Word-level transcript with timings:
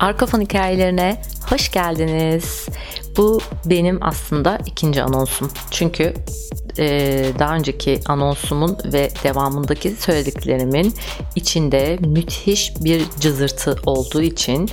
Arka 0.00 0.26
fon 0.26 0.40
hikayelerine 0.40 1.22
hoş 1.50 1.70
geldiniz. 1.70 2.68
Bu 3.16 3.40
benim 3.64 3.98
aslında 4.00 4.58
ikinci 4.66 5.02
anonsum. 5.02 5.50
Çünkü 5.70 6.14
e, 6.78 7.24
daha 7.38 7.54
önceki 7.54 8.00
anonsumun 8.06 8.78
ve 8.84 9.10
devamındaki 9.24 9.90
söylediklerimin 9.90 10.94
içinde 11.34 11.98
müthiş 12.00 12.72
bir 12.80 13.02
cızırtı 13.20 13.76
olduğu 13.86 14.22
için 14.22 14.70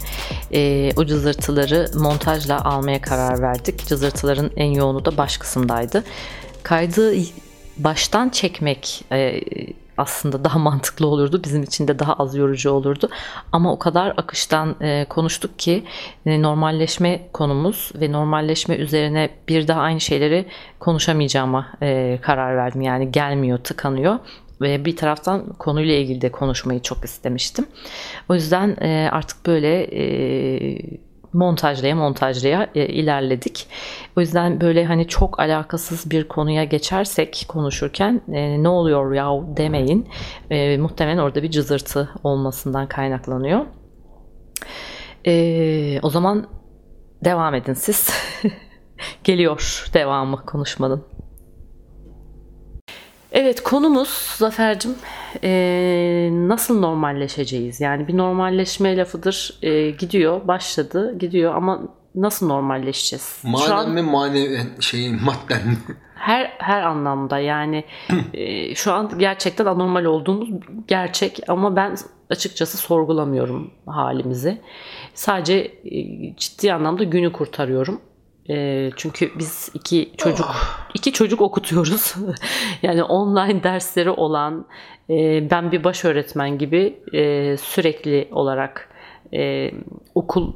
e, 0.54 0.92
o 0.96 1.06
cızırtıları 1.06 1.92
montajla 1.96 2.66
almaya 2.66 3.02
karar 3.02 3.42
verdik. 3.42 3.88
Cızırtıların 3.88 4.52
en 4.56 4.72
yoğunu 4.72 5.06
da 5.06 5.18
baş 5.18 5.38
kısımdaydı. 5.38 6.04
Kaydı 6.64 7.14
baştan 7.78 8.30
çekmek 8.30 9.04
e, 9.12 9.42
aslında 9.98 10.44
daha 10.44 10.60
mantıklı 10.60 11.08
olurdu. 11.08 11.42
Bizim 11.44 11.64
için 11.64 11.88
de 11.88 12.00
daha 12.00 12.14
az 12.14 12.36
yorucu 12.36 12.72
olurdu. 12.72 13.10
Ama 13.52 13.72
o 13.74 13.80
kadar 13.80 14.14
akıştan 14.18 14.76
e, 14.82 15.06
konuştuk 15.10 15.60
ki 15.60 15.84
e, 16.26 16.42
normalleşme 16.42 17.28
konumuz 17.34 17.92
ve 17.96 18.12
normalleşme 18.12 18.76
üzerine 18.76 19.30
bir 19.48 19.68
daha 19.68 19.82
aynı 19.82 20.02
şeyleri 20.02 20.46
konuşamayacağıma 20.80 21.68
e, 21.82 22.20
karar 22.22 22.58
verdim. 22.58 22.82
Yani 22.82 23.12
gelmiyor, 23.12 23.58
tıkanıyor 23.58 24.20
ve 24.62 24.86
bir 24.86 24.96
taraftan 24.96 25.54
konuyla 25.54 25.94
ilgili 25.94 26.22
de 26.22 26.32
konuşmayı 26.32 26.82
çok 26.82 27.06
istemiştim. 27.06 27.66
O 28.30 28.34
yüzden 28.34 28.78
e, 28.82 29.10
artık 29.12 29.46
böyle 29.46 29.84
e, 29.84 30.82
montajlaya 31.36 31.96
montajlaya 31.96 32.70
e, 32.76 32.88
ilerledik. 32.88 33.68
O 34.18 34.22
yüzden 34.22 34.62
böyle 34.62 34.86
hani 34.86 35.08
çok 35.08 35.40
alakasız 35.40 36.12
bir 36.12 36.28
konuya 36.28 36.64
geçersek 36.64 37.46
konuşurken 37.48 38.22
e, 38.34 38.64
ne 38.64 38.70
oluyor 38.70 39.14
ya 39.14 39.58
demeyin. 39.58 40.08
E, 40.50 40.78
muhtemelen 40.78 41.18
orada 41.18 41.44
bir 41.44 41.52
cızırtı 41.52 42.10
olmasından 42.24 42.88
kaynaklanıyor. 42.88 43.66
E, 45.28 46.00
o 46.04 46.10
zaman 46.10 46.48
devam 47.24 47.56
edin 47.56 47.74
siz. 47.74 48.10
Geliyor 49.24 49.90
devamı 49.94 50.46
konuşmanın. 50.46 51.15
Evet 53.46 53.64
konumuz 53.64 54.10
Zafer'cim 54.38 54.96
e, 55.44 56.30
nasıl 56.32 56.80
normalleşeceğiz? 56.80 57.82
Yani 57.82 58.08
bir 58.08 58.18
normalleşme 58.18 58.98
lafıdır 58.98 59.60
e, 59.62 59.90
gidiyor 59.90 60.48
başladı 60.48 61.18
gidiyor 61.20 61.56
ama 61.56 61.82
nasıl 62.16 62.48
normalleşeceğiz? 62.48 63.42
Manen 63.44 63.90
mi 63.90 64.02
manevi 64.02 64.60
şey 64.80 65.10
madden 65.10 65.68
mi? 65.68 65.78
Her 66.16 66.54
her 66.58 66.82
anlamda 66.82 67.40
yani 67.40 67.84
e, 68.34 68.76
şu 68.76 68.94
an 68.94 69.12
gerçekten 69.18 69.66
anormal 69.66 70.06
olduğumuz 70.06 70.50
gerçek 70.88 71.40
ama 71.48 71.76
ben 71.76 71.96
açıkçası 72.30 72.78
sorgulamıyorum 72.78 73.72
halimizi. 73.86 74.62
Sadece 75.14 75.54
e, 75.86 76.36
ciddi 76.38 76.74
anlamda 76.74 77.04
günü 77.04 77.32
kurtarıyorum. 77.32 78.02
E, 78.50 78.90
çünkü 78.96 79.32
biz 79.40 79.72
iki 79.74 80.12
çocuk 80.18 80.46
oh. 80.50 80.90
iki 80.94 81.14
çocuk 81.14 81.42
okutuyoruz. 81.42 82.16
yani 82.82 83.04
online 83.04 83.64
dersleri 83.64 84.10
olan 84.10 84.66
e, 85.10 85.50
ben 85.52 85.72
bir 85.72 85.84
baş 85.84 86.06
öğretmen 86.06 86.58
gibi 86.58 87.00
e, 87.14 87.58
sürekli 87.58 88.28
olarak 88.32 88.90
e, 89.34 89.72
okul 90.16 90.54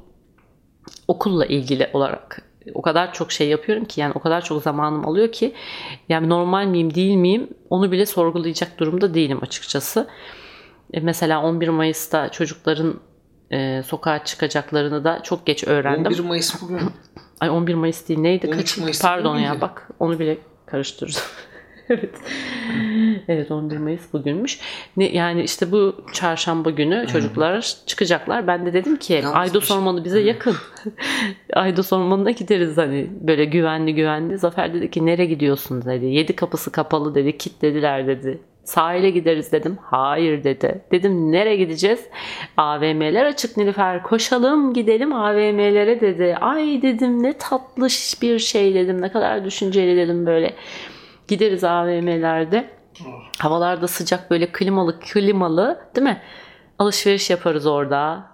okulla 1.08 1.46
ilgili 1.46 1.90
olarak 1.94 2.50
o 2.74 2.82
kadar 2.82 3.14
çok 3.14 3.32
şey 3.32 3.50
yapıyorum 3.50 3.86
ki 3.86 4.02
yani 4.02 4.14
o 4.16 4.20
kadar 4.20 4.42
çok 4.42 4.64
zamanım 4.64 5.08
alıyor 5.08 5.32
ki 5.32 5.54
yani 6.10 6.30
normal 6.30 6.66
miyim 6.66 6.96
değil 6.96 7.16
miyim 7.16 7.50
onu 7.70 7.92
bile 7.92 8.06
sorgulayacak 8.06 8.80
durumda 8.80 9.14
değilim 9.14 9.40
açıkçası. 9.42 10.08
E, 10.94 11.00
mesela 11.00 11.44
11 11.44 11.68
Mayıs'ta 11.70 12.30
çocukların 12.30 13.00
e, 13.52 13.84
sokağa 13.84 14.24
çıkacaklarını 14.24 15.04
da 15.04 15.24
çok 15.24 15.46
geç 15.46 15.68
öğrendim. 15.68 16.12
11 16.12 16.20
Mayıs 16.20 16.62
bugün. 16.62 16.80
Ay 17.40 17.50
11 17.50 17.74
Mayıs 17.74 18.10
değil 18.10 18.20
neydi? 18.20 18.50
Kaç? 18.50 18.78
Mayıs 18.78 19.02
Pardon 19.02 19.38
ya 19.38 19.62
bak 19.62 19.90
onu 20.00 20.20
bile 20.20 20.38
karıştırdım. 20.66 21.22
evet. 21.90 22.16
Evet 23.28 23.52
11 23.52 23.78
Mayıs 23.78 24.14
bugünmüş. 24.14 24.60
Ne, 24.98 25.10
yani 25.10 25.44
işte 25.44 25.72
bu 25.72 26.06
çarşamba 26.14 26.70
günü 26.70 27.08
çocuklar 27.08 27.76
çıkacaklar. 27.86 28.48
Ben 28.48 28.66
de 28.66 28.74
dedim 28.74 28.98
ki 28.98 29.14
Yalnız 29.14 29.36
Aydos 29.36 29.72
Ormanı 29.72 30.06
bize 30.06 30.20
yakın. 30.20 30.56
Aydos 31.54 31.94
Ormanı'na 31.94 32.32
gideriz 32.32 32.78
hani 32.78 33.10
böyle 33.22 33.46
güvenli 33.46 33.96
güvenli. 33.96 34.38
Zafer 34.38 34.74
dedi 34.74 34.92
ki 34.92 35.06
nereye 35.06 35.26
gidiyorsun 35.26 35.86
dedi. 35.86 36.06
Yedi 36.06 36.36
kapısı 36.36 36.72
kapalı 36.72 37.16
dedi. 37.16 37.38
Kilitlediler 37.38 38.08
dedi. 38.08 38.42
Sahile 38.70 39.10
gideriz 39.10 39.52
dedim. 39.52 39.78
Hayır 39.82 40.44
dedi. 40.44 40.86
Dedim 40.92 41.32
nereye 41.32 41.56
gideceğiz? 41.56 42.00
AVM'ler 42.58 43.26
açık 43.26 43.58
Nilüfer. 43.58 44.04
Koşalım 44.04 44.74
gidelim 44.74 45.14
AVM'lere 45.14 46.02
dedi. 46.02 46.38
Ay 46.42 46.82
dedim 46.82 47.24
ne 47.24 47.38
tatlış 47.38 48.22
bir 48.22 48.40
şey 48.40 48.76
dedim. 48.76 49.02
Ne 49.02 49.12
kadar 49.12 49.46
düşünceli 49.46 49.98
dedim 49.98 50.26
böyle. 50.26 50.56
Gideriz 51.28 51.64
AVM'lerde. 51.64 52.70
Havalarda 53.40 53.88
sıcak 53.88 54.32
böyle 54.32 54.52
klimalı 54.52 55.00
klimalı 55.00 55.80
değil 55.96 56.08
mi? 56.08 56.22
Alışveriş 56.80 57.30
yaparız 57.30 57.66
orada. 57.68 58.28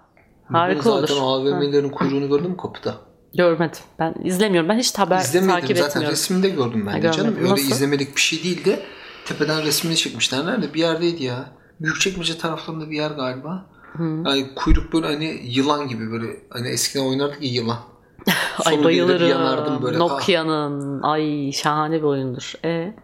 Harika 0.52 0.82
zaten 0.82 0.98
olur. 0.98 1.08
Zaten 1.08 1.24
AVM'lerin 1.24 1.90
kuyruğunu 1.90 2.30
gördün 2.30 2.52
mü 2.52 2.58
kapıda? 2.58 2.96
Görmedim. 3.34 3.80
Ben 4.00 4.14
izlemiyorum. 4.24 4.70
Ben 4.70 4.78
hiç 4.78 5.00
haber 5.00 5.18
takip 5.18 5.36
etmiyorum. 5.46 5.76
Zaten 5.76 6.12
resimde 6.12 6.50
gördüm 6.50 6.88
ben 6.88 7.04
de 7.04 7.12
canım. 7.12 7.36
Öyle 7.40 7.52
Nasıl? 7.52 7.72
izlemelik 7.72 8.16
bir 8.16 8.22
şey 8.22 8.44
değildi. 8.44 8.80
Tepeden 9.26 9.64
resmini 9.64 9.96
çekmişler. 9.96 10.46
Nerede? 10.46 10.74
Bir 10.74 10.80
yerdeydi 10.80 11.24
ya. 11.24 11.46
Büyükçekmece 11.80 12.38
taraflarında 12.38 12.90
bir 12.90 12.96
yer 12.96 13.12
galiba. 13.12 13.66
Hı. 13.94 14.04
Yani 14.04 14.56
kuyruk 14.56 14.94
böyle 14.94 15.08
hani 15.08 15.42
yılan 15.44 15.88
gibi 15.88 16.12
böyle 16.12 16.44
hani 16.50 16.68
eskiden 16.68 17.06
oynardık 17.06 17.42
ya 17.42 17.52
yılan. 17.52 17.80
ay 18.66 18.84
bayılırım. 18.84 19.84
Böyle. 19.84 20.00
Nokia'nın. 20.00 21.02
Ah. 21.02 21.10
Ay 21.10 21.52
şahane 21.52 21.98
bir 21.98 22.04
oyundur. 22.04 22.54
E? 22.66 22.96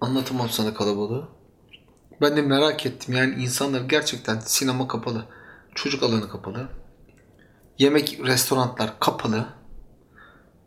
Anlatamam 0.00 0.48
sana 0.50 0.74
kalabalığı. 0.74 1.28
Ben 2.20 2.36
de 2.36 2.42
merak 2.42 2.86
ettim. 2.86 3.14
Yani 3.14 3.34
insanlar 3.34 3.80
gerçekten 3.80 4.38
sinema 4.40 4.88
kapalı. 4.88 5.24
Çocuk 5.74 6.02
alanı 6.02 6.28
kapalı. 6.28 6.68
Yemek 7.78 8.20
restoranlar 8.24 8.98
kapalı. 9.00 9.46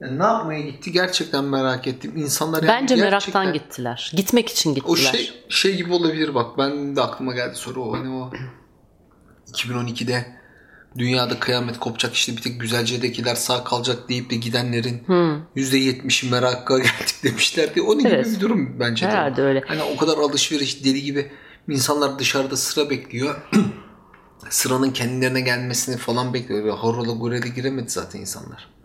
Yani 0.02 0.20
ne 0.20 0.24
yapmaya 0.24 0.62
gitti 0.62 0.92
gerçekten 0.92 1.44
merak 1.44 1.88
ettim. 1.88 2.18
İnsanlar 2.18 2.64
yani 2.64 2.68
Bence 2.68 2.96
gerçekten... 2.96 3.42
meraktan 3.42 3.54
gittiler. 3.54 4.12
Gitmek 4.16 4.50
için 4.50 4.76
gittiler. 4.76 4.92
O 4.92 4.96
şey 4.96 5.44
şey 5.50 5.76
gibi 5.76 5.94
olabilir 5.94 6.36
bak. 6.36 6.58
Ben 6.58 6.96
de 6.96 7.02
aklıma 7.02 7.34
geldi 7.34 7.56
soru 7.56 7.84
o 7.84 7.94
hani 7.94 8.10
o 8.10 8.32
2012'de 9.54 10.38
dünyada 10.98 11.40
kıyamet 11.40 11.80
kopacak 11.80 12.14
işte 12.14 12.38
bir 12.38 12.42
tek 12.42 12.62
güzelcedekiler 12.62 13.36
sağ 13.36 13.64
kalacak 13.64 14.10
deyip 14.10 14.30
de 14.30 14.36
gidenlerin 14.36 15.04
hmm. 15.06 15.42
%70'i 15.56 16.30
meraka 16.30 16.78
geldik 16.78 17.16
demişlerdi. 17.24 17.82
Onun 17.82 18.06
evet. 18.06 18.26
gibi 18.26 18.36
bir 18.36 18.42
durum 18.42 18.80
bence 18.80 19.08
Herhalde 19.08 19.38
de. 19.38 19.42
öyle. 19.42 19.64
Hani 19.68 19.84
o 19.84 19.98
kadar 19.98 20.18
alışveriş 20.18 20.86
deli 20.86 21.04
gibi 21.04 21.32
insanlar 21.70 22.20
dışarıda 22.20 22.58
sıra 22.58 22.90
bekliyor. 22.90 23.36
Sıranın 24.50 24.92
kendilerine 24.92 25.42
gelmesini 25.42 25.98
falan 25.98 26.34
bekliyor. 26.34 26.78
Horola 26.78 27.12
gurele 27.12 27.48
giremedi 27.48 27.90
zaten 27.90 28.20
insanlar. 28.20 28.77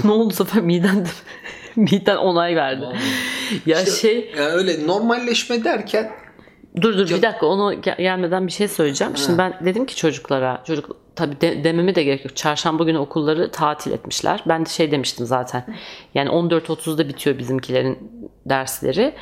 ne 0.04 0.10
oldu 0.10 0.34
zaten 0.34 0.64
miden 0.64 1.06
miden 1.76 2.16
onay 2.16 2.56
verdi. 2.56 2.84
ya 3.66 3.78
işte, 3.78 3.90
şey 3.90 4.32
yani 4.36 4.48
öyle 4.48 4.86
normalleşme 4.86 5.64
derken 5.64 6.10
Dur 6.80 6.98
dur 6.98 7.08
bir 7.08 7.22
dakika 7.22 7.46
onu 7.46 7.82
gelmeden 7.82 8.46
bir 8.46 8.52
şey 8.52 8.68
söyleyeceğim. 8.68 9.16
Şimdi 9.16 9.38
ben 9.38 9.54
dedim 9.64 9.86
ki 9.86 9.96
çocuklara 9.96 10.62
çocuk 10.66 10.96
tabi 11.16 11.40
de, 11.40 11.64
dememe 11.64 11.94
de 11.94 12.02
gerek 12.02 12.24
yok. 12.24 12.36
Çarşamba 12.36 12.84
günü 12.84 12.98
okulları 12.98 13.50
tatil 13.50 13.92
etmişler. 13.92 14.42
Ben 14.46 14.64
de 14.64 14.68
şey 14.68 14.90
demiştim 14.90 15.26
zaten. 15.26 15.64
Yani 16.14 16.28
14.30'da 16.28 17.08
bitiyor 17.08 17.38
bizimkilerin 17.38 17.98
dersleri 18.46 19.14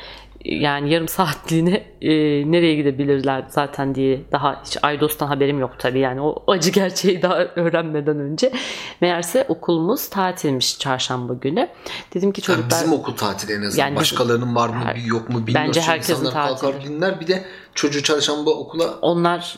yani 0.45 0.93
yarım 0.93 1.07
saatliğine 1.07 1.83
e, 2.01 2.11
nereye 2.51 2.75
gidebilirler 2.75 3.45
zaten 3.49 3.95
diye 3.95 4.21
daha 4.31 4.63
hiç 4.65 4.77
Aydos'tan 4.81 5.27
haberim 5.27 5.59
yok 5.59 5.71
tabii 5.79 5.99
yani 5.99 6.21
o 6.21 6.43
acı 6.47 6.71
gerçeği 6.71 7.21
daha 7.21 7.37
öğrenmeden 7.37 8.19
önce. 8.19 8.51
Meğerse 9.01 9.45
okulumuz 9.49 10.09
tatilmiş 10.09 10.79
çarşamba 10.79 11.33
günü. 11.33 11.67
Dedim 12.13 12.31
ki 12.31 12.41
çocuklar... 12.41 12.71
Yani 12.71 12.81
bizim 12.81 12.93
okul 12.93 13.15
tatili 13.15 13.53
en 13.53 13.61
azından. 13.61 13.85
Yani 13.85 13.95
Başkalarının 13.95 14.55
var 14.55 14.69
mı 14.69 14.83
her, 14.83 14.95
yok 14.95 15.29
mu 15.29 15.47
bilmiyoruz. 15.47 15.67
Bence 15.67 15.81
herkesin 15.81 16.13
İnsanlar 16.13 16.31
tatili. 16.31 16.71
kalkar 16.71 16.83
dinler 16.83 17.19
bir 17.19 17.27
de 17.27 17.43
çocuğu 17.75 18.03
çarşamba 18.03 18.49
okula... 18.49 18.99
Onlar 19.01 19.57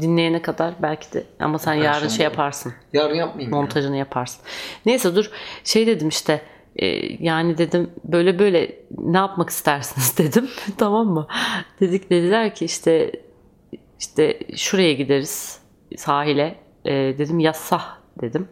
dinleyene 0.00 0.42
kadar 0.42 0.74
belki 0.82 1.12
de 1.12 1.24
ama 1.40 1.58
sen 1.58 1.74
yarın 1.74 2.08
şey 2.08 2.24
yaparsın. 2.24 2.72
Yarın 2.92 3.14
yapmayayım. 3.14 3.56
Montajını 3.56 3.92
ya. 3.92 3.98
yaparsın. 3.98 4.40
Neyse 4.86 5.14
dur 5.14 5.30
şey 5.64 5.86
dedim 5.86 6.08
işte 6.08 6.42
yani 7.20 7.58
dedim 7.58 7.90
böyle 8.04 8.38
böyle 8.38 8.76
ne 8.98 9.16
yapmak 9.16 9.50
istersiniz 9.50 10.18
dedim. 10.18 10.48
tamam 10.78 11.06
mı? 11.06 11.26
Dedik 11.80 12.10
dediler 12.10 12.54
ki 12.54 12.64
işte 12.64 13.12
işte 14.00 14.38
şuraya 14.56 14.92
gideriz 14.92 15.60
sahile. 15.96 16.58
E, 16.84 16.92
dedim 16.92 17.38
yasak 17.38 17.80
dedim. 18.22 18.48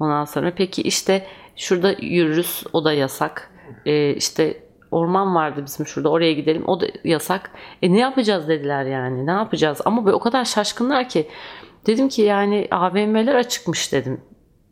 Ondan 0.00 0.24
sonra 0.24 0.52
peki 0.56 0.82
işte 0.82 1.26
şurada 1.56 1.92
yürürüz 1.92 2.64
o 2.72 2.84
da 2.84 2.92
yasak. 2.92 3.50
E, 3.86 4.14
işte 4.14 4.62
orman 4.90 5.34
vardı 5.34 5.62
bizim 5.66 5.86
şurada 5.86 6.10
oraya 6.10 6.32
gidelim 6.32 6.68
o 6.68 6.80
da 6.80 6.86
yasak. 7.04 7.50
E 7.82 7.92
ne 7.92 7.98
yapacağız 8.00 8.48
dediler 8.48 8.84
yani 8.84 9.26
ne 9.26 9.30
yapacağız 9.30 9.80
ama 9.84 10.04
böyle 10.04 10.16
o 10.16 10.20
kadar 10.20 10.44
şaşkınlar 10.44 11.08
ki 11.08 11.28
Dedim 11.86 12.08
ki 12.08 12.22
yani 12.22 12.68
AVM'ler 12.70 13.34
açıkmış 13.34 13.92
dedim. 13.92 14.20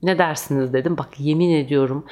Ne 0.04 0.18
dersiniz 0.18 0.72
dedim. 0.72 0.98
Bak 0.98 1.08
yemin 1.18 1.50
ediyorum. 1.50 2.04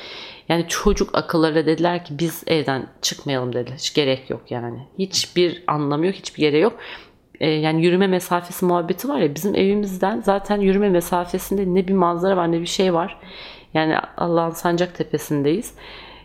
Yani 0.48 0.64
çocuk 0.68 1.14
akılları 1.14 1.54
dediler 1.66 2.04
ki 2.04 2.18
biz 2.18 2.42
evden 2.46 2.86
çıkmayalım 3.02 3.52
dediler. 3.52 3.76
Hiç 3.76 3.94
gerek 3.94 4.30
yok 4.30 4.50
yani. 4.50 4.78
Hiçbir 4.98 5.64
anlamı 5.66 6.06
yok, 6.06 6.14
hiçbir 6.14 6.40
gereği 6.40 6.62
yok. 6.62 6.78
Ee, 7.40 7.50
yani 7.50 7.84
yürüme 7.84 8.06
mesafesi 8.06 8.64
muhabbeti 8.64 9.08
var 9.08 9.18
ya 9.18 9.34
bizim 9.34 9.54
evimizden 9.54 10.20
zaten 10.20 10.60
yürüme 10.60 10.88
mesafesinde 10.88 11.74
ne 11.74 11.88
bir 11.88 11.94
manzara 11.94 12.36
var 12.36 12.52
ne 12.52 12.60
bir 12.60 12.66
şey 12.66 12.94
var. 12.94 13.18
Yani 13.74 13.96
Allah'ın 14.16 14.50
sancak 14.50 14.94
tepesindeyiz. 14.94 15.74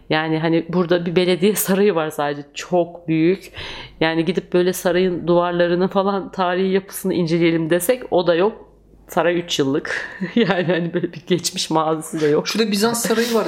Yani 0.10 0.40
hani 0.40 0.66
burada 0.70 1.06
bir 1.06 1.16
belediye 1.16 1.56
sarayı 1.56 1.96
var 1.96 2.10
sadece 2.10 2.42
çok 2.54 3.08
büyük. 3.08 3.52
Yani 4.00 4.26
gidip 4.26 4.54
böyle 4.54 4.74
sarayın 4.74 5.28
duvarlarını 5.28 5.88
falan 5.88 6.32
tarihi 6.32 6.72
yapısını 6.74 7.14
inceleyelim 7.14 7.70
desek 7.70 8.04
o 8.12 8.28
da 8.28 8.36
yok. 8.36 8.67
Saray 9.08 9.40
3 9.40 9.60
yıllık. 9.60 10.08
yani 10.36 10.64
hani 10.66 10.94
böyle 10.94 11.14
bir 11.14 11.24
geçmiş 11.28 11.70
mazisi 11.70 12.22
de 12.22 12.28
yok. 12.28 12.48
Şurada 12.48 12.72
Bizans 12.72 13.06
sarayı 13.08 13.34
var 13.34 13.48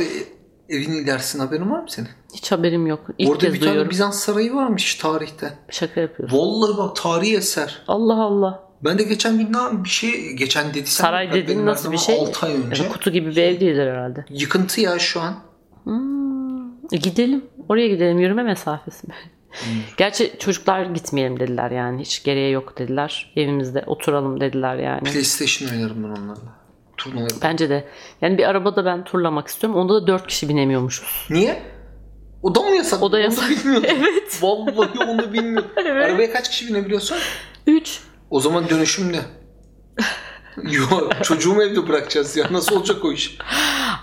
evin 0.70 0.92
ilerisinde 0.92 1.44
haberin 1.44 1.72
var 1.72 1.80
mı 1.80 1.86
senin? 1.90 2.08
Hiç 2.34 2.52
haberim 2.52 2.88
yok. 2.88 3.06
İlk 3.18 3.30
Orada 3.30 3.40
kez 3.46 3.54
bir 3.54 3.60
duyuyorum. 3.60 3.82
tane 3.84 3.90
Bizans 3.92 4.20
sarayı 4.20 4.54
varmış 4.54 4.96
tarihte. 4.96 5.54
Şaka 5.70 6.02
yapıyorsun. 6.02 6.38
Vallahi 6.38 6.78
bak 6.78 6.96
tarihi 6.96 7.36
eser. 7.38 7.82
Allah 7.88 8.24
Allah. 8.24 8.64
Ben 8.84 8.98
de 9.00 9.04
geçen 9.04 9.40
bir, 9.40 9.46
ne- 9.54 9.84
bir 9.84 9.90
şey 9.90 10.34
geçen 10.34 10.70
dediysem 10.70 11.04
Saray 11.06 11.28
ben- 11.28 11.34
dediğin 11.36 11.66
nasıl 11.66 11.92
bir 11.92 11.98
şey? 11.98 12.20
6 12.20 12.46
ay 12.46 12.54
önce. 12.54 12.84
Yani 12.84 12.92
kutu 12.94 13.10
gibi 13.10 13.30
bir 13.30 13.38
ev 13.38 13.60
değildir 13.60 13.88
herhalde. 13.88 14.26
Yıkıntı 14.30 14.82
ya 14.82 15.00
şu 15.00 15.22
an. 15.22 15.36
E 16.92 16.98
gidelim. 16.98 17.46
Oraya 17.70 17.88
gidelim. 17.88 18.20
Yürüme 18.20 18.44
mesafesi? 18.44 19.08
Gerçi 19.98 20.34
çocuklar 20.40 20.82
gitmeyelim 20.86 21.40
dediler 21.40 21.72
yani. 21.72 22.02
Hiç 22.02 22.24
gereği 22.24 22.54
yok 22.54 22.78
dediler. 22.78 23.34
Evimizde 23.36 23.84
oturalım 23.88 24.42
dediler 24.42 24.76
yani. 24.76 25.04
PlayStation 25.04 25.70
oynarım 25.70 26.04
ben 26.04 26.10
onlarla. 26.22 26.60
Turnuva 26.98 27.22
yaparım. 27.22 27.40
Bence 27.44 27.70
de. 27.70 27.88
Yani 28.22 28.38
bir 28.38 28.44
arabada 28.50 28.86
ben 28.86 29.04
turlamak 29.04 29.48
istiyorum. 29.48 29.80
Onda 29.80 29.94
da 30.02 30.08
4 30.08 30.28
kişi 30.28 30.50
binemiyormuşuz. 30.50 31.28
Niye? 31.30 31.62
O 32.44 32.56
da 32.56 32.62
mı 32.62 32.76
yasak? 32.76 33.04
O 33.04 33.12
da 33.12 33.16
Onu 33.16 33.24
yasak. 33.24 33.50
bilmiyordum. 33.50 33.90
Evet. 34.00 34.40
Vallahi 34.42 35.00
onu 35.10 35.34
bilmiyordum. 35.34 35.72
Evet. 35.86 36.10
Arabaya 36.10 36.32
kaç 36.34 36.50
kişi 36.50 36.68
binebiliyorsun? 36.68 37.18
3. 37.68 38.00
O 38.30 38.40
zaman 38.40 38.70
dönüşümle. 38.70 39.20
Yok 40.64 41.12
çocuğumu 41.24 41.64
evde 41.64 41.88
bırakacağız 41.88 42.38
ya. 42.38 42.48
Nasıl 42.52 42.76
olacak 42.76 43.06
o 43.06 43.12
iş? 43.12 43.38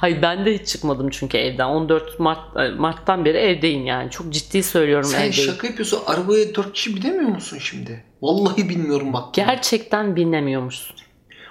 Hayır 0.00 0.22
ben 0.22 0.46
de 0.46 0.58
hiç 0.58 0.68
çıkmadım 0.68 1.10
çünkü 1.10 1.38
evden. 1.38 1.66
14 1.68 2.20
Mart 2.20 2.56
e, 2.56 2.68
Mart'tan 2.70 3.24
beri 3.24 3.38
evdeyim 3.38 3.86
yani. 3.86 4.10
Çok 4.10 4.32
ciddi 4.32 4.62
söylüyorum 4.62 5.04
Sen 5.10 5.18
evdeyim. 5.28 5.50
şaka 5.52 5.66
yapıyorsun. 5.66 6.00
Arabaya 6.06 6.54
dört 6.54 6.72
kişi 6.72 6.96
binemiyor 6.96 7.30
musun 7.30 7.58
şimdi? 7.60 8.04
Vallahi 8.22 8.68
bilmiyorum 8.68 9.12
bak. 9.12 9.34
Gerçekten 9.34 10.16
binemiyormuşsun. 10.16 10.96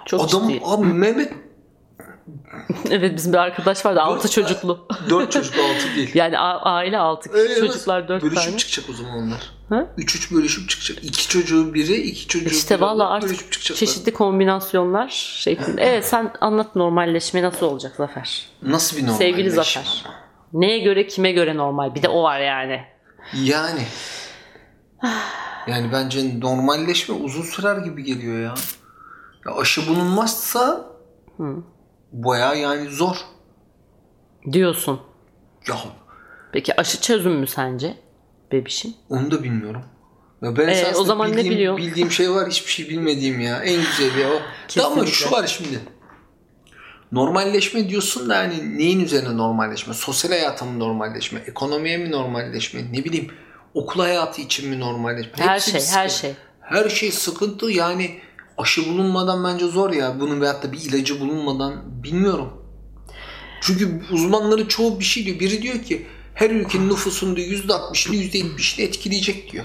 Çok 0.06 0.20
Adam 0.20 0.48
ciddi. 0.48 0.60
abi 0.64 0.86
Mehmet 0.86 1.32
Evet 2.90 3.16
bizim 3.16 3.32
bir 3.32 3.38
arkadaş 3.38 3.86
vardı 3.86 4.00
6 4.00 4.30
çocuklu. 4.30 4.86
dört 5.10 5.32
çocuk 5.32 5.54
altı 5.54 5.96
değil. 5.96 6.10
Yani 6.14 6.38
aile 6.38 6.98
6 6.98 7.28
kişi 7.30 7.42
Öyle 7.42 7.54
çocuklar 7.54 7.98
nasıl? 8.02 8.08
4 8.08 8.22
bölüşüp 8.22 8.44
tane. 8.44 8.56
çıkacak 8.56 8.90
o 8.90 8.92
zaman 8.92 9.12
onlar. 9.18 9.50
Ha? 9.68 9.86
3-3 9.98 10.34
bölüşüp 10.34 10.68
çıkacak. 10.68 11.04
İki 11.04 11.28
çocuğu 11.28 11.74
biri, 11.74 11.94
iki 11.94 12.28
çocuğu 12.28 12.48
İşte 12.48 12.74
biri 12.74 12.82
valla 12.82 13.10
artık 13.10 13.52
çeşitli 13.52 14.12
kombinasyonlar 14.12 15.08
şeklinde. 15.38 15.82
Evet 15.82 16.06
sen 16.06 16.32
anlat 16.40 16.76
normalleşme 16.76 17.42
nasıl 17.42 17.66
olacak 17.66 17.96
Zafer? 17.96 18.46
Nasıl 18.62 18.96
bir 18.96 19.02
normal? 19.02 19.18
Sevgili 19.18 19.50
Zafer. 19.50 20.04
Neye 20.52 20.78
göre 20.78 21.06
kime 21.06 21.32
göre 21.32 21.56
normal? 21.56 21.94
Bir 21.94 22.02
de 22.02 22.08
o 22.08 22.22
var 22.22 22.40
yani. 22.40 22.80
Yani. 23.34 23.82
Yani 25.66 25.92
bence 25.92 26.40
normalleşme 26.40 27.14
uzun 27.14 27.42
sürer 27.42 27.76
gibi 27.76 28.04
geliyor 28.04 28.40
ya. 28.40 28.54
ya 29.46 29.56
aşı 29.56 29.88
bulunmazsa 29.88 30.86
baya 32.12 32.54
yani 32.54 32.88
zor. 32.88 33.16
Diyorsun. 34.52 35.00
Ya 35.68 35.76
Peki 36.52 36.80
aşı 36.80 37.00
çözüm 37.00 37.32
mü 37.32 37.46
sence? 37.46 38.05
Bebişim. 38.52 38.94
onu 39.08 39.30
da 39.30 39.42
bilmiyorum. 39.42 39.82
Ya 40.42 40.56
ben 40.56 40.68
Ee, 40.68 40.92
o 40.96 41.04
zaman 41.04 41.32
ne 41.32 41.36
bildiğim, 41.36 41.54
biliyorsun? 41.56 41.86
Bildiğim 41.86 42.10
şey 42.10 42.30
var 42.30 42.48
hiçbir 42.50 42.70
şey 42.70 42.88
bilmediğim 42.88 43.40
ya. 43.40 43.58
En 43.62 43.80
güzeli 43.80 44.20
ya 44.20 44.28
o. 44.28 44.32
Ya 44.32 44.86
Ama 44.86 44.94
Kesinlikle. 44.94 45.12
şu 45.12 45.30
var 45.30 45.46
şimdi. 45.46 45.80
Normalleşme 47.12 47.88
diyorsun 47.88 48.28
da 48.28 48.36
hani 48.38 48.78
neyin 48.78 49.00
üzerine 49.04 49.36
normalleşme? 49.36 49.94
Sosyal 49.94 50.30
hayata 50.30 50.64
mı 50.64 50.78
normalleşme? 50.78 51.40
Ekonomiye 51.46 51.96
mi 51.96 52.10
normalleşme? 52.10 52.92
Ne 52.92 53.04
bileyim 53.04 53.30
okul 53.74 54.00
hayatı 54.00 54.40
için 54.42 54.68
mi 54.70 54.80
normalleşme? 54.80 55.32
Her 55.36 55.54
Hepsi 55.54 55.70
şey, 55.70 55.80
her 55.90 56.08
şey. 56.08 56.34
Her 56.60 56.88
şey 56.88 57.12
sıkıntı 57.12 57.70
yani 57.70 58.18
aşı 58.58 58.86
bulunmadan 58.88 59.44
bence 59.44 59.66
zor 59.66 59.92
ya. 59.92 60.20
Bunun 60.20 60.40
veyahut 60.40 60.62
da 60.62 60.72
bir 60.72 60.80
ilacı 60.80 61.20
bulunmadan 61.20 62.02
bilmiyorum. 62.04 62.52
Çünkü 63.60 64.00
uzmanların 64.12 64.66
çoğu 64.66 65.00
bir 65.00 65.04
şey 65.04 65.26
diyor. 65.26 65.40
Biri 65.40 65.62
diyor 65.62 65.82
ki 65.82 66.06
her 66.36 66.50
ülkenin 66.50 66.88
nüfusunun 66.88 67.36
diyor 67.36 67.48
%60'ını 67.48 68.14
%70'ini 68.16 68.82
etkileyecek 68.82 69.52
diyor. 69.52 69.64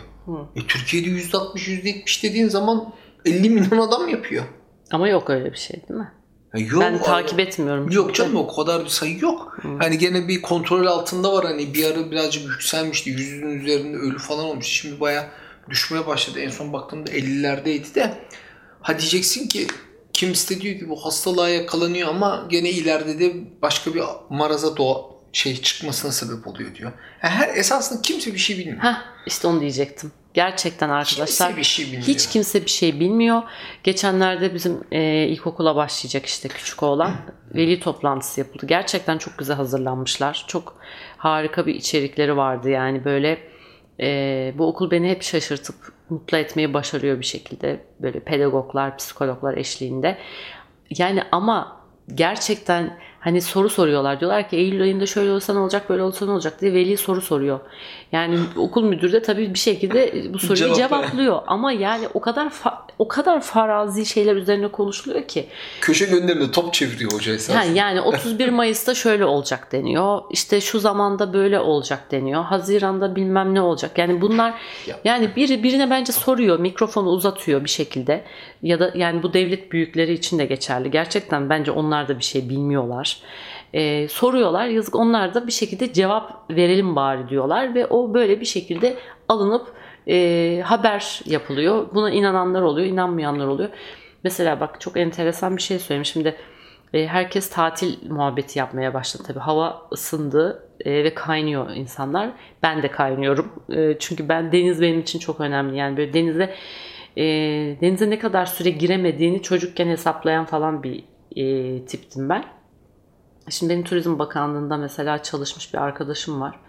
E, 0.56 0.68
Türkiye'de 0.68 1.08
%60 1.10 1.68
%70 1.68 2.24
dediğin 2.24 2.48
zaman 2.48 2.94
50 3.26 3.50
milyon 3.50 3.78
adam 3.88 4.10
yapıyor. 4.10 4.44
Ama 4.92 5.08
yok 5.08 5.30
öyle 5.30 5.52
bir 5.52 5.58
şey 5.58 5.82
değil 5.90 6.00
mi? 6.00 6.12
Yok, 6.72 6.82
Ben 6.82 7.02
takip 7.02 7.40
etmiyorum. 7.40 7.92
Yok 7.92 8.06
çünkü. 8.08 8.18
canım 8.18 8.36
o 8.36 8.56
kadar 8.56 8.84
bir 8.84 8.90
sayı 8.90 9.20
yok. 9.20 9.58
Hani 9.80 9.98
gene 9.98 10.28
bir 10.28 10.42
kontrol 10.42 10.86
altında 10.86 11.34
var. 11.34 11.46
Hani 11.46 11.74
bir 11.74 11.86
ara 11.86 12.12
birazcık 12.12 12.44
yükselmişti. 12.44 13.10
Yüzünün 13.10 13.60
üzerinde 13.60 13.98
ölü 13.98 14.18
falan 14.18 14.46
olmuş. 14.46 14.68
Şimdi 14.68 15.00
baya 15.00 15.30
düşmeye 15.70 16.08
başladı. 16.08 16.40
En 16.40 16.50
son 16.50 16.74
baktığımda 16.74 17.12
50'lerdeydi 17.12 17.96
de. 17.96 18.14
Ha 18.82 19.00
diyeceksin 19.00 19.48
ki 19.48 19.68
kimisi 20.14 20.56
de 20.56 20.62
diyor 20.62 20.80
ki 20.80 20.90
bu 20.90 21.06
hastalığa 21.06 21.50
yakalanıyor 21.50 22.10
ama 22.10 22.48
gene 22.50 22.70
ileride 22.70 23.20
de 23.20 23.34
başka 23.62 23.94
bir 23.94 24.02
maraza 24.30 24.78
doğa 24.78 25.11
şey 25.34 25.62
çıkmasına 25.62 26.12
sebep 26.12 26.48
oluyor 26.48 26.76
diyor. 26.76 26.92
Yani 27.24 27.34
her 27.34 27.56
esasında 27.56 28.02
kimse 28.02 28.34
bir 28.34 28.40
şey 28.40 28.58
bilmiyor. 28.58 28.84
Heh, 28.84 28.96
işte 29.26 29.48
onu 29.48 29.60
diyecektim. 29.60 30.12
Gerçekten 30.34 30.90
arkadaşlar. 30.90 31.48
Kimse 31.48 31.58
bir 31.58 31.64
şey 31.64 31.86
bilmiyor. 31.86 32.04
Hiç 32.04 32.30
kimse 32.30 32.66
bir 32.66 32.70
şey 32.70 33.00
bilmiyor. 33.00 33.44
Geçenlerde 33.84 34.54
bizim 34.54 34.84
e, 34.92 35.28
ilkokula 35.28 35.76
başlayacak 35.76 36.26
işte 36.26 36.50
küçük 36.50 36.84
oğlan 36.84 37.16
veli 37.56 37.80
toplantısı 37.80 38.40
yapıldı. 38.40 38.66
Gerçekten 38.66 39.18
çok 39.18 39.38
güzel 39.38 39.56
hazırlanmışlar. 39.56 40.46
Çok 40.48 40.76
harika 41.18 41.66
bir 41.68 41.76
içerikleri 41.76 42.38
vardı 42.38 42.70
yani 42.70 43.06
böyle 43.06 43.52
e, 44.00 44.54
bu 44.58 44.68
okul 44.68 44.92
beni 44.92 45.10
hep 45.10 45.24
şaşırtıp 45.24 45.76
mutlu 46.10 46.38
etmeyi 46.38 46.74
başarıyor 46.74 47.20
bir 47.20 47.26
şekilde. 47.26 47.84
Böyle 48.00 48.20
pedagoglar, 48.20 48.98
psikologlar 48.98 49.58
eşliğinde. 49.58 50.18
Yani 50.90 51.24
ama 51.32 51.82
gerçekten 52.16 52.98
hani 53.22 53.42
soru 53.42 53.70
soruyorlar. 53.70 54.20
Diyorlar 54.20 54.50
ki 54.50 54.56
Eylül 54.58 54.82
ayında 54.82 55.06
şöyle 55.06 55.32
olsa 55.32 55.54
ne 55.54 55.60
olacak, 55.60 55.90
böyle 55.90 56.04
olsa 56.04 56.26
ne 56.26 56.32
olacak 56.32 56.62
diye 56.62 56.74
veli 56.74 56.98
soru 56.98 57.22
soruyor. 57.22 57.60
Yani 58.12 58.40
okul 58.56 58.84
müdürü 58.84 59.12
de 59.12 59.22
tabii 59.22 59.54
bir 59.54 59.60
şekilde 59.60 60.14
bu 60.34 60.40
soruyu 60.40 60.64
Cevap- 60.66 60.76
cevaplıyor. 60.76 61.42
Ama 61.48 61.72
yani 61.72 62.08
o 62.14 62.22
kadar 62.22 62.48
fa- 62.48 62.78
o 63.00 63.08
kadar 63.08 63.42
farazi 63.42 64.06
şeyler 64.06 64.36
üzerine 64.36 64.68
konuşuluyor 64.68 65.28
ki. 65.28 65.46
Köşe 65.82 66.06
gönderinde 66.06 66.52
top 66.52 66.74
çeviriyor 66.74 67.12
hoca 67.12 67.34
esasında. 67.34 67.60
Ha, 67.60 67.64
yani 67.76 68.02
31 68.22 68.50
Mayıs'ta 68.50 68.94
şöyle 68.96 69.26
olacak 69.26 69.72
deniyor. 69.72 70.22
İşte 70.32 70.62
şu 70.62 70.80
zamanda 70.80 71.34
böyle 71.34 71.60
olacak 71.60 72.12
deniyor. 72.12 72.44
Haziran'da 72.44 73.16
bilmem 73.16 73.56
ne 73.56 73.62
olacak. 73.62 73.98
Yani 73.98 74.22
bunlar 74.22 74.54
Ya. 74.88 75.00
yani 75.06 75.30
biri 75.36 75.64
birine 75.64 75.90
bence 75.90 76.12
soruyor, 76.14 76.60
mikrofonu 76.60 77.10
uzatıyor 77.10 77.64
bir 77.64 77.70
şekilde. 77.70 78.24
Ya 78.62 78.80
da 78.80 78.92
yani 78.96 79.24
bu 79.24 79.34
devlet 79.34 79.72
büyükleri 79.72 80.14
için 80.14 80.40
de 80.40 80.46
geçerli. 80.46 80.92
Gerçekten 80.92 81.50
bence 81.50 81.72
onlar 81.72 82.08
da 82.08 82.18
bir 82.20 82.24
şey 82.24 82.50
bilmiyorlar. 82.50 83.11
Ee, 83.74 84.08
soruyorlar. 84.08 84.66
Yazık 84.66 84.96
onlar 84.96 85.34
da 85.34 85.48
bir 85.48 85.52
şekilde 85.52 85.94
cevap 85.94 86.52
verelim 86.52 86.96
bari 86.96 87.30
diyorlar 87.30 87.76
ve 87.76 87.86
o 87.86 88.14
böyle 88.14 88.40
bir 88.40 88.46
şekilde 88.46 88.98
alınıp 89.30 89.74
e, 90.08 90.62
haber 90.66 91.22
yapılıyor. 91.26 91.88
Buna 91.94 92.12
inananlar 92.12 92.62
oluyor, 92.62 92.88
inanmayanlar 92.88 93.48
oluyor. 93.48 93.70
Mesela 94.24 94.60
bak 94.60 94.82
çok 94.82 94.98
enteresan 94.98 95.58
bir 95.58 95.62
şey 95.62 95.80
söyleyeyim. 95.80 96.06
Şimdi 96.06 96.36
e, 96.94 97.08
herkes 97.08 97.50
tatil 97.50 98.12
muhabbeti 98.12 98.60
yapmaya 98.60 98.94
başladı 98.94 99.24
tabii. 99.28 99.40
Hava 99.40 99.88
ısındı 99.92 100.70
e, 100.86 101.04
ve 101.04 101.14
kaynıyor 101.14 101.70
insanlar. 101.70 102.30
Ben 102.64 102.84
de 102.84 102.92
kaynıyorum. 102.92 103.52
E, 103.70 104.00
çünkü 104.00 104.30
ben 104.30 104.52
deniz 104.52 104.82
benim 104.82 105.00
için 105.00 105.20
çok 105.20 105.42
önemli. 105.42 105.78
Yani 105.78 105.98
böyle 105.98 106.14
denize 106.14 106.56
e, 107.18 107.24
denize 107.82 108.10
ne 108.10 108.20
kadar 108.20 108.46
süre 108.46 108.70
giremediğini 108.70 109.42
çocukken 109.42 109.88
hesaplayan 109.88 110.46
falan 110.46 110.84
bir 110.84 111.04
e, 111.36 111.86
tiptim 111.86 112.30
ben. 112.30 112.61
Şimdi 113.50 113.74
benim 113.74 113.84
Turizm 113.84 114.20
Bakanlığı'nda 114.20 114.78
mesela 114.78 115.24
çalışmış 115.24 115.74
bir 115.74 115.80
arkadaşım 115.80 116.42
var. 116.42 116.60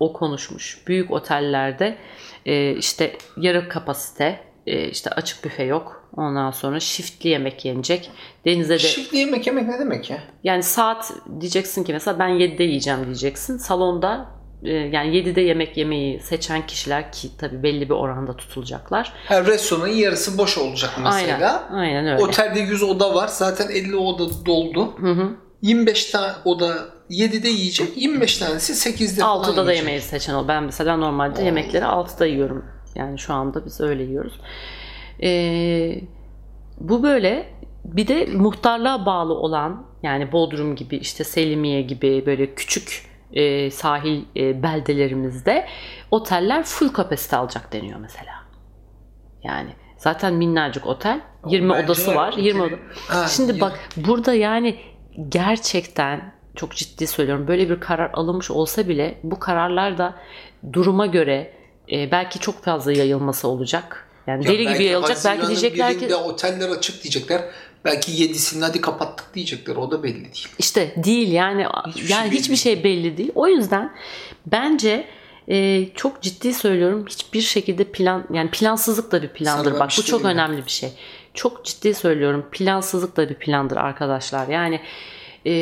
O 0.00 0.12
konuşmuş. 0.12 0.82
Büyük 0.86 1.10
otellerde 1.10 1.98
e, 2.46 2.72
işte 2.72 3.16
yarı 3.36 3.68
kapasite, 3.68 4.40
e, 4.66 4.88
işte 4.88 5.10
açık 5.10 5.44
büfe 5.44 5.62
yok. 5.62 6.08
Ondan 6.16 6.50
sonra 6.50 6.80
shiftli 6.80 7.28
yemek 7.28 7.64
yenecek. 7.64 8.10
Denize 8.44 8.74
de 8.74 8.78
Şimdi 8.78 9.16
yemek 9.16 9.46
yemek 9.46 9.68
ne 9.68 9.78
demek 9.78 10.10
ya? 10.10 10.18
yani 10.44 10.62
saat 10.62 11.12
diyeceksin 11.40 11.84
ki 11.84 11.92
mesela 11.92 12.18
ben 12.18 12.30
7'de 12.30 12.64
yiyeceğim 12.64 13.04
diyeceksin. 13.04 13.58
Salonda 13.58 14.26
e, 14.62 14.72
yani 14.72 15.16
7'de 15.16 15.40
yemek 15.40 15.76
yemeyi 15.76 16.20
seçen 16.20 16.66
kişiler 16.66 17.12
ki 17.12 17.28
tabii 17.38 17.62
belli 17.62 17.88
bir 17.88 17.94
oranda 17.94 18.36
tutulacaklar. 18.36 19.12
Her 19.26 19.46
restoranın 19.46 19.92
yarısı 19.92 20.38
boş 20.38 20.58
olacak 20.58 20.90
mesela. 21.04 21.68
Aynen, 21.70 21.82
aynen 21.82 22.06
öyle. 22.06 22.22
Otelde 22.22 22.60
100 22.60 22.82
oda 22.82 23.14
var. 23.14 23.28
Zaten 23.28 23.68
50 23.68 23.96
oda 23.96 24.46
doldu. 24.46 24.94
Hı 25.00 25.12
hı. 25.12 25.36
25 25.62 26.04
tane 26.04 26.32
oda 26.44 26.88
7'de 27.10 27.48
yiyecek. 27.48 27.96
25 27.96 28.38
tanesi 28.38 28.90
8'de 28.90 29.20
falan 29.20 29.44
6'da 29.44 29.56
da 29.56 29.60
yiyecek. 29.62 29.76
yemeği 29.76 30.00
seçen 30.00 30.34
ol. 30.34 30.48
Ben 30.48 30.62
mesela 30.62 30.96
normalde 30.96 31.42
yemekleri 31.42 31.84
6'da 31.84 32.26
yiyorum. 32.26 32.64
Yani 32.94 33.18
şu 33.18 33.34
anda 33.34 33.64
biz 33.66 33.80
öyle 33.80 34.02
yiyoruz. 34.02 34.40
Ee, 35.22 36.00
bu 36.80 37.02
böyle 37.02 37.52
bir 37.84 38.08
de 38.08 38.26
muhtarlığa 38.26 39.06
bağlı 39.06 39.34
olan 39.34 39.86
yani 40.02 40.32
Bodrum 40.32 40.76
gibi 40.76 40.96
işte 40.96 41.24
Selimiye 41.24 41.82
gibi 41.82 42.26
böyle 42.26 42.54
küçük 42.54 43.08
e, 43.32 43.70
sahil 43.70 44.24
e, 44.36 44.62
beldelerimizde 44.62 45.66
oteller 46.10 46.62
full 46.64 46.88
kapasite 46.88 47.36
alacak 47.36 47.72
deniyor 47.72 48.00
mesela. 48.00 48.32
Yani 49.42 49.70
zaten 49.96 50.34
minnacık 50.34 50.86
otel 50.86 51.20
20 51.46 51.70
Bence 51.72 51.84
odası 51.84 52.14
var. 52.14 52.32
20 52.36 52.62
oda. 52.62 52.74
Ha, 53.08 53.26
Şimdi 53.26 53.60
bak 53.60 53.78
burada 53.96 54.34
yani 54.34 54.76
gerçekten 55.28 56.32
çok 56.56 56.74
ciddi 56.74 57.06
söylüyorum 57.06 57.48
böyle 57.48 57.70
bir 57.70 57.80
karar 57.80 58.10
alınmış 58.12 58.50
olsa 58.50 58.88
bile 58.88 59.18
bu 59.22 59.38
kararlar 59.38 59.98
da 59.98 60.14
duruma 60.72 61.06
göre 61.06 61.52
e, 61.92 62.10
belki 62.10 62.38
çok 62.38 62.64
fazla 62.64 62.92
yayılması 62.92 63.48
olacak. 63.48 64.08
Yani 64.26 64.44
Ya 64.44 64.52
deli 64.52 64.68
gibi 64.68 64.84
yayılacak. 64.84 65.18
Belki 65.24 65.46
diyecekler 65.46 65.98
ki 65.98 66.14
oteller 66.14 66.68
açık 66.68 67.02
diyecekler. 67.02 67.44
Belki 67.84 68.12
7'sini 68.12 68.60
hadi 68.60 68.80
kapattık 68.80 69.34
diyecekler. 69.34 69.76
O 69.76 69.90
da 69.90 70.02
belli 70.02 70.24
değil. 70.24 70.48
işte 70.58 70.94
değil 70.96 71.32
yani 71.32 71.66
Hiçbir 71.86 72.06
şey 72.06 72.16
yani 72.16 72.30
belli 72.30 72.38
hiçbir 72.38 72.56
şey 72.56 72.84
belli 72.84 73.16
değil. 73.16 73.32
O 73.34 73.48
yüzden 73.48 73.92
bence 74.46 75.04
e, 75.48 75.88
çok 75.94 76.22
ciddi 76.22 76.54
söylüyorum 76.54 77.06
hiçbir 77.08 77.40
şekilde 77.40 77.84
plan 77.84 78.24
yani 78.32 78.50
plansızlık 78.50 79.12
da 79.12 79.22
bir 79.22 79.28
plandır. 79.28 79.70
Sana 79.70 79.80
Bak 79.80 79.88
bu 79.88 79.92
şey 79.92 80.04
çok 80.04 80.24
önemli 80.24 80.64
bir 80.64 80.70
şey. 80.70 80.92
Çok 81.38 81.64
ciddi 81.64 81.94
söylüyorum 81.94 82.46
plansızlık 82.52 83.16
da 83.16 83.28
bir 83.28 83.34
plandır 83.34 83.76
arkadaşlar. 83.76 84.48
Yani 84.48 84.80
e, 85.46 85.52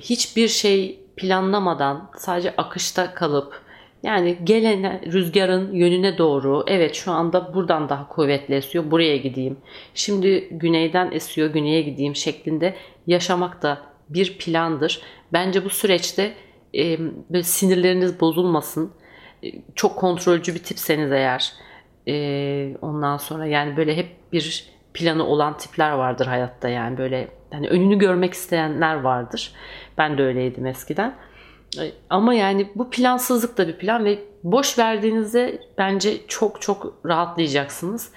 hiçbir 0.00 0.48
şey 0.48 1.00
planlamadan 1.16 2.10
sadece 2.16 2.56
akışta 2.56 3.14
kalıp 3.14 3.62
yani 4.02 4.38
gelen 4.44 5.12
rüzgarın 5.12 5.72
yönüne 5.72 6.18
doğru 6.18 6.64
evet 6.66 6.94
şu 6.94 7.12
anda 7.12 7.54
buradan 7.54 7.88
daha 7.88 8.08
kuvvetli 8.08 8.54
esiyor 8.54 8.90
buraya 8.90 9.16
gideyim. 9.16 9.56
Şimdi 9.94 10.48
güneyden 10.50 11.10
esiyor 11.12 11.50
güneye 11.50 11.82
gideyim 11.82 12.16
şeklinde 12.16 12.74
yaşamak 13.06 13.62
da 13.62 13.78
bir 14.08 14.38
plandır. 14.38 15.00
Bence 15.32 15.64
bu 15.64 15.70
süreçte 15.70 16.34
e, 16.74 16.98
böyle 17.30 17.42
sinirleriniz 17.42 18.20
bozulmasın. 18.20 18.92
E, 19.44 19.52
çok 19.74 19.96
kontrolcü 19.96 20.54
bir 20.54 20.62
tipseniz 20.62 21.12
eğer 21.12 21.52
e, 22.08 22.76
ondan 22.82 23.16
sonra 23.16 23.46
yani 23.46 23.76
böyle 23.76 23.96
hep 23.96 24.32
bir 24.32 24.71
planı 24.94 25.26
olan 25.26 25.56
tipler 25.56 25.90
vardır 25.90 26.26
hayatta 26.26 26.68
yani 26.68 26.98
böyle 26.98 27.28
hani 27.52 27.68
önünü 27.68 27.98
görmek 27.98 28.34
isteyenler 28.34 28.94
vardır. 28.94 29.52
Ben 29.98 30.18
de 30.18 30.22
öyleydim 30.22 30.66
eskiden. 30.66 31.14
Ama 32.10 32.34
yani 32.34 32.68
bu 32.74 32.90
plansızlık 32.90 33.58
da 33.58 33.68
bir 33.68 33.78
plan 33.78 34.04
ve 34.04 34.18
boş 34.44 34.78
verdiğinizde 34.78 35.60
bence 35.78 36.26
çok 36.28 36.62
çok 36.62 36.94
rahatlayacaksınız. 37.06 38.12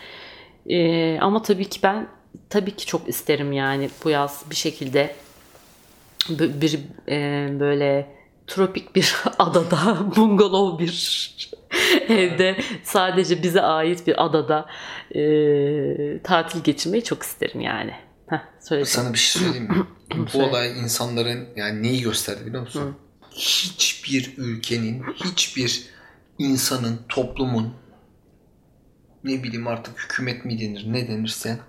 E, 0.69 1.19
ama 1.19 1.41
tabii 1.41 1.69
ki 1.69 1.79
ben 1.83 2.07
tabii 2.49 2.75
ki 2.75 2.85
çok 2.85 3.09
isterim 3.09 3.51
yani 3.51 3.89
bu 4.03 4.09
yaz 4.09 4.45
bir 4.49 4.55
şekilde 4.55 5.15
bir, 6.29 6.61
bir, 6.61 6.79
e, 7.09 7.49
böyle 7.59 8.15
tropik 8.47 8.95
bir 8.95 9.15
adada 9.39 9.97
bungalov 10.15 10.79
bir 10.79 11.35
evde 12.09 12.57
sadece 12.83 13.43
bize 13.43 13.61
ait 13.61 14.07
bir 14.07 14.25
adada 14.25 14.65
e, 15.15 15.21
tatil 16.23 16.63
geçirmeyi 16.63 17.03
çok 17.03 17.23
isterim 17.23 17.61
yani. 17.61 17.93
Heh. 18.27 18.39
Sana 18.85 19.13
bir 19.13 19.17
şey 19.17 19.41
söyleyeyim 19.41 19.67
mi? 19.67 19.85
Bu 20.33 20.43
olay 20.43 20.79
insanların 20.79 21.47
yani 21.55 21.83
neyi 21.83 22.01
gösterdi 22.01 22.45
biliyor 22.45 22.61
musun? 22.61 22.95
Hiçbir 23.31 24.33
ülkenin, 24.37 25.03
hiçbir 25.03 25.85
insanın, 26.37 26.99
toplumun 27.09 27.73
ne 29.23 29.43
bileyim 29.43 29.67
artık 29.67 29.99
hükümet 29.99 30.45
mi 30.45 30.59
denir, 30.59 30.83
ne 30.87 31.07
denirse 31.07 31.59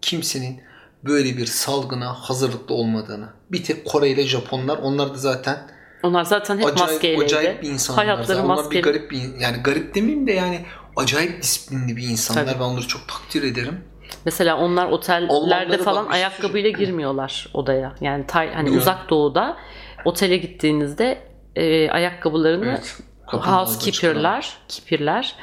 kimsenin 0.00 0.60
böyle 1.04 1.36
bir 1.36 1.46
salgına 1.46 2.12
hazırlıklı 2.12 2.74
olmadığını. 2.74 3.28
Bir 3.52 3.64
tek 3.64 3.84
Kore 3.84 4.10
ile 4.10 4.26
Japonlar 4.26 4.78
onlar 4.78 5.14
da 5.14 5.18
zaten 5.18 5.58
Onlar 6.04 6.24
zaten 6.24 6.58
hep 6.58 6.66
acayip, 6.66 6.80
maskeyleydi. 6.80 7.24
acayip 7.24 7.62
bir 7.62 7.68
insanlar. 7.68 8.04
Hayatları 8.04 8.26
zaten. 8.26 8.44
Onlar 8.44 8.56
bir 8.56 8.62
maskeli. 8.62 8.82
garip 8.82 9.10
bir 9.10 9.20
yani 9.40 9.56
garip 9.62 9.94
demeyeyim 9.94 10.26
de 10.26 10.32
yani 10.32 10.60
acayip 10.96 11.42
disiplinli 11.42 11.96
bir 11.96 12.08
insanlar. 12.08 12.46
Tabii. 12.46 12.60
Ben 12.60 12.64
onları 12.64 12.88
çok 12.88 13.08
takdir 13.08 13.42
ederim. 13.42 13.84
Mesela 14.24 14.58
onlar 14.58 14.86
otellerde 14.90 15.32
Almanlara 15.32 15.82
falan 15.82 16.04
bak, 16.04 16.10
bir 16.12 16.14
şey 16.14 16.20
ayakkabıyla 16.24 16.70
girmiyorlar 16.70 17.48
odaya. 17.54 17.94
Yani 18.00 18.26
tay, 18.26 18.46
hani 18.46 18.60
Biliyorum. 18.60 18.80
uzak 18.80 19.10
doğuda 19.10 19.56
otele 20.04 20.36
gittiğinizde 20.36 21.18
e, 21.56 21.90
ayakkabılarını 21.90 22.66
Evet. 22.66 22.98
Housekeeper'lar, 23.26 24.58
keeper'lar 24.68 25.34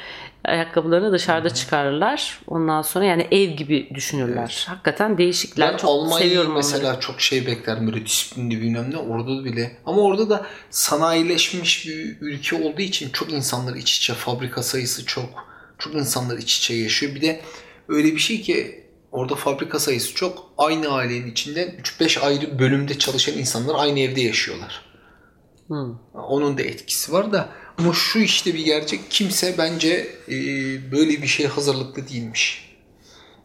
ayakkabılarını 0.44 1.12
dışarıda 1.12 1.50
çıkarırlar. 1.50 2.40
Ondan 2.46 2.82
sonra 2.82 3.04
yani 3.04 3.26
ev 3.30 3.50
gibi 3.50 3.90
düşünürler. 3.94 4.64
Hakikaten 4.68 5.18
değişikler. 5.18 5.72
Ben 5.72 5.76
çok 5.76 5.90
Almanya'yı 5.90 6.22
seviyorum 6.24 6.54
mesela 6.54 6.88
onları. 6.88 7.00
çok 7.00 7.20
şey 7.20 7.46
beklerdim 7.46 7.86
böyle 7.86 8.06
disiplinli 8.06 8.60
bilmem 8.60 8.90
ne 8.90 8.96
orada 8.96 9.44
bile. 9.44 9.76
Ama 9.86 10.02
orada 10.02 10.30
da 10.30 10.46
sanayileşmiş 10.70 11.86
bir 11.86 12.16
ülke 12.20 12.56
olduğu 12.56 12.82
için 12.82 13.10
çok 13.10 13.32
insanlar 13.32 13.76
iç 13.76 13.96
içe 13.96 14.14
fabrika 14.14 14.62
sayısı 14.62 15.06
çok. 15.06 15.52
Çok 15.78 15.94
insanlar 15.94 16.38
iç 16.38 16.58
içe 16.58 16.74
yaşıyor. 16.74 17.14
Bir 17.14 17.20
de 17.20 17.40
öyle 17.88 18.12
bir 18.12 18.18
şey 18.18 18.40
ki 18.40 18.84
orada 19.12 19.34
fabrika 19.34 19.78
sayısı 19.78 20.14
çok. 20.14 20.52
Aynı 20.58 20.88
ailenin 20.88 21.30
içinde 21.30 21.76
3-5 22.00 22.20
ayrı 22.20 22.58
bölümde 22.58 22.98
çalışan 22.98 23.38
insanlar 23.38 23.74
aynı 23.78 24.00
evde 24.00 24.20
yaşıyorlar. 24.20 24.84
Hı. 25.68 25.94
Onun 26.14 26.58
da 26.58 26.62
etkisi 26.62 27.12
var 27.12 27.32
da 27.32 27.48
ama 27.78 27.92
şu 27.92 28.18
işte 28.18 28.54
bir 28.54 28.64
gerçek 28.64 29.00
kimse 29.10 29.58
bence 29.58 30.08
e, 30.28 30.34
böyle 30.92 31.22
bir 31.22 31.26
şeye 31.26 31.48
hazırlıklı 31.48 32.08
değilmiş. 32.08 32.72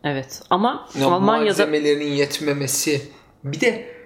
Evet 0.04 0.42
ama 0.50 0.90
Ya 1.00 1.08
Almanya'da 1.08 1.48
malzemelerinin 1.48 2.12
yetmemesi. 2.12 3.02
Bir 3.44 3.62
de 3.62 3.98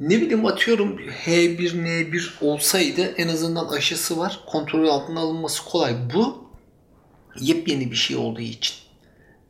ne 0.00 0.20
bileyim 0.20 0.46
atıyorum 0.46 0.98
H1N1 1.26 2.44
olsaydı 2.44 3.14
en 3.16 3.28
azından 3.28 3.68
aşısı 3.68 4.18
var. 4.18 4.40
Kontrol 4.46 4.88
altına 4.88 5.20
alınması 5.20 5.64
kolay. 5.64 5.94
Bu 6.14 6.48
yepyeni 7.40 7.90
bir 7.90 7.96
şey 7.96 8.16
olduğu 8.16 8.40
için. 8.40 8.76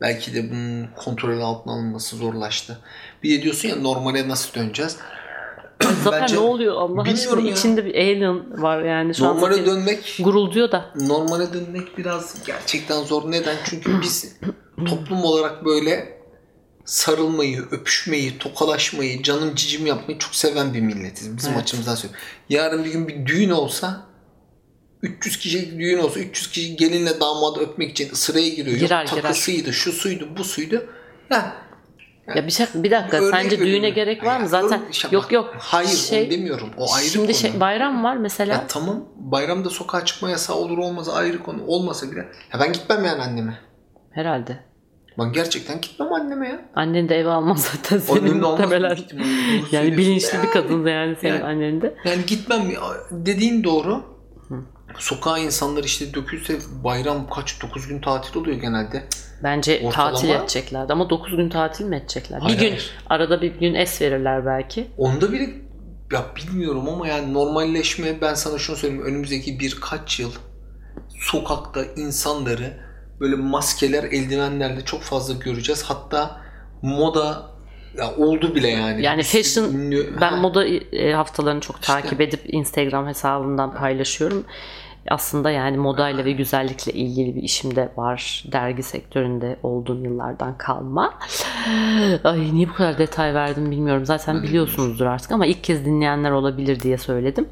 Belki 0.01 0.33
de 0.33 0.51
bunun 0.51 0.87
kontrol 0.95 1.41
altına 1.41 1.73
alınması 1.73 2.15
zorlaştı. 2.15 2.79
Bir 3.23 3.37
de 3.39 3.43
diyorsun 3.43 3.69
ya 3.69 3.75
normale 3.75 4.27
nasıl 4.27 4.53
döneceğiz? 4.53 4.97
Zafer 6.03 6.21
Bence- 6.21 6.35
ne 6.35 6.39
oluyor 6.39 6.75
Allah 6.75 7.01
aşkına 7.01 7.41
ya. 7.41 7.53
içinde 7.53 7.85
bir 7.85 7.95
alien 7.95 8.61
var 8.61 8.81
yani 8.83 9.15
şu 9.15 9.23
Normale 9.23 9.55
zaten 9.55 9.65
dönmek 9.65 10.17
gurulduyor 10.19 10.71
da. 10.71 10.85
normale 10.95 11.53
dönmek 11.53 11.97
biraz 11.97 12.35
gerçekten 12.45 13.03
zor. 13.03 13.31
Neden? 13.31 13.55
Çünkü 13.65 14.01
biz 14.01 14.35
toplum 14.85 15.23
olarak 15.23 15.65
böyle 15.65 16.15
sarılmayı, 16.85 17.61
öpüşmeyi, 17.71 18.37
tokalaşmayı, 18.37 19.23
canım 19.23 19.55
cicim 19.55 19.85
yapmayı 19.85 20.19
çok 20.19 20.35
seven 20.35 20.73
bir 20.73 20.81
milletiz. 20.81 21.37
Bizim 21.37 21.51
Evet. 21.53 21.61
açımızdan 21.63 21.95
söylüyorum. 21.95 22.25
Yarın 22.49 22.85
bir 22.85 22.91
gün 22.91 23.07
bir 23.07 23.25
düğün 23.25 23.49
olsa 23.49 24.01
300 25.01 25.37
kişilik 25.39 25.79
düğün 25.79 25.97
olsa 25.97 26.19
300 26.19 26.51
kişi 26.51 26.75
gelinle 26.75 27.19
damadı 27.19 27.59
öpmek 27.59 27.91
için 27.91 28.09
sıraya 28.13 28.49
giriyor. 28.49 28.77
Girer, 28.77 29.01
Yok 29.01 29.09
girer. 29.11 29.21
takısıydı, 29.21 29.73
şu 29.73 29.91
suydu, 29.91 30.27
bu 30.37 30.43
suydu. 30.43 30.85
Ya 31.31 31.53
Ya 32.35 32.47
bir, 32.47 32.51
şey, 32.51 32.65
bir 32.73 32.91
dakika 32.91 33.17
örnek 33.17 33.41
sence 33.41 33.59
düğüne 33.59 33.89
gerek 33.89 34.23
var 34.23 34.39
mı? 34.39 34.47
Zaten 34.47 34.81
işte 34.91 35.07
yok 35.11 35.31
yok. 35.31 35.55
Hayır 35.59 35.89
Şey- 35.89 36.31
demiyorum. 36.31 36.69
O 36.77 36.93
ayrı 36.93 37.05
Şimdi 37.05 37.25
konu. 37.27 37.35
şey, 37.35 37.59
bayram 37.59 38.03
var 38.03 38.17
mesela. 38.17 38.53
Ya 38.53 38.63
tamam 38.67 39.05
bayramda 39.17 39.69
sokağa 39.69 40.05
çıkma 40.05 40.29
yasağı 40.29 40.55
olur 40.55 40.77
olmaz 40.77 41.09
ayrı 41.09 41.43
konu. 41.43 41.63
Olmasa 41.67 42.11
bile. 42.11 42.19
Ya 42.53 42.59
ben 42.59 42.73
gitmem 42.73 43.05
yani 43.05 43.21
anneme. 43.21 43.59
Herhalde. 44.11 44.59
Ben 45.19 45.31
gerçekten 45.31 45.81
gitmem 45.81 46.13
anneme 46.13 46.47
ya. 46.49 46.61
Annen 46.75 47.09
de 47.09 47.15
eve 47.15 47.29
almaz 47.29 47.69
zaten 47.73 47.97
senin 47.97 48.19
Annem 48.21 48.41
de 48.41 48.45
almaz 48.45 48.99
Yani 49.71 49.97
bilinçli 49.97 50.37
bir 50.43 50.51
kadın 50.51 50.85
yani 50.85 51.15
senin 51.21 51.33
Yani- 51.33 51.43
annen 51.43 51.81
de. 51.81 51.95
Yani 52.05 52.25
gitmem. 52.27 52.61
Dediğin 53.11 53.63
doğru. 53.63 54.14
Sokağa 54.99 55.37
insanlar 55.37 55.83
işte 55.83 56.13
dökülse 56.13 56.57
bayram 56.83 57.29
kaç 57.29 57.61
9 57.61 57.87
gün 57.87 58.01
tatil 58.01 58.39
oluyor 58.39 58.57
genelde. 58.57 59.03
Bence 59.43 59.81
Ortalama- 59.83 59.91
tatil 60.13 60.29
edeceklerdi 60.29 60.93
ama 60.93 61.09
9 61.09 61.35
gün 61.37 61.49
tatil 61.49 61.85
mi 61.85 61.95
edecekler? 61.95 62.39
Hayır, 62.39 62.57
bir 62.57 62.61
gün 62.61 62.69
hayır. 62.69 62.89
arada 63.09 63.41
bir 63.41 63.51
gün 63.59 63.73
es 63.73 64.01
verirler 64.01 64.45
belki. 64.45 64.87
Onda 64.97 65.31
bile 65.31 65.49
ya 66.13 66.25
bilmiyorum 66.35 66.89
ama 66.89 67.07
yani 67.07 67.33
normalleşme 67.33 68.21
ben 68.21 68.33
sana 68.33 68.57
şunu 68.57 68.75
söyleyeyim 68.75 69.05
önümüzdeki 69.05 69.59
birkaç 69.59 70.19
yıl 70.19 70.31
sokakta 71.19 71.83
insanları 71.95 72.73
böyle 73.19 73.35
maskeler 73.35 74.03
eldivenlerle 74.03 74.85
çok 74.85 75.01
fazla 75.01 75.33
göreceğiz. 75.33 75.83
Hatta 75.83 76.41
moda 76.81 77.55
Ya 77.97 78.15
oldu 78.15 78.55
bile 78.55 78.67
yani. 78.67 79.03
Yani 79.03 79.23
fashion 79.23 79.63
ünlü- 79.73 80.21
ben 80.21 80.29
Ha, 80.31 80.35
moda 80.35 80.65
e, 80.67 81.13
haftalarını 81.13 81.61
çok 81.61 81.81
takip 81.81 82.21
edip 82.21 82.39
Instagram 82.45 83.07
hesabımdan 83.07 83.73
paylaşıyorum. 83.75 84.45
Aslında 85.09 85.51
yani 85.51 85.77
modayla 85.77 86.25
ve 86.25 86.31
güzellikle 86.31 86.91
ilgili 86.91 87.35
bir 87.35 87.41
işim 87.43 87.75
de 87.75 87.89
var. 87.97 88.43
Dergi 88.51 88.83
sektöründe 88.83 89.59
olduğum 89.63 90.03
yıllardan 90.03 90.57
kalma. 90.57 91.13
Ay 92.23 92.53
niye 92.55 92.69
bu 92.69 92.73
kadar 92.73 92.97
detay 92.97 93.33
verdim 93.33 93.71
bilmiyorum. 93.71 94.05
Zaten 94.05 94.43
biliyorsunuzdur 94.43 95.05
artık 95.05 95.31
ama 95.31 95.45
ilk 95.45 95.63
kez 95.63 95.85
dinleyenler 95.85 96.31
olabilir 96.31 96.79
diye 96.79 96.97
söyledim. 96.97 97.49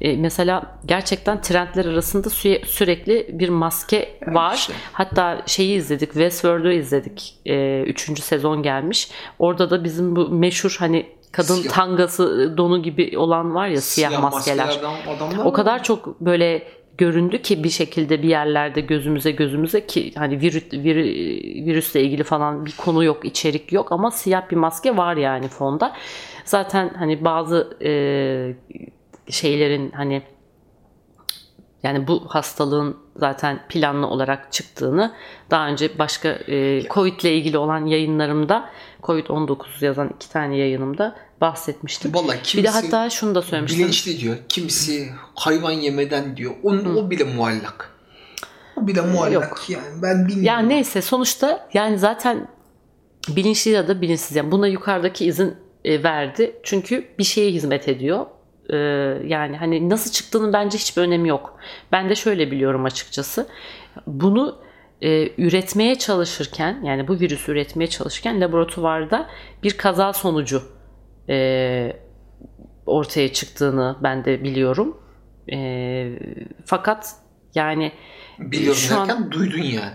E, 0.00 0.16
mesela 0.16 0.62
gerçekten 0.86 1.40
trendler 1.40 1.84
arasında 1.84 2.28
süre- 2.28 2.66
sürekli 2.66 3.26
bir 3.38 3.48
maske 3.48 4.18
var. 4.26 4.54
işte. 4.54 4.72
Hatta 4.92 5.42
şeyi 5.46 5.76
izledik, 5.78 6.12
Westworld'u 6.12 6.70
izledik. 6.72 7.34
E, 7.46 7.82
üçüncü 7.82 8.22
sezon 8.22 8.62
gelmiş. 8.62 9.10
Orada 9.38 9.70
da 9.70 9.84
bizim 9.84 10.16
bu 10.16 10.28
meşhur 10.28 10.76
hani 10.78 11.06
kadın 11.32 11.54
Siyah. 11.54 11.74
tangası 11.74 12.54
donu 12.56 12.82
gibi 12.82 13.18
olan 13.18 13.54
var 13.54 13.68
ya 13.68 13.80
siyah, 13.80 14.22
maskeler. 14.22 14.66
maskelerden 14.66 15.16
adamlar 15.16 15.44
O 15.44 15.52
kadar 15.52 15.82
çok 15.82 16.20
böyle 16.20 16.62
göründü 16.98 17.42
ki 17.42 17.64
bir 17.64 17.70
şekilde 17.70 18.22
bir 18.22 18.28
yerlerde 18.28 18.80
gözümüze 18.80 19.30
gözümüze 19.30 19.86
ki 19.86 20.12
hani 20.16 20.40
virüs, 20.40 20.72
vir- 20.72 21.66
virüsle 21.66 22.02
ilgili 22.02 22.22
falan 22.24 22.66
bir 22.66 22.76
konu 22.76 23.04
yok, 23.04 23.24
içerik 23.24 23.72
yok 23.72 23.92
ama 23.92 24.10
siyah 24.10 24.50
bir 24.50 24.56
maske 24.56 24.96
var 24.96 25.16
yani 25.16 25.48
fonda. 25.48 25.92
Zaten 26.44 26.88
hani 26.98 27.24
bazı 27.24 27.76
e, 27.82 27.92
şeylerin 29.28 29.90
hani 29.90 30.22
yani 31.82 32.06
bu 32.06 32.22
hastalığın 32.28 32.96
zaten 33.16 33.60
planlı 33.68 34.06
olarak 34.06 34.52
çıktığını 34.52 35.12
daha 35.50 35.68
önce 35.68 35.98
başka 35.98 36.28
e, 36.28 36.82
Covid 36.90 37.20
ile 37.20 37.34
ilgili 37.34 37.58
olan 37.58 37.86
yayınlarımda 37.86 38.70
Covid-19 39.02 39.84
yazan 39.84 40.10
iki 40.16 40.32
tane 40.32 40.56
yayınımda 40.56 41.16
bahsetmiştim. 41.44 42.14
Vallahi 42.14 42.38
Bir 42.38 42.42
kimisi 42.42 42.68
de 42.68 42.68
hatta 42.68 43.10
şunu 43.10 43.34
da 43.34 43.42
söylemiştim. 43.42 43.80
bilinçli 43.80 44.20
diyor. 44.20 44.36
Kimisi 44.48 45.08
hayvan 45.34 45.70
yemeden 45.70 46.36
diyor. 46.36 46.52
O, 46.62 46.70
o 46.70 47.10
bile 47.10 47.24
muallak. 47.24 47.90
O 48.76 48.86
bile 48.86 49.00
muallak 49.00 49.32
Yok. 49.32 49.64
yani. 49.68 50.02
Ben 50.02 50.16
bilmiyorum. 50.28 50.44
Ya 50.44 50.58
neyse 50.58 51.02
sonuçta 51.02 51.68
yani 51.74 51.98
zaten 51.98 52.48
bilinçli 53.28 53.70
ya 53.70 53.88
da 53.88 54.00
bilinçsiz 54.00 54.36
yani 54.36 54.50
buna 54.50 54.66
yukarıdaki 54.68 55.24
izin 55.26 55.54
e, 55.84 56.02
verdi. 56.02 56.56
Çünkü 56.62 57.04
bir 57.18 57.24
şeye 57.24 57.50
hizmet 57.50 57.88
ediyor. 57.88 58.26
Ee, 58.70 58.76
yani 59.26 59.56
hani 59.56 59.90
nasıl 59.90 60.10
çıktığının 60.10 60.52
bence 60.52 60.78
hiçbir 60.78 61.02
önemi 61.02 61.28
yok. 61.28 61.58
Ben 61.92 62.08
de 62.08 62.14
şöyle 62.14 62.50
biliyorum 62.50 62.84
açıkçası. 62.84 63.46
Bunu 64.06 64.58
e, 65.02 65.28
üretmeye 65.42 65.94
çalışırken 65.94 66.80
yani 66.84 67.08
bu 67.08 67.20
virüsü 67.20 67.52
üretmeye 67.52 67.86
çalışırken 67.86 68.40
laboratuvarda 68.40 69.28
bir 69.62 69.76
kaza 69.76 70.12
sonucu 70.12 70.62
e, 71.28 71.96
ortaya 72.86 73.32
çıktığını 73.32 73.96
ben 74.02 74.24
de 74.24 74.44
biliyorum. 74.44 74.96
E, 75.52 76.18
fakat 76.64 77.14
yani 77.54 77.92
Biliyorum 78.38 78.74
şu 78.76 79.00
an- 79.00 79.08
derken 79.08 79.32
duydun 79.32 79.62
yani. 79.62 79.92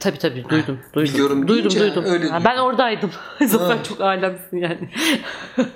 Tabii 0.00 0.18
tabii 0.18 0.44
duydum. 0.48 0.78
duydum. 0.94 1.12
biliyorum 1.14 1.48
duydum 1.48 1.70
duydum. 1.80 2.04
öyle 2.06 2.22
duydum. 2.22 2.42
ben 2.44 2.58
oradaydım. 2.58 3.10
Zaten 3.46 3.82
çok 3.82 4.00
alemsin 4.00 4.56
yani. 4.56 4.78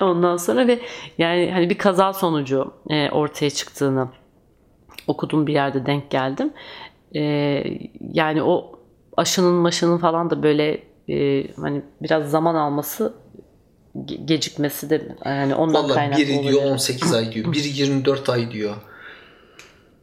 Ondan 0.00 0.36
sonra 0.36 0.66
ve 0.66 0.78
yani 1.18 1.50
hani 1.52 1.70
bir 1.70 1.78
kaza 1.78 2.12
sonucu 2.12 2.74
e, 2.90 3.10
ortaya 3.10 3.50
çıktığını 3.50 4.08
okudum 5.06 5.46
bir 5.46 5.52
yerde 5.52 5.86
denk 5.86 6.10
geldim. 6.10 6.52
E, 7.16 7.22
yani 8.00 8.42
o 8.42 8.72
aşının 9.16 9.52
maşının 9.54 9.98
falan 9.98 10.30
da 10.30 10.42
böyle 10.42 10.82
e, 11.08 11.46
hani 11.54 11.82
biraz 12.02 12.30
zaman 12.30 12.54
alması 12.54 13.14
ge- 13.96 14.26
gecikmesi 14.26 14.90
de 14.90 15.16
yani 15.24 15.54
ondan 15.54 15.84
Vallahi 15.84 15.94
kaynaklı 15.94 16.22
biri 16.22 16.32
olabilir. 16.32 16.52
diyor 16.52 16.64
18 16.64 17.12
ay 17.14 17.32
diyor. 17.32 17.52
Biri 17.52 17.68
24 17.68 18.28
ay 18.28 18.50
diyor. 18.50 18.76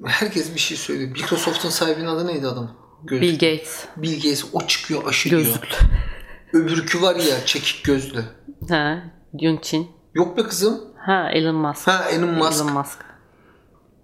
Herkes 0.05 0.53
bir 0.55 0.59
şey 0.59 0.77
söylüyor. 0.77 1.09
Microsoft'un 1.11 1.69
sahibinin 1.69 2.07
adı 2.07 2.27
neydi 2.27 2.47
adam? 2.47 2.71
Göz. 3.03 3.21
Bill 3.21 3.33
Gates 3.33 3.85
Bill 3.97 4.15
Gates 4.15 4.45
o 4.53 4.67
çıkıyor 4.67 5.07
aşı 5.07 5.29
diyor. 5.29 5.41
gözlüklü. 5.41 5.75
Öbürkü 6.53 7.01
var 7.01 7.15
ya 7.15 7.45
çekik 7.45 7.83
gözlü. 7.83 8.23
Ha, 8.69 9.03
Yun 9.39 9.57
Chin. 9.61 9.87
Yok 10.13 10.37
be 10.37 10.43
kızım. 10.43 10.81
Ha 11.05 11.29
Elon 11.33 11.55
Musk. 11.55 11.87
Ha 11.87 12.09
Elon 12.09 12.29
Musk. 12.33 12.61
Elon 12.61 12.73
Musk. 12.73 12.99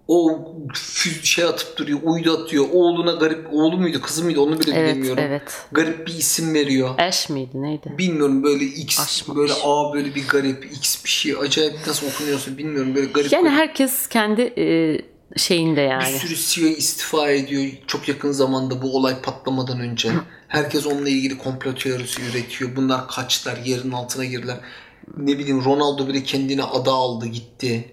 O 0.08 0.46
şey 1.22 1.44
atıp 1.44 1.76
duruyor. 1.76 1.98
Uydu 2.02 2.32
atıyor. 2.42 2.64
Oğluna 2.72 3.12
garip 3.12 3.48
oğlu 3.52 3.76
muydu 3.78 4.00
kızı 4.00 4.24
mıydı 4.24 4.40
onu 4.40 4.60
bile 4.60 4.72
Evet 4.74 4.90
bilemiyorum. 4.94 5.24
evet. 5.26 5.66
Garip 5.72 6.06
bir 6.06 6.14
isim 6.14 6.54
veriyor. 6.54 6.98
Ash 6.98 7.28
miydi 7.28 7.62
neydi? 7.62 7.94
Bilmiyorum 7.98 8.42
böyle 8.42 8.64
X 8.64 9.00
Aşmamış. 9.00 9.38
böyle 9.40 9.52
A 9.64 9.92
böyle 9.94 10.14
bir 10.14 10.28
garip 10.28 10.64
X 10.76 11.04
bir 11.04 11.10
şey 11.10 11.34
acayip 11.40 11.74
nasıl 11.86 12.06
okunuyorsa 12.06 12.58
bilmiyorum 12.58 12.94
böyle 12.94 13.06
garip. 13.06 13.32
Yani 13.32 13.44
garip. 13.44 13.58
herkes 13.58 14.06
kendi 14.06 14.42
e, 14.42 14.98
şeyinde 15.38 15.80
Bir 15.84 15.90
yani. 15.90 16.18
sürü 16.18 16.36
CEO 16.36 16.68
istifa 16.76 17.30
ediyor 17.30 17.64
çok 17.86 18.08
yakın 18.08 18.32
zamanda 18.32 18.82
bu 18.82 18.96
olay 18.96 19.20
patlamadan 19.22 19.80
önce. 19.80 20.10
Herkes 20.48 20.86
onunla 20.86 21.08
ilgili 21.08 21.38
komplo 21.38 21.74
teorisi 21.74 22.22
üretiyor. 22.22 22.76
Bunlar 22.76 23.08
kaçtılar, 23.08 23.58
yerin 23.64 23.90
altına 23.92 24.24
girdiler. 24.24 24.56
Ne 25.16 25.38
bileyim 25.38 25.64
Ronaldo 25.64 26.08
bile 26.08 26.22
kendine 26.22 26.62
ada 26.62 26.92
aldı 26.92 27.26
gitti. 27.26 27.92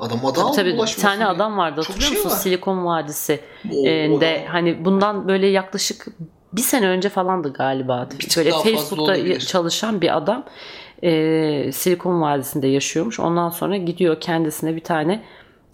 Adam 0.00 0.26
ada 0.26 0.32
Tabii 0.52 0.56
tabii 0.56 0.78
bir 0.78 1.02
tane 1.02 1.16
diye. 1.16 1.26
adam 1.26 1.58
vardı 1.58 1.80
hatırlıyor 1.80 2.08
şey 2.08 2.16
musun? 2.16 2.30
var. 2.30 2.36
Silikon 2.36 2.84
Vadisi 2.86 3.40
O- 3.72 3.86
e, 3.86 4.10
o 4.10 4.20
de 4.20 4.44
da- 4.48 4.52
hani 4.52 4.84
bundan 4.84 5.28
böyle 5.28 5.46
yaklaşık 5.46 6.06
bir 6.52 6.62
sene 6.62 6.88
önce 6.88 7.08
falandı 7.08 7.52
galiba. 7.52 8.08
tık 8.08 8.36
Böyle 8.36 8.50
Facebook'ta 8.50 9.38
çalışan 9.38 10.00
bir 10.00 10.16
adam 10.16 10.44
e, 11.02 11.72
Silikon 11.72 12.20
Vadisi'nde 12.22 12.66
yaşıyormuş. 12.66 13.20
Ondan 13.20 13.48
sonra 13.48 13.76
gidiyor 13.76 14.20
kendisine 14.20 14.76
bir 14.76 14.84
tane 14.84 15.22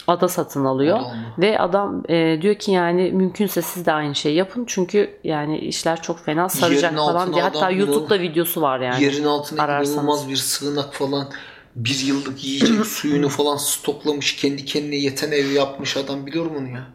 ada 0.06 0.28
satın 0.28 0.64
alıyor. 0.64 0.96
Alma. 0.98 1.14
Ve 1.38 1.58
adam 1.58 2.02
e, 2.08 2.38
diyor 2.42 2.54
ki 2.54 2.72
yani 2.72 3.10
mümkünse 3.12 3.62
siz 3.62 3.86
de 3.86 3.92
aynı 3.92 4.14
şeyi 4.14 4.36
yapın. 4.36 4.64
Çünkü 4.66 5.18
yani 5.24 5.58
işler 5.58 6.02
çok 6.02 6.18
fena 6.24 6.48
saracak 6.48 6.92
Yerin 6.92 6.96
falan 7.04 7.32
diye. 7.32 7.42
Hatta 7.42 7.58
adam 7.58 7.76
YouTube'da 7.78 8.20
videosu 8.20 8.62
var 8.62 8.80
yani. 8.80 9.04
Yerin 9.04 9.24
altına 9.24 9.62
ararsanız. 9.62 9.94
inanılmaz 9.94 10.28
bir 10.28 10.36
sığınak 10.36 10.94
falan. 10.94 11.28
Bir 11.76 11.98
yıllık 12.06 12.44
yiyecek 12.44 12.86
suyunu 12.86 13.28
falan 13.28 13.56
stoklamış. 13.56 14.36
Kendi 14.36 14.64
kendine 14.64 14.96
yeten 14.96 15.32
ev 15.32 15.50
yapmış 15.50 15.96
adam 15.96 16.26
biliyor 16.26 16.46
musun 16.46 16.66
ya? 16.66 16.86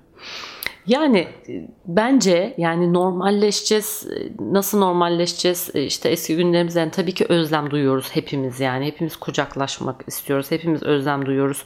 Yani 0.87 1.17
e, 1.49 1.69
bence 1.85 2.53
yani 2.57 2.93
normalleşeceğiz. 2.93 4.07
E, 4.11 4.31
Nasıl 4.53 4.79
normalleşeceğiz? 4.79 5.69
E, 5.73 5.83
İşte 5.83 6.09
eski 6.09 6.35
günlerimizden 6.35 6.91
tabii 6.91 7.13
ki 7.13 7.25
özlem 7.29 7.71
duyuyoruz 7.71 8.09
hepimiz 8.11 8.59
yani. 8.59 8.85
Hepimiz 8.85 9.15
kucaklaşmak 9.15 10.03
istiyoruz. 10.07 10.51
Hepimiz 10.51 10.83
özlem 10.83 11.25
duyuyoruz. 11.25 11.63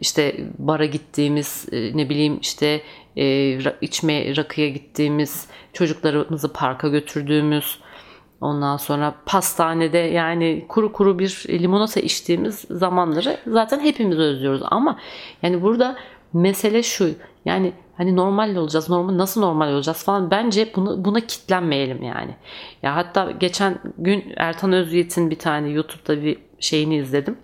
İşte 0.00 0.36
bara 0.58 0.84
gittiğimiz 0.84 1.66
ne 1.72 2.08
bileyim 2.08 2.38
işte 2.42 2.82
içme 3.80 4.36
rakıya 4.36 4.68
gittiğimiz 4.68 5.46
çocuklarımızı 5.72 6.52
parka 6.52 6.88
götürdüğümüz 6.88 7.78
Ondan 8.44 8.76
sonra 8.76 9.14
pastanede 9.26 9.98
yani 9.98 10.64
kuru 10.68 10.92
kuru 10.92 11.18
bir 11.18 11.46
limonata 11.48 12.00
içtiğimiz 12.00 12.64
zamanları 12.70 13.36
zaten 13.46 13.80
hepimiz 13.80 14.18
özlüyoruz. 14.18 14.62
Ama 14.64 14.98
yani 15.42 15.62
burada 15.62 15.96
mesele 16.32 16.82
şu 16.82 17.10
yani 17.44 17.72
hani 17.96 18.16
normal 18.16 18.56
olacağız 18.56 18.90
normal 18.90 19.18
nasıl 19.18 19.40
normal 19.40 19.72
olacağız 19.72 20.04
falan 20.04 20.30
bence 20.30 20.72
bunu, 20.76 21.04
buna 21.04 21.20
kitlenmeyelim 21.20 22.02
yani. 22.02 22.36
Ya 22.82 22.96
hatta 22.96 23.30
geçen 23.30 23.78
gün 23.98 24.24
Ertan 24.36 24.72
Özyiğit'in 24.72 25.30
bir 25.30 25.38
tane 25.38 25.68
YouTube'da 25.68 26.22
bir 26.22 26.38
şeyini 26.60 26.96
izledim. 26.96 27.38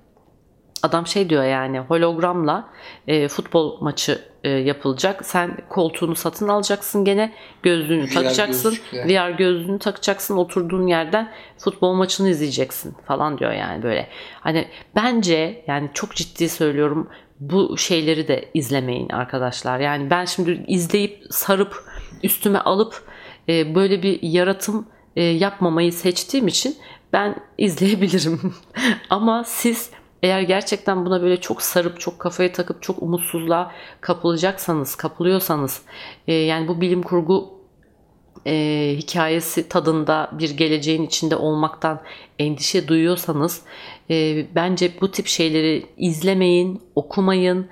Adam 0.83 1.07
şey 1.07 1.31
diyor 1.31 1.45
yani 1.45 1.79
hologramla 1.79 2.69
e, 3.09 3.29
futbol 3.29 3.81
maçı 3.81 4.25
e, 4.45 4.51
yapılacak. 4.51 5.27
Sen 5.27 5.59
koltuğunu 5.69 6.15
satın 6.15 6.49
alacaksın 6.49 7.05
gene 7.05 7.33
gözlüğünü 7.63 8.05
VR 8.05 8.15
takacaksın. 8.15 8.71
gözlükle. 8.71 9.15
VR 9.15 9.31
gözlüğünü 9.31 9.79
takacaksın 9.79 10.37
oturduğun 10.37 10.87
yerden 10.87 11.33
futbol 11.59 11.95
maçını 11.95 12.29
izleyeceksin 12.29 12.95
falan 13.07 13.39
diyor 13.39 13.53
yani 13.53 13.83
böyle. 13.83 14.09
Hani 14.41 14.69
bence 14.97 15.65
yani 15.67 15.91
çok 15.95 16.15
ciddi 16.15 16.49
söylüyorum 16.49 17.09
bu 17.41 17.79
şeyleri 17.79 18.29
de 18.29 18.49
izlemeyin 18.55 19.09
arkadaşlar. 19.09 19.81
Yani 19.81 20.11
ben 20.11 20.25
şimdi 20.25 20.65
izleyip 20.69 21.23
sarıp 21.31 21.85
üstüme 22.23 22.59
alıp 22.59 23.03
e, 23.49 23.75
böyle 23.75 24.03
bir 24.03 24.19
yaratım 24.23 24.87
e, 25.17 25.23
yapmamayı 25.25 25.93
seçtiğim 25.93 26.49
için 26.49 26.77
ben 27.13 27.37
izleyebilirim. 27.59 28.55
Ama 29.11 29.45
siz 29.45 29.91
eğer 30.23 30.41
gerçekten 30.41 31.07
buna 31.07 31.23
böyle 31.23 31.41
çok 31.41 31.63
sarıp 31.63 32.01
çok 32.01 32.19
kafaya 32.19 32.53
takıp 32.53 32.83
çok 32.83 33.03
umutsuzluğa 33.03 33.73
kapılacaksanız, 34.01 34.95
kapılıyorsanız 34.95 35.83
e, 36.29 36.35
yani 36.35 36.69
bu 36.69 36.81
bilim 36.81 37.03
kurgu 37.03 37.61
e, 38.47 38.95
hikayesi 38.97 39.69
tadında 39.69 40.31
bir 40.33 40.51
geleceğin 40.51 41.03
içinde 41.03 41.37
olmaktan 41.37 42.01
endişe 42.39 42.89
duyuyorsanız 42.89 43.63
e, 44.11 44.47
bence 44.55 44.93
bu 45.01 45.11
tip 45.11 45.27
şeyleri 45.27 45.87
izlemeyin, 45.97 46.83
okumayın. 46.95 47.69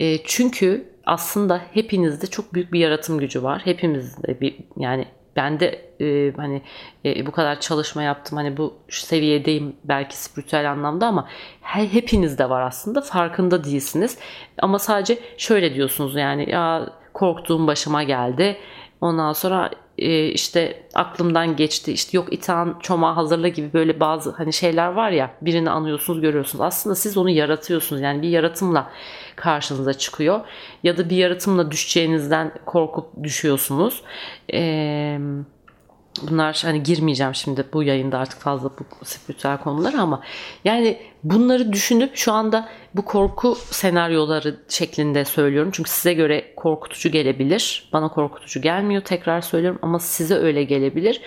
E, 0.00 0.18
çünkü 0.24 0.92
aslında 1.04 1.62
hepinizde 1.72 2.26
çok 2.26 2.54
büyük 2.54 2.72
bir 2.72 2.80
yaratım 2.80 3.18
gücü 3.18 3.42
var. 3.42 3.62
Hepimizde 3.64 4.40
bir 4.40 4.56
yani 4.76 5.06
ben 5.36 5.60
de 5.60 5.91
e, 6.02 6.32
hani 6.36 6.62
e, 7.04 7.26
bu 7.26 7.32
kadar 7.32 7.60
çalışma 7.60 8.02
yaptım 8.02 8.38
hani 8.38 8.56
bu 8.56 8.74
seviyedeyim 8.88 9.76
belki 9.84 10.16
spiritüel 10.16 10.70
anlamda 10.70 11.06
ama 11.06 11.28
he, 11.62 11.92
hepinizde 11.92 12.50
var 12.50 12.62
aslında 12.62 13.00
farkında 13.00 13.64
değilsiniz. 13.64 14.18
Ama 14.58 14.78
sadece 14.78 15.18
şöyle 15.38 15.74
diyorsunuz 15.74 16.16
yani 16.16 16.50
ya 16.50 16.90
korktuğum 17.12 17.66
başıma 17.66 18.02
geldi. 18.02 18.56
Ondan 19.00 19.32
sonra 19.32 19.70
e, 19.98 20.26
işte 20.26 20.82
aklımdan 20.94 21.56
geçti 21.56 21.92
işte 21.92 22.16
yok 22.16 22.32
itham 22.32 22.78
çoma 22.78 23.16
hazırla 23.16 23.48
gibi 23.48 23.72
böyle 23.72 24.00
bazı 24.00 24.30
hani 24.30 24.52
şeyler 24.52 24.92
var 24.92 25.10
ya 25.10 25.30
birini 25.42 25.70
anıyorsunuz 25.70 26.20
görüyorsunuz. 26.20 26.60
Aslında 26.60 26.94
siz 26.94 27.16
onu 27.16 27.30
yaratıyorsunuz. 27.30 28.02
Yani 28.02 28.22
bir 28.22 28.28
yaratımla 28.28 28.90
karşınıza 29.36 29.94
çıkıyor 29.94 30.40
ya 30.82 30.96
da 30.96 31.10
bir 31.10 31.16
yaratımla 31.16 31.70
düşeceğinizden 31.70 32.52
korkup 32.66 33.24
düşüyorsunuz. 33.24 34.02
Eee 34.52 35.20
bunlar 36.22 36.62
hani 36.64 36.82
girmeyeceğim 36.82 37.34
şimdi 37.34 37.64
bu 37.72 37.82
yayında 37.82 38.18
artık 38.18 38.40
fazla 38.40 38.70
bu 38.70 39.04
spiritüel 39.04 39.58
konulara 39.58 40.00
ama 40.00 40.22
yani 40.64 40.98
bunları 41.24 41.72
düşünüp 41.72 42.16
şu 42.16 42.32
anda 42.32 42.68
bu 42.94 43.04
korku 43.04 43.54
senaryoları 43.54 44.60
şeklinde 44.68 45.24
söylüyorum. 45.24 45.70
Çünkü 45.74 45.90
size 45.90 46.14
göre 46.14 46.54
korkutucu 46.56 47.08
gelebilir. 47.08 47.88
Bana 47.92 48.08
korkutucu 48.08 48.62
gelmiyor 48.62 49.02
tekrar 49.02 49.40
söylüyorum 49.40 49.78
ama 49.82 49.98
size 49.98 50.34
öyle 50.34 50.64
gelebilir. 50.64 51.20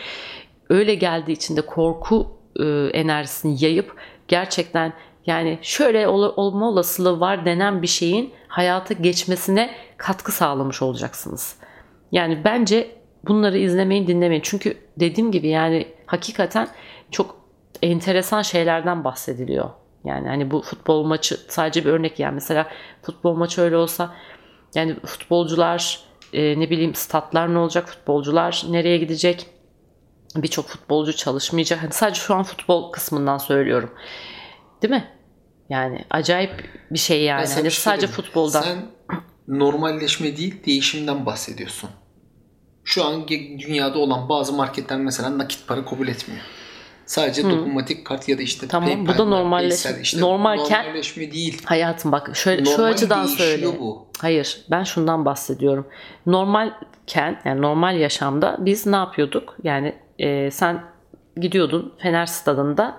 Öyle 0.69 0.95
geldiği 0.95 1.31
için 1.31 1.57
de 1.57 1.61
korku 1.61 2.37
e, 2.59 2.63
enerjisini 2.93 3.63
yayıp 3.63 3.95
gerçekten 4.27 4.93
yani 5.25 5.59
şöyle 5.61 6.07
ol, 6.07 6.33
olma 6.35 6.69
olasılığı 6.69 7.19
var 7.19 7.45
denen 7.45 7.81
bir 7.81 7.87
şeyin 7.87 8.33
hayata 8.47 8.93
geçmesine 8.93 9.75
katkı 9.97 10.31
sağlamış 10.31 10.81
olacaksınız. 10.81 11.55
Yani 12.11 12.41
bence 12.43 12.91
bunları 13.27 13.57
izlemeyin 13.57 14.07
dinlemeyin. 14.07 14.41
Çünkü 14.45 14.77
dediğim 14.99 15.31
gibi 15.31 15.47
yani 15.47 15.87
hakikaten 16.05 16.67
çok 17.11 17.45
enteresan 17.81 18.41
şeylerden 18.41 19.03
bahsediliyor. 19.03 19.69
Yani 20.05 20.27
hani 20.27 20.51
bu 20.51 20.61
futbol 20.61 21.03
maçı 21.03 21.37
sadece 21.47 21.85
bir 21.85 21.89
örnek 21.89 22.19
yani 22.19 22.33
mesela 22.33 22.67
futbol 23.01 23.35
maçı 23.35 23.61
öyle 23.61 23.77
olsa 23.77 24.15
yani 24.75 24.95
futbolcular 25.05 25.99
e, 26.33 26.59
ne 26.59 26.69
bileyim 26.69 26.95
statlar 26.95 27.53
ne 27.53 27.57
olacak 27.57 27.89
futbolcular 27.89 28.63
nereye 28.69 28.97
gidecek 28.97 29.47
birçok 30.35 30.67
futbolcu 30.67 31.15
çalışmayacak. 31.15 31.83
Hani 31.83 31.91
sadece 31.91 32.21
şu 32.21 32.35
an 32.35 32.43
futbol 32.43 32.91
kısmından 32.91 33.37
söylüyorum. 33.37 33.91
Değil 34.81 34.93
mi? 34.93 35.07
Yani 35.69 36.05
acayip 36.09 36.69
bir 36.91 36.99
şey 36.99 37.23
yani. 37.23 37.47
Hani 37.47 37.71
şey 37.71 37.71
sadece 37.71 38.07
futbolda. 38.07 38.61
Sen 38.61 38.85
normalleşme 39.47 40.37
değil 40.37 40.65
değişimden 40.65 41.25
bahsediyorsun. 41.25 41.89
Şu 42.85 43.05
an 43.05 43.27
dünyada 43.27 43.99
olan 43.99 44.29
bazı 44.29 44.53
marketler 44.53 44.97
mesela 44.97 45.37
nakit 45.37 45.67
para 45.67 45.85
kabul 45.85 46.07
etmiyor. 46.07 46.41
Sadece 47.05 47.43
Hı. 47.43 47.49
dokunmatik 47.49 48.05
kart 48.05 48.29
ya 48.29 48.37
da 48.37 48.41
işte 48.41 48.67
tamam, 48.67 48.89
PayPal, 48.89 49.13
bu 49.13 49.17
da 49.17 49.25
normalleş 49.25 49.85
işte 50.01 50.21
normalken 50.21 50.85
normalleşme 50.85 51.31
değil. 51.31 51.61
Hayatım 51.65 52.11
bak 52.11 52.35
şöyle 52.35 52.63
Normal 52.63 52.75
şu 52.75 52.83
açıdan 52.83 53.25
söyle. 53.25 53.67
Bu. 53.79 54.07
Hayır, 54.21 54.65
ben 54.71 54.83
şundan 54.83 55.25
bahsediyorum. 55.25 55.87
Normalken 56.25 57.41
yani 57.45 57.61
normal 57.61 57.99
yaşamda 57.99 58.57
biz 58.59 58.85
ne 58.85 58.95
yapıyorduk? 58.95 59.55
Yani 59.63 59.95
e, 60.19 60.51
sen 60.51 60.83
gidiyordun 61.37 61.93
Fener 61.97 62.25
stadında 62.25 62.97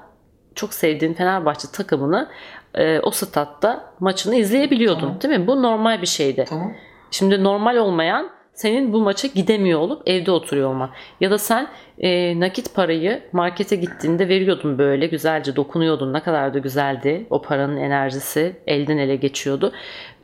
çok 0.55 0.75
sevdiğin 0.75 1.15
Fenerbahçe 1.15 1.69
takımını 1.73 2.29
e, 2.75 3.01
o 3.01 3.11
statta 3.11 3.93
maçını 4.01 4.35
izleyebiliyordun 4.35 5.01
tamam. 5.01 5.21
değil 5.21 5.41
mi? 5.41 5.47
Bu 5.47 5.63
normal 5.63 6.03
bir 6.03 6.07
şeydi. 6.07 6.45
Tamam. 6.49 6.73
Şimdi 7.11 7.45
normal 7.45 7.77
olmayan 7.77 8.36
senin 8.57 8.93
bu 8.93 9.01
maça 9.01 9.29
gidemiyor 9.29 9.81
olup 9.81 10.03
evde 10.07 10.31
oturuyor 10.31 10.71
olman. 10.71 10.91
Ya 11.21 11.31
da 11.31 11.39
sen 11.39 11.69
e, 11.99 12.41
nakit 12.41 12.75
parayı 12.75 13.23
markete 13.33 13.77
gittiğinde 13.77 14.29
veriyordun 14.29 14.79
böyle 14.79 15.07
güzelce 15.07 15.57
dokunuyordun. 15.57 16.13
Ne 16.13 16.23
kadar 16.23 16.55
da 16.55 16.59
güzeldi. 16.59 17.27
O 17.31 17.43
paranın 17.43 17.77
enerjisi 17.77 18.57
elden 18.67 18.99
ele 18.99 19.17
geçiyordu. 19.17 19.73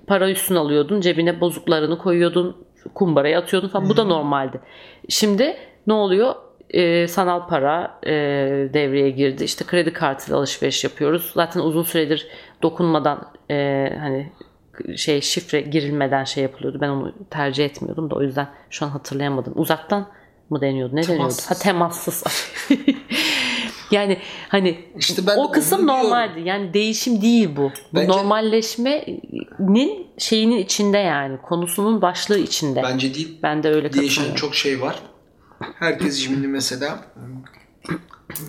Para 0.07 0.31
üstüne 0.31 0.59
alıyordun 0.59 1.01
cebine 1.01 1.41
bozuklarını 1.41 1.99
koyuyordun 1.99 2.57
kumbaraya 2.95 3.39
atıyordun 3.39 3.69
falan. 3.69 3.89
Bu 3.89 3.97
da 3.97 4.05
normaldi. 4.05 4.61
Şimdi 5.09 5.57
ne 5.87 5.93
oluyor? 5.93 6.35
e, 6.73 7.09
sanal 7.09 7.47
para 7.49 7.99
e, 8.07 8.13
devreye 8.75 9.11
girdi. 9.11 9.45
İşte 9.45 9.65
kredi 9.65 9.93
kartıyla 9.93 10.39
alışveriş 10.39 10.85
yapıyoruz. 10.85 11.31
Zaten 11.35 11.61
uzun 11.61 11.83
süredir 11.83 12.29
dokunmadan 12.63 13.33
e, 13.51 13.89
hani 14.01 14.33
şey 14.97 15.21
şifre 15.21 15.61
girilmeden 15.61 16.25
şey 16.25 16.43
yapılıyordu. 16.43 16.79
Ben 16.81 16.89
onu 16.89 17.13
tercih 17.31 17.65
etmiyordum 17.65 18.11
da 18.11 18.15
o 18.15 18.23
yüzden 18.23 18.49
şu 18.71 18.87
an 18.87 18.91
hatırlayamadım. 18.91 19.53
Uzaktan 19.57 20.09
mı 20.51 20.61
deniyordu? 20.61 20.97
Ne 20.97 21.03
temassız. 21.03 21.39
deniyordu? 21.39 21.43
Ha 21.49 21.55
temassız. 21.55 22.25
yani 23.91 24.19
hani 24.49 24.85
işte 24.99 25.27
ben 25.27 25.37
o 25.37 25.51
kısım 25.51 25.87
normaldi. 25.87 26.41
Yani 26.41 26.75
değişim 26.75 27.23
değil 27.23 27.49
bu. 27.57 27.73
Bence, 27.95 28.09
bu 28.09 28.13
normalleşmenin 28.13 30.07
şeyinin 30.19 30.59
içinde 30.59 30.99
yani. 30.99 31.39
Konusunun 31.43 32.03
başlığı 32.03 32.39
içinde. 32.39 32.83
Bence 32.83 33.15
değil. 33.15 33.39
Ben 33.43 33.63
de 33.63 33.71
öyle 33.71 33.93
Değişen 33.93 34.35
çok 34.35 34.55
şey 34.55 34.81
var. 34.81 35.03
Herkes 35.75 36.19
şimdi 36.19 36.49
mesela 36.49 37.05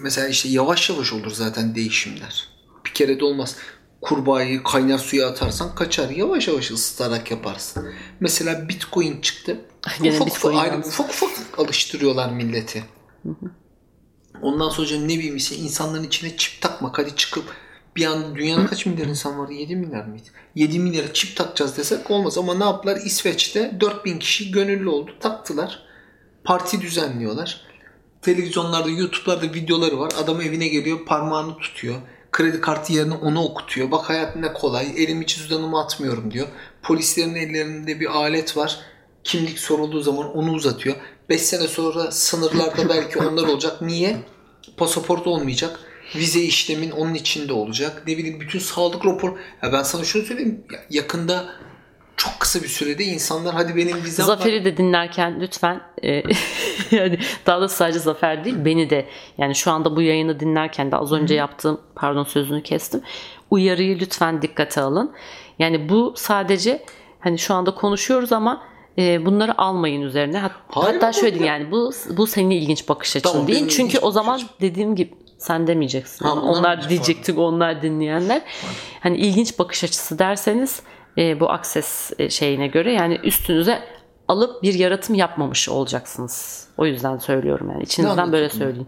mesela 0.02 0.28
işte 0.28 0.50
yavaş 0.50 0.90
yavaş 0.90 1.14
olur 1.14 1.32
zaten 1.32 1.76
değişimler. 1.76 2.48
Bir 2.86 2.94
kere 2.94 3.20
de 3.20 3.26
olmaz 3.26 3.58
kurbağayı 4.04 4.64
kaynar 4.64 4.98
suya 4.98 5.28
atarsan 5.28 5.76
kaçar. 5.76 6.10
Yavaş 6.10 6.48
yavaş 6.48 6.72
ısıtarak 6.72 7.32
yaparsın. 7.32 7.94
Mesela 8.20 8.70
Bitcoin 8.70 9.22
çıktı. 9.22 9.62
Yine 10.04 10.16
ufak, 10.16 10.28
Bitcoin 10.28 10.54
ufak, 10.54 10.72
aynı, 10.72 10.86
ufak 10.86 11.10
ufak 11.10 11.60
alıştırıyorlar 11.60 12.32
milleti. 12.32 12.84
Ondan 14.42 14.70
sonra 14.70 14.96
ne 14.96 15.08
bileyim 15.08 15.36
işte 15.36 15.56
insanların 15.56 16.04
içine 16.04 16.38
çip 16.38 16.62
takmak 16.62 17.00
hadi 17.00 17.16
çıkıp 17.16 17.44
bir 17.96 18.06
an 18.06 18.36
dünyada 18.36 18.66
kaç 18.66 18.86
milyar 18.86 19.08
insan 19.08 19.40
var? 19.40 19.50
7 19.50 19.76
milyar 19.76 20.06
mıydı? 20.06 20.28
7 20.56 20.80
milyar 20.80 21.14
çip 21.14 21.38
takacağız 21.38 21.78
desek 21.78 22.12
olmaz 22.12 22.38
ama 22.38 22.54
ne 22.54 22.64
yaptılar? 22.64 23.00
İsveç'te 23.06 23.78
4000 23.80 24.20
kişi 24.20 24.52
gönüllü 24.52 24.90
oldu. 24.90 25.12
Taktılar. 25.20 25.80
Parti 26.44 26.82
düzenliyorlar. 26.82 27.62
Televizyonlarda, 28.22 28.90
YouTube'larda 28.90 29.54
videoları 29.54 30.00
var. 30.00 30.12
Adam 30.24 30.42
evine 30.42 30.68
geliyor, 30.68 31.06
parmağını 31.06 31.58
tutuyor 31.58 31.96
kredi 32.34 32.62
kartı 32.62 32.94
yerine 32.94 33.14
onu 33.14 33.44
okutuyor. 33.44 33.92
Bak 33.92 34.10
hayat 34.10 34.36
ne 34.36 34.54
kolay. 34.54 35.04
Elimi 35.04 35.28
cüzdanımı 35.28 35.80
atmıyorum 35.82 36.32
diyor. 36.32 36.48
Polislerin 36.84 37.36
ellerinde 37.36 38.00
bir 38.00 38.06
alet 38.06 38.58
var. 38.58 38.80
Kimlik 39.24 39.60
sorulduğu 39.60 40.02
zaman 40.02 40.38
onu 40.38 40.52
uzatıyor. 40.52 40.96
5 41.30 41.42
sene 41.42 41.68
sonra 41.68 42.12
sınırlarda 42.12 42.90
belki 42.90 43.20
onlar 43.20 43.48
olacak. 43.48 43.82
Niye? 43.82 44.18
Pasaport 44.78 45.28
olmayacak. 45.28 45.80
Vize 46.16 46.40
işlemin 46.40 46.92
onun 46.92 47.14
içinde 47.14 47.54
olacak. 47.54 48.04
Ne 48.08 48.18
bileyim 48.18 48.40
bütün 48.40 48.60
sağlık 48.60 49.06
rapor. 49.06 49.38
Ya 49.64 49.74
ben 49.74 49.84
sana 49.84 50.04
şunu 50.04 50.24
söyleyeyim. 50.24 50.64
Yakında 50.90 51.46
çok 52.18 52.40
kısa 52.40 52.62
bir 52.64 52.68
sürede 52.68 53.04
insanlar 53.04 53.54
hadi 53.54 53.76
benim 53.76 54.04
vizem 54.04 54.26
Zafer'i 54.26 54.60
var. 54.60 54.66
de 54.66 54.78
dinlerken 54.78 55.42
lütfen 55.42 55.82
e, 56.04 56.12
yani 56.92 57.20
daha 57.46 57.62
da 57.62 57.68
sadece 57.70 58.00
Zafer 58.00 58.46
değil 58.46 58.66
beni 58.66 58.90
de 58.90 59.06
yani 59.38 59.56
şu 59.56 59.72
anda 59.72 59.96
bu 59.96 60.02
yayını 60.02 60.40
dinlerken 60.40 60.92
de 60.92 60.96
az 60.96 61.12
önce 61.12 61.36
yaptığım 61.36 61.82
pardon 61.96 62.24
sözünü 62.24 62.64
kestim. 62.64 63.02
Uyarıyı 63.52 64.00
lütfen 64.00 64.42
dikkate 64.42 64.82
alın. 64.82 65.12
Yani 65.60 65.90
bu 65.90 66.14
sadece 66.18 66.86
hani 67.20 67.40
şu 67.40 67.54
anda 67.54 67.76
konuşuyoruz 67.76 68.32
ama 68.32 68.64
e, 68.98 69.26
bunları 69.26 69.62
almayın 69.62 70.02
üzerine. 70.02 70.38
Hat, 70.38 70.52
Hayır, 70.68 70.94
hatta 70.94 71.14
şöyle 71.14 71.40
diyeyim 71.40 71.54
yani 71.54 71.72
bu 71.72 71.92
bu 72.10 72.28
senin 72.28 72.50
ilginç 72.50 72.90
bakış 72.90 73.16
açın 73.16 73.30
tamam, 73.30 73.48
değil. 73.48 73.68
Çünkü 73.68 74.00
o 74.00 74.12
zaman 74.12 74.42
dediğim 74.62 74.96
gibi 74.96 75.14
sen 75.38 75.68
demeyeceksin. 75.68 76.26
Ha, 76.26 76.34
onlar 76.34 76.90
diyecektik 76.90 77.38
onlar 77.38 77.82
dinleyenler. 77.82 78.42
Hani 79.00 79.18
ilginç 79.18 79.60
bakış 79.60 79.84
açısı 79.84 80.20
derseniz 80.20 80.82
e, 81.18 81.40
bu 81.40 81.52
akses 81.52 82.12
e, 82.20 82.30
şeyine 82.30 82.68
göre 82.68 82.94
yani 82.94 83.20
üstünüze 83.24 83.80
alıp 84.28 84.64
bir 84.64 84.74
yaratım 84.74 85.16
yapmamış 85.16 85.70
olacaksınız. 85.70 86.68
O 86.78 86.86
yüzden 86.86 87.18
söylüyorum 87.18 87.70
yani 87.72 87.84
içinizden 87.84 88.32
böyle 88.32 88.50
söyleyeyim. 88.50 88.88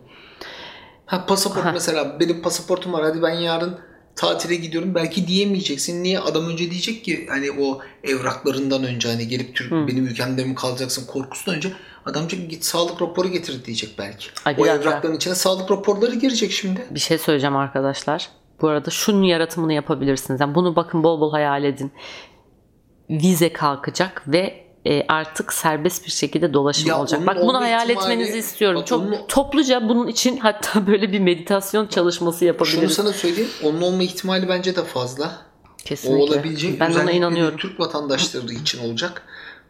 Ha 1.05 1.25
pasaport 1.25 1.65
ha. 1.65 1.71
mesela 1.71 2.19
benim 2.19 2.41
pasaportum 2.41 2.93
var 2.93 3.03
hadi 3.03 3.21
ben 3.21 3.33
yarın 3.33 3.79
tatile 4.15 4.55
gidiyorum 4.55 4.95
belki 4.95 5.27
diyemeyeceksin. 5.27 6.03
Niye? 6.03 6.19
Adam 6.19 6.49
önce 6.49 6.71
diyecek 6.71 7.03
ki 7.03 7.27
hani 7.29 7.51
o 7.51 7.79
evraklarından 8.03 8.83
önce 8.83 9.09
hani 9.09 9.27
gelip 9.27 9.55
Türk 9.55 9.71
Hı. 9.71 9.87
benim 9.87 10.07
ülkemde 10.07 10.43
mi 10.45 10.55
kalacaksın 10.55 11.07
korkusundan 11.07 11.57
önce 11.57 11.71
adam 12.05 12.29
diyecek 12.29 12.49
git 12.49 12.65
sağlık 12.65 13.01
raporu 13.01 13.27
getir 13.27 13.65
diyecek 13.65 13.89
belki. 13.97 14.27
Ay, 14.45 14.55
o 14.57 14.65
evrakların 14.65 15.15
içine 15.15 15.35
sağlık 15.35 15.71
raporları 15.71 16.15
girecek 16.15 16.51
şimdi. 16.51 16.85
Bir 16.91 16.99
şey 16.99 17.17
söyleyeceğim 17.17 17.55
arkadaşlar. 17.55 18.29
Bu 18.61 18.67
arada 18.67 18.89
şunun 18.89 19.23
yaratımını 19.23 19.73
yapabilirsiniz. 19.73 20.41
Yani 20.41 20.55
bunu 20.55 20.75
bakın 20.75 21.03
bol 21.03 21.21
bol 21.21 21.31
hayal 21.31 21.63
edin. 21.63 21.91
Vize 23.09 23.53
kalkacak 23.53 24.23
ve 24.27 24.65
e, 24.85 25.05
artık 25.07 25.53
serbest 25.53 26.05
bir 26.05 26.11
şekilde 26.11 26.53
dolaşım 26.53 26.87
ya 26.87 26.99
olacak. 26.99 27.27
Bak 27.27 27.37
bunu 27.41 27.61
hayal 27.61 27.89
ihtimali, 27.89 28.13
etmenizi 28.13 28.37
istiyorum. 28.37 28.83
Çok 28.85 29.01
onun, 29.01 29.27
topluca 29.27 29.89
bunun 29.89 30.07
için 30.07 30.37
hatta 30.37 30.87
böyle 30.87 31.11
bir 31.11 31.19
meditasyon 31.19 31.87
çalışması 31.87 32.45
yapabiliriz. 32.45 32.79
Şunu 32.79 32.89
sana 32.89 33.13
söyleyeyim. 33.13 33.49
Onun 33.63 33.81
olma 33.81 34.03
ihtimali 34.03 34.49
bence 34.49 34.75
de 34.75 34.83
fazla. 34.83 35.41
Kesinlikle. 35.77 36.23
O 36.23 36.25
olabilecek. 36.25 36.79
Ben 36.79 36.91
ona 36.91 37.11
inanıyorum. 37.11 37.57
Türk 37.57 37.79
vatandaşları 37.79 38.53
için 38.53 38.89
olacak. 38.89 39.21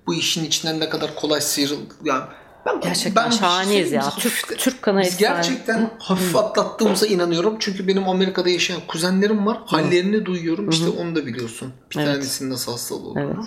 Bu 0.08 0.13
işin 0.13 0.45
içinden 0.45 0.80
ne 0.80 0.89
kadar 0.89 1.15
kolay 1.15 1.41
sıyrıl 1.41 1.80
yani 2.04 2.24
Ben, 2.65 2.82
Gerçekten 2.82 3.30
şey 3.30 3.39
şahaneyiz 3.39 3.91
ya. 3.91 4.01
söyleyeyim 4.01 4.15
mi? 4.17 4.21
Türk- 4.21 4.34
Hafif- 4.34 4.58
Türk 4.58 4.82
kanı 4.82 5.01
Biz 5.01 5.17
gerçekten 5.17 5.91
hafif 5.99 6.36
atlattığımıza 6.36 7.08
inanıyorum. 7.08 7.56
Çünkü 7.60 7.88
benim 7.88 8.10
Amerika'da 8.10 8.49
yaşayan 8.49 8.82
kuzenlerim 8.88 9.45
var. 9.45 9.58
Hallerini 9.65 10.25
duyuyorum. 10.25 10.69
İşte 10.69 10.89
onu 10.89 11.15
da 11.15 11.25
biliyorsun. 11.25 11.73
Bir 11.91 11.99
Evet. 11.99 12.08
tanesinin 12.08 12.49
nasıl 12.51 12.71
hastalığı 12.71 12.99
olduğunu. 13.10 13.23
Evet. 13.23 13.45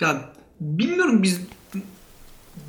Ya 0.00 0.20
bilmiyorum 0.60 1.22
biz 1.22 1.40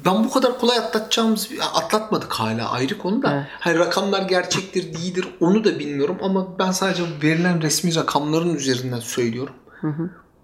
ben 0.06 0.24
bu 0.24 0.32
kadar 0.32 0.60
kolay 0.60 0.78
atlatacağımız 0.78 1.50
atlatmadık 1.74 2.34
hala 2.34 2.70
ayrı 2.72 2.98
konu 2.98 3.24
da. 3.24 3.34
Evet. 3.34 3.46
Hani 3.60 3.80
rakamlar 3.80 4.22
gerçektir 4.22 4.94
değildir 4.94 5.28
onu 5.40 5.64
da 5.64 5.80
bilmiyorum 5.80 6.18
ama 6.22 6.60
ben 6.60 6.72
sadece 6.72 7.04
verilen 7.24 7.62
resmi 7.62 7.96
rakamların 7.96 8.56
üzerinden 8.56 9.00
söylüyorum. 9.00 9.54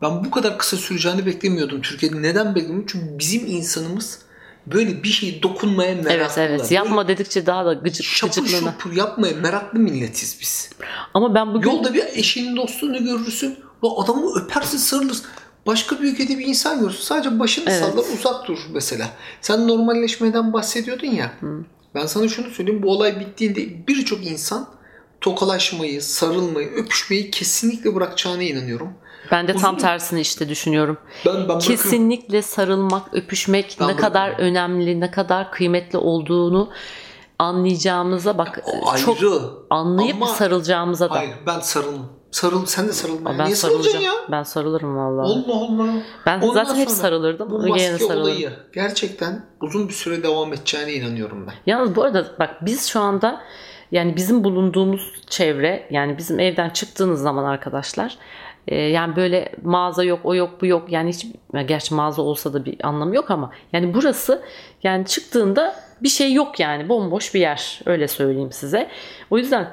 Ben 0.01 0.25
bu 0.25 0.31
kadar 0.31 0.57
kısa 0.57 0.77
süreceğini 0.77 1.25
beklemiyordum 1.25 1.81
Türkiye'de. 1.81 2.21
Neden 2.21 2.55
beklemiyordum? 2.55 2.85
Çünkü 2.87 3.19
bizim 3.19 3.47
insanımız 3.47 4.19
böyle 4.71 5.03
bir 5.03 5.07
şeyi 5.09 5.43
dokunmaya 5.43 5.95
meraklı. 5.95 6.11
Evet 6.13 6.31
evet. 6.37 6.71
Yapma 6.71 7.07
dedikçe 7.07 7.45
daha 7.45 7.65
da 7.65 7.73
gıcık, 7.73 8.05
Şapur 8.05 8.41
gıcıklığına. 8.41 8.71
şupur 8.71 8.95
yapmaya 8.95 9.33
meraklı 9.35 9.79
milletiz 9.79 10.37
biz. 10.41 10.69
Ama 11.13 11.35
ben 11.35 11.53
bugün 11.53 11.69
Yolda 11.71 11.93
bir 11.93 12.03
eşinin 12.13 12.57
dostunu 12.57 13.03
görürsün. 13.05 13.55
Bu 13.81 14.03
adamı 14.03 14.39
öpersin 14.39 14.77
sarılırsın. 14.77 15.25
Başka 15.67 15.99
bir 16.01 16.13
ülkede 16.13 16.37
bir 16.37 16.45
insan 16.45 16.79
görürsün. 16.79 17.01
Sadece 17.03 17.39
başını 17.39 17.65
Evet. 17.69 17.79
sallar 17.85 18.03
uzak 18.17 18.47
dur 18.47 18.57
mesela. 18.73 19.09
Sen 19.41 19.67
normalleşmeden 19.67 20.53
bahsediyordun 20.53 21.07
ya. 21.07 21.31
Ben 21.95 22.05
sana 22.05 22.27
şunu 22.27 22.49
söyleyeyim. 22.51 22.83
Bu 22.83 22.91
olay 22.91 23.19
bittiğinde 23.19 23.87
birçok 23.87 24.25
insan 24.25 24.67
tokalaşmayı, 25.21 26.01
sarılmayı, 26.01 26.67
öpüşmeyi 26.71 27.31
kesinlikle 27.31 27.95
bırakacağına 27.95 28.43
inanıyorum. 28.43 28.93
Ben 29.31 29.47
de 29.47 29.53
tam 29.55 29.75
Uzun- 29.75 29.81
tersini 29.81 30.21
işte 30.21 30.49
düşünüyorum. 30.49 30.97
Ben, 31.25 31.49
ben. 31.49 31.59
Kesinlikle 31.59 32.41
sarılmak, 32.41 33.13
öpüşmek 33.13 33.77
Ben 33.79 33.87
ne 33.87 33.95
kadar 33.95 34.27
bırakıyorum. 34.27 34.51
önemli, 34.55 34.99
ne 34.99 35.11
kadar 35.11 35.51
kıymetli 35.51 35.97
olduğunu 35.97 36.69
anlayacağımıza 37.39 38.37
bak 38.37 38.61
O 38.93 38.97
çok 38.97 39.17
ayrı. 39.17 39.39
anlayıp 39.69 40.15
Ama- 40.15 40.27
sarılacağımıza 40.27 41.09
da. 41.09 41.13
Hayır 41.15 41.33
ben 41.47 41.59
sarılmam. 41.59 42.05
Sarıl, 42.31 42.65
sen 42.65 42.87
de 42.87 42.93
sarılma. 42.93 43.37
ben 43.39 43.45
Niye 43.45 43.55
sarılacağım. 43.55 44.03
ya? 44.05 44.11
Ben 44.31 44.43
sarılırım 44.43 44.97
vallahi. 44.97 45.25
Allah 45.27 45.55
Allah. 45.55 45.87
Ben 46.25 46.41
Ondan 46.41 46.63
zaten 46.63 46.79
hep 46.81 46.89
sarılırdım. 46.89 47.51
Bu 47.51 47.67
maske 47.67 47.97
sarılırım. 47.97 48.21
olayı 48.21 48.51
gerçekten 48.73 49.45
uzun 49.61 49.87
bir 49.87 49.93
süre 49.93 50.23
devam 50.23 50.53
edeceğine 50.53 50.93
inanıyorum 50.93 51.47
ben. 51.47 51.53
Yalnız 51.65 51.95
bu 51.95 52.03
arada 52.03 52.25
bak 52.39 52.55
biz 52.61 52.87
şu 52.87 52.99
anda 52.99 53.41
yani 53.91 54.15
bizim 54.15 54.43
bulunduğumuz 54.43 55.11
çevre 55.29 55.87
yani 55.91 56.17
bizim 56.17 56.39
evden 56.39 56.69
çıktığınız 56.69 57.21
zaman 57.21 57.43
arkadaşlar 57.43 58.17
e, 58.69 58.75
yani 58.75 59.15
böyle 59.15 59.51
mağaza 59.63 60.03
yok 60.03 60.19
o 60.23 60.35
yok 60.35 60.61
bu 60.61 60.65
yok 60.65 60.91
yani 60.91 61.09
hiç 61.09 61.27
gerçi 61.65 61.93
mağaza 61.93 62.21
olsa 62.21 62.53
da 62.53 62.65
bir 62.65 62.77
anlamı 62.83 63.15
yok 63.15 63.31
ama 63.31 63.51
yani 63.73 63.93
burası 63.93 64.43
yani 64.83 65.05
çıktığında 65.05 65.75
bir 66.03 66.09
şey 66.09 66.33
yok 66.33 66.59
yani 66.59 66.89
bomboş 66.89 67.33
bir 67.33 67.39
yer 67.39 67.79
öyle 67.85 68.07
söyleyeyim 68.07 68.51
size. 68.51 68.89
O 69.29 69.37
yüzden 69.37 69.71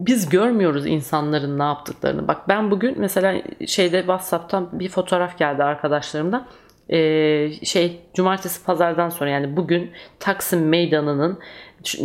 biz 0.00 0.28
görmüyoruz 0.28 0.86
insanların 0.86 1.58
ne 1.58 1.62
yaptıklarını. 1.62 2.28
Bak 2.28 2.48
ben 2.48 2.70
bugün 2.70 3.00
mesela 3.00 3.42
şeyde 3.66 3.98
WhatsApp'tan 3.98 4.80
bir 4.80 4.88
fotoğraf 4.88 5.38
geldi 5.38 5.62
arkadaşlarımdan. 5.62 6.46
Ee, 6.88 7.50
şey 7.64 8.00
cumartesi 8.14 8.64
pazardan 8.64 9.08
sonra 9.08 9.30
yani 9.30 9.56
bugün 9.56 9.90
Taksim 10.20 10.68
Meydanı'nın 10.68 11.38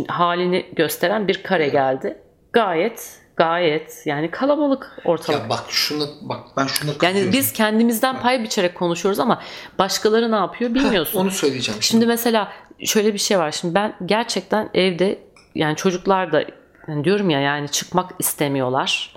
halini 0.08 0.66
gösteren 0.76 1.28
bir 1.28 1.42
kare 1.42 1.68
geldi. 1.68 2.18
Gayet 2.52 3.21
gayet 3.36 4.02
yani 4.06 4.30
kalabalık 4.30 4.96
ortalık. 5.04 5.42
Ya 5.42 5.48
bak 5.48 5.64
şunu 5.68 6.08
bak 6.22 6.40
ben 6.56 6.66
şunu 6.66 6.90
yani 7.02 7.32
biz 7.32 7.52
kendimizden 7.52 8.20
pay 8.20 8.42
biçerek 8.42 8.74
konuşuyoruz 8.74 9.20
ama 9.20 9.42
başkaları 9.78 10.30
ne 10.30 10.36
yapıyor 10.36 10.74
bilmiyorsun. 10.74 11.20
onu 11.20 11.30
söyleyeceğim. 11.30 11.82
Şimdi 11.82 12.06
mesela 12.06 12.52
şöyle 12.84 13.14
bir 13.14 13.18
şey 13.18 13.38
var. 13.38 13.50
Şimdi 13.50 13.74
ben 13.74 13.94
gerçekten 14.06 14.70
evde 14.74 15.18
yani 15.54 15.76
çocuklar 15.76 16.32
da 16.32 16.44
yani 16.88 17.04
diyorum 17.04 17.30
ya 17.30 17.40
yani 17.40 17.68
çıkmak 17.68 18.10
istemiyorlar 18.18 19.14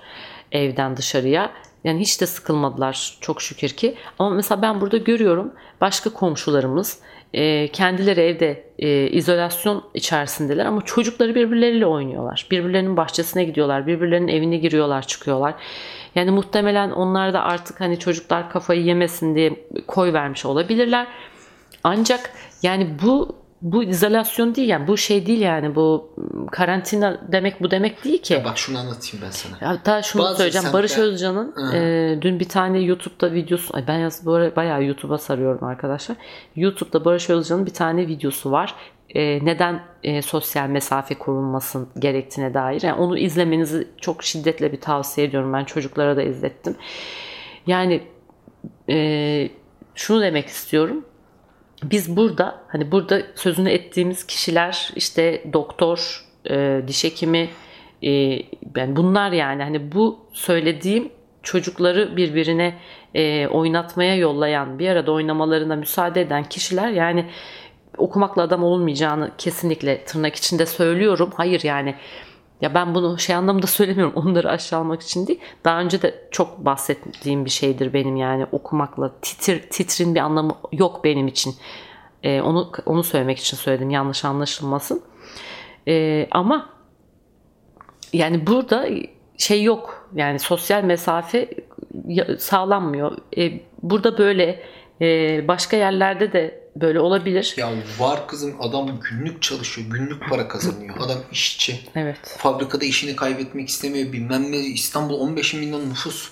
evden 0.52 0.96
dışarıya. 0.96 1.50
Yani 1.84 2.00
hiç 2.00 2.20
de 2.20 2.26
sıkılmadılar 2.26 3.18
çok 3.20 3.42
şükür 3.42 3.68
ki. 3.68 3.96
Ama 4.18 4.30
mesela 4.30 4.62
ben 4.62 4.80
burada 4.80 4.96
görüyorum 4.96 5.52
başka 5.80 6.10
komşularımız 6.10 6.98
e, 7.34 7.68
kendileri 7.68 8.20
evde 8.20 8.64
e, 8.78 9.08
izolasyon 9.10 9.84
içerisindeler 9.94 10.66
ama 10.66 10.82
çocukları 10.84 11.34
birbirleriyle 11.34 11.86
oynuyorlar. 11.86 12.46
Birbirlerinin 12.50 12.96
bahçesine 12.96 13.44
gidiyorlar, 13.44 13.86
birbirlerinin 13.86 14.28
evine 14.28 14.56
giriyorlar, 14.56 15.06
çıkıyorlar. 15.06 15.54
Yani 16.14 16.30
muhtemelen 16.30 16.90
onlar 16.90 17.32
da 17.32 17.42
artık 17.42 17.80
hani 17.80 17.98
çocuklar 17.98 18.50
kafayı 18.50 18.82
yemesin 18.82 19.34
diye 19.34 19.66
koy 19.86 20.12
vermiş 20.12 20.46
olabilirler. 20.46 21.06
Ancak 21.84 22.30
yani 22.62 22.88
bu 23.02 23.36
bu 23.62 23.82
izolasyon 23.82 24.54
değil 24.54 24.68
yani 24.68 24.86
bu 24.88 24.96
şey 24.96 25.26
değil 25.26 25.40
yani 25.40 25.74
bu 25.74 26.14
karantina 26.52 27.20
demek 27.32 27.62
bu 27.62 27.70
demek 27.70 28.04
değil 28.04 28.22
ki. 28.22 28.42
Bak 28.44 28.58
şunu 28.58 28.78
anlatayım 28.78 29.24
ben 29.26 29.30
sana. 29.30 29.70
Hatta 29.70 30.02
şunu 30.02 30.22
Bazı 30.22 30.36
söyleyeceğim. 30.36 30.64
semtler- 30.64 30.72
Barış 30.72 30.98
Özcan'ın 30.98 31.52
Hı. 31.56 31.76
e, 31.76 32.18
dün 32.22 32.40
bir 32.40 32.48
tane 32.48 32.78
YouTube'da 32.80 33.32
videosu 33.32 33.76
ay 33.76 33.84
ben 33.88 33.98
yaz 33.98 34.26
bu 34.26 34.32
ara 34.34 34.56
bayağı 34.56 34.84
YouTube'a 34.84 35.18
sarıyorum 35.18 35.64
arkadaşlar. 35.68 36.16
YouTube'da 36.56 37.04
Barış 37.04 37.30
Özcan'ın 37.30 37.66
bir 37.66 37.74
tane 37.74 38.06
videosu 38.06 38.50
var. 38.50 38.74
E, 39.14 39.44
neden 39.44 39.82
e, 40.02 40.22
sosyal 40.22 40.68
mesafe 40.68 41.14
korunmasın 41.14 41.88
gerektiğine 41.98 42.54
dair. 42.54 42.82
Yani 42.82 43.00
onu 43.00 43.18
izlemenizi 43.18 43.88
çok 44.00 44.24
şiddetle 44.24 44.72
bir 44.72 44.80
tavsiye 44.80 45.26
ediyorum. 45.26 45.52
Ben 45.52 45.64
çocuklara 45.64 46.16
da 46.16 46.22
izlettim. 46.22 46.76
Yani 47.66 48.02
e, 48.90 49.48
şunu 49.94 50.22
demek 50.22 50.46
istiyorum. 50.46 51.04
Biz 51.90 52.16
burada 52.16 52.62
hani 52.68 52.92
burada 52.92 53.22
sözünü 53.34 53.70
ettiğimiz 53.70 54.26
kişiler 54.26 54.90
işte 54.96 55.42
doktor, 55.52 56.24
e, 56.50 56.82
diş 56.88 57.04
hekimi, 57.04 57.48
e, 58.04 58.42
ben 58.74 58.96
bunlar 58.96 59.32
yani 59.32 59.62
hani 59.62 59.92
bu 59.92 60.18
söylediğim 60.32 61.08
çocukları 61.42 62.16
birbirine 62.16 62.74
e, 63.14 63.46
oynatmaya 63.46 64.16
yollayan, 64.16 64.78
bir 64.78 64.88
arada 64.88 65.12
oynamalarına 65.12 65.76
müsaade 65.76 66.20
eden 66.20 66.44
kişiler 66.44 66.88
yani 66.88 67.26
okumakla 67.98 68.42
adam 68.42 68.64
olmayacağını 68.64 69.30
kesinlikle 69.38 70.04
tırnak 70.04 70.36
içinde 70.36 70.66
söylüyorum. 70.66 71.30
Hayır 71.34 71.60
yani 71.64 71.94
ya 72.60 72.74
ben 72.74 72.94
bunu 72.94 73.18
şey 73.18 73.36
anlamda 73.36 73.66
söylemiyorum 73.66 74.12
onları 74.16 74.50
aşağılamak 74.50 75.02
için 75.02 75.26
değil. 75.26 75.40
Daha 75.64 75.80
önce 75.80 76.02
de 76.02 76.28
çok 76.30 76.64
bahsettiğim 76.64 77.44
bir 77.44 77.50
şeydir 77.50 77.92
benim 77.92 78.16
yani 78.16 78.46
okumakla 78.52 79.12
titir 79.22 79.62
titrin 79.70 80.14
bir 80.14 80.20
anlamı 80.20 80.54
yok 80.72 81.04
benim 81.04 81.26
için. 81.26 81.54
Ee, 82.22 82.40
onu 82.40 82.72
onu 82.86 83.02
söylemek 83.02 83.38
için 83.38 83.56
söyledim 83.56 83.90
yanlış 83.90 84.24
anlaşılmasın. 84.24 85.02
Ee, 85.88 86.28
ama 86.30 86.70
yani 88.12 88.46
burada 88.46 88.88
şey 89.38 89.62
yok 89.62 90.08
yani 90.14 90.38
sosyal 90.38 90.84
mesafe 90.84 91.48
sağlanmıyor. 92.38 93.16
Ee, 93.36 93.60
burada 93.82 94.18
böyle 94.18 94.62
e, 95.00 95.48
başka 95.48 95.76
yerlerde 95.76 96.32
de 96.32 96.65
böyle 96.80 97.00
olabilir. 97.00 97.54
Ya 97.56 97.72
var 97.98 98.28
kızım 98.28 98.56
adam 98.60 99.00
günlük 99.00 99.42
çalışıyor. 99.42 99.90
Günlük 99.90 100.28
para 100.28 100.48
kazanıyor. 100.48 100.96
Adam 101.00 101.18
işçi. 101.32 101.80
Evet. 101.94 102.36
Fabrikada 102.38 102.84
işini 102.84 103.16
kaybetmek 103.16 103.68
istemiyor. 103.68 104.12
Bilmem 104.12 104.52
ne 104.52 104.56
İstanbul 104.56 105.20
15 105.20 105.54
milyon 105.54 105.90
nüfus. 105.90 106.30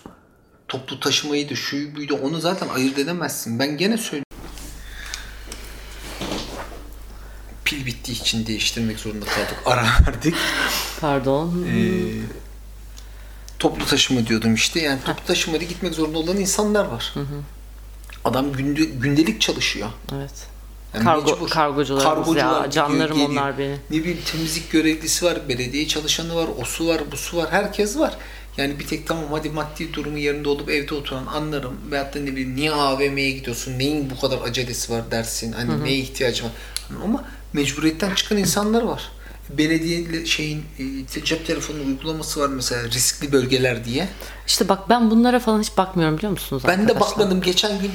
Toplu 0.69 1.01
taşımaydı, 1.01 1.57
şuyu 1.57 1.97
buydu. 1.97 2.19
Onu 2.23 2.39
zaten 2.41 2.69
ayırt 2.69 2.99
edemezsin. 2.99 3.59
Ben 3.59 3.77
gene 3.77 3.97
söylüyorum. 3.97 4.25
Pil 7.65 7.87
bittiği 7.87 8.21
için 8.21 8.47
değiştirmek 8.47 8.99
zorunda 8.99 9.25
kaldık. 9.25 9.63
Ara 9.67 9.83
verdik. 10.07 10.35
Pardon. 11.01 11.67
Ee, 11.69 11.79
toplu 13.59 13.87
taşıma 13.87 14.27
diyordum 14.27 14.55
işte. 14.55 14.81
Yani 14.81 15.01
toplu 15.05 15.25
taşımada 15.27 15.65
gitmek 15.65 15.95
zorunda 15.95 16.19
olan 16.19 16.37
insanlar 16.37 16.85
var. 16.85 17.15
Adam 18.25 18.53
günde, 18.53 18.85
gündelik 18.85 19.41
çalışıyor. 19.41 19.89
Evet. 20.17 20.31
Yani 20.95 21.05
Kargo, 21.05 21.33
mecbur. 21.33 21.49
kargocularımız 21.49 22.15
Kargocular 22.27 22.65
ya 22.65 22.71
canlarım 22.71 23.13
geliyor. 23.17 23.31
onlar 23.31 23.59
benim. 23.59 23.79
Ne 23.91 23.97
bileyim 23.99 24.19
temizlik 24.33 24.71
görevlisi 24.73 25.25
var, 25.25 25.39
belediye 25.49 25.89
çalışanı 25.89 26.37
var, 26.37 26.49
osu 26.63 26.89
var, 26.89 27.01
busu 27.13 27.37
var, 27.37 27.47
herkes 27.51 27.99
var. 27.99 28.17
Yani 28.57 28.79
bir 28.79 28.87
tek 28.87 29.07
tamam 29.07 29.25
hadi 29.31 29.51
maddi 29.51 29.95
durumu 29.95 30.19
yerinde 30.19 30.49
olup 30.49 30.71
evde 30.71 30.95
oturan 30.95 31.27
anlarım. 31.27 31.77
Veyahut 31.91 32.15
da 32.15 32.19
ne 32.21 32.27
bileyim 32.33 32.57
niye 32.57 32.73
AVM'ye 32.73 33.31
gidiyorsun, 33.31 33.79
neyin 33.79 34.11
bu 34.11 34.21
kadar 34.21 34.39
acelesi 34.49 34.93
var 34.93 35.11
dersin. 35.11 35.53
Hani 35.53 35.85
neye 35.85 35.97
ihtiyacı 35.97 36.45
var. 36.45 36.51
Ama 37.05 37.25
mecburiyetten 37.53 38.15
çıkan 38.15 38.39
insanlar 38.39 38.83
var. 38.83 39.11
Belediye 39.51 40.27
şeyin 40.27 40.65
e, 41.17 41.25
cep 41.25 41.47
telefonu 41.47 41.77
uygulaması 41.87 42.41
var 42.41 42.49
mesela 42.49 42.85
riskli 42.91 43.33
bölgeler 43.33 43.85
diye. 43.85 44.09
İşte 44.47 44.69
bak 44.69 44.89
ben 44.89 45.11
bunlara 45.11 45.39
falan 45.41 45.61
hiç 45.61 45.77
bakmıyorum 45.77 46.19
biliyor 46.19 46.33
musunuz 46.33 46.63
Ben 46.67 46.79
de 46.79 46.83
arkadaşlar? 46.83 47.11
bakmadım 47.11 47.41
geçen 47.41 47.79
gün 47.81 47.91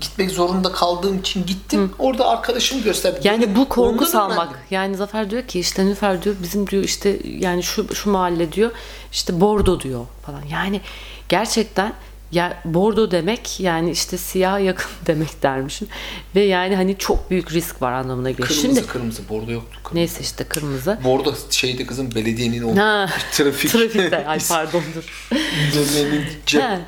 gitmek 0.00 0.30
zorunda 0.30 0.72
kaldığım 0.72 1.18
için 1.18 1.46
gittim. 1.46 1.92
Orada 1.98 2.28
arkadaşım 2.28 2.82
gösterdi. 2.82 3.20
Yani 3.24 3.56
bu 3.56 3.68
korku 3.68 4.06
salmak. 4.06 4.38
öğrendim. 4.38 4.56
Yani 4.70 4.96
Zafer 4.96 5.30
diyor 5.30 5.42
ki 5.42 5.60
işte 5.60 5.86
Nüfer 5.86 6.22
diyor 6.22 6.34
bizim 6.42 6.66
diyor 6.66 6.84
işte 6.84 7.18
yani 7.38 7.62
şu 7.62 7.94
şu 7.94 8.10
mahalle 8.10 8.52
diyor 8.52 8.70
işte 9.12 9.40
Bordo 9.40 9.80
diyor 9.80 10.06
falan. 10.26 10.42
Yani 10.50 10.80
gerçekten 11.28 11.92
Ya 12.34 12.62
bordo 12.64 13.10
demek 13.10 13.60
yani 13.60 13.90
işte 13.90 14.18
siyah 14.18 14.64
yakın 14.64 14.90
demek 15.06 15.42
dermişim. 15.42 15.88
Ve 16.34 16.40
yani 16.40 16.76
hani 16.76 16.98
çok 16.98 17.30
büyük 17.30 17.52
risk 17.52 17.82
var 17.82 17.92
anlamına 17.92 18.30
geliyor. 18.30 18.48
Kırmızı 18.48 18.66
Şimdi 18.66 18.86
kırmızı 18.86 19.28
bordo 19.28 19.50
yoktu. 19.52 19.70
Kırmızı. 19.82 19.94
neyse 19.96 20.20
işte 20.20 20.44
kırmızı. 20.44 20.98
Bordo 21.04 21.34
şeydi 21.50 21.86
kızım 21.86 22.14
belediyenin 22.14 22.62
o 22.62 22.76
Ha, 22.76 23.06
trafik. 23.32 23.70
Trafikte. 23.70 24.26
Ay 24.26 24.38
pardondur. 24.48 25.28
Belediyenin 25.74 26.24
cep, 26.46 26.62
Ha. 26.62 26.80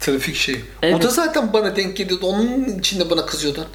trafik 0.00 0.36
şeyi. 0.36 0.58
O 0.58 0.62
Evet. 0.82 1.02
da 1.02 1.08
zaten 1.10 1.52
bana 1.52 1.76
denk 1.76 1.96
geliyordu. 1.96 2.26
Onun 2.26 2.78
için 2.78 3.00
de 3.00 3.10
bana 3.10 3.26
kızıyordun. 3.26 3.66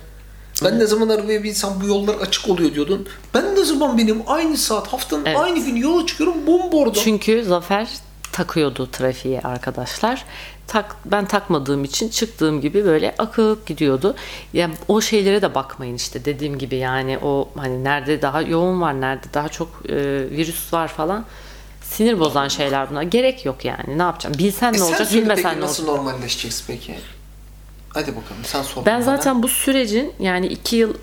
Ben 0.63 0.79
ne 0.79 0.85
zaman 0.85 1.09
arabaya 1.09 1.43
binsem 1.43 1.69
bu 1.83 1.87
yollar 1.87 2.15
açık 2.15 2.49
oluyor 2.49 2.73
diyordun. 2.75 3.07
Ben 3.33 3.55
ne 3.55 3.63
zaman 3.63 3.97
benim 3.97 4.21
aynı 4.27 4.57
saat 4.57 4.87
haftanın 4.87 5.25
Evet. 5.25 5.37
aynı 5.39 5.65
gün 5.65 5.75
yola 5.75 6.05
çıkıyorum 6.05 6.47
bombordo. 6.47 6.93
Çünkü 7.03 7.43
Zafer 7.43 7.87
takıyordu 8.31 8.89
trafiğe 8.91 9.41
arkadaşlar. 9.41 10.25
Tak, 10.71 10.95
ben 11.05 11.25
takmadığım 11.25 11.83
için 11.83 12.09
çıktığım 12.09 12.61
gibi 12.61 12.85
böyle 12.85 13.15
akıp 13.17 13.65
gidiyordu. 13.67 14.15
Yani 14.53 14.73
o 14.87 15.01
şeylere 15.01 15.41
de 15.41 15.55
bakmayın 15.55 15.95
işte 15.95 16.25
dediğim 16.25 16.57
gibi 16.57 16.75
yani 16.75 17.17
o 17.21 17.49
hani 17.57 17.83
nerede 17.83 18.21
daha 18.21 18.41
yoğun 18.41 18.81
var, 18.81 19.01
nerede 19.01 19.25
daha 19.33 19.49
çok 19.49 19.67
e, 19.89 19.95
virüs 20.29 20.73
var 20.73 20.87
falan. 20.87 21.25
Sinir 21.83 22.19
bozan 22.19 22.47
şeyler 22.47 22.89
bunlar. 22.89 23.01
Gerek 23.01 23.45
yok 23.45 23.65
yani. 23.65 23.97
Ne 23.97 24.01
yapacağım? 24.01 24.35
Bilsen 24.37 24.73
E 24.73 24.77
ne 24.77 24.83
olacak, 24.83 25.13
bilmesen 25.13 25.57
ne 25.57 25.61
nasıl 25.61 25.87
olacak. 25.87 26.05
normalleşeceksin 26.05 26.63
peki? 26.67 26.95
Hadi 27.89 28.07
bakalım 28.07 28.43
sen 28.43 28.61
sor. 28.61 28.85
Ben 28.85 28.95
bana. 28.95 29.05
zaten 29.05 29.43
bu 29.43 29.47
sürecin 29.47 30.13
yani 30.19 30.47
iki 30.47 30.75
yıl 30.75 30.93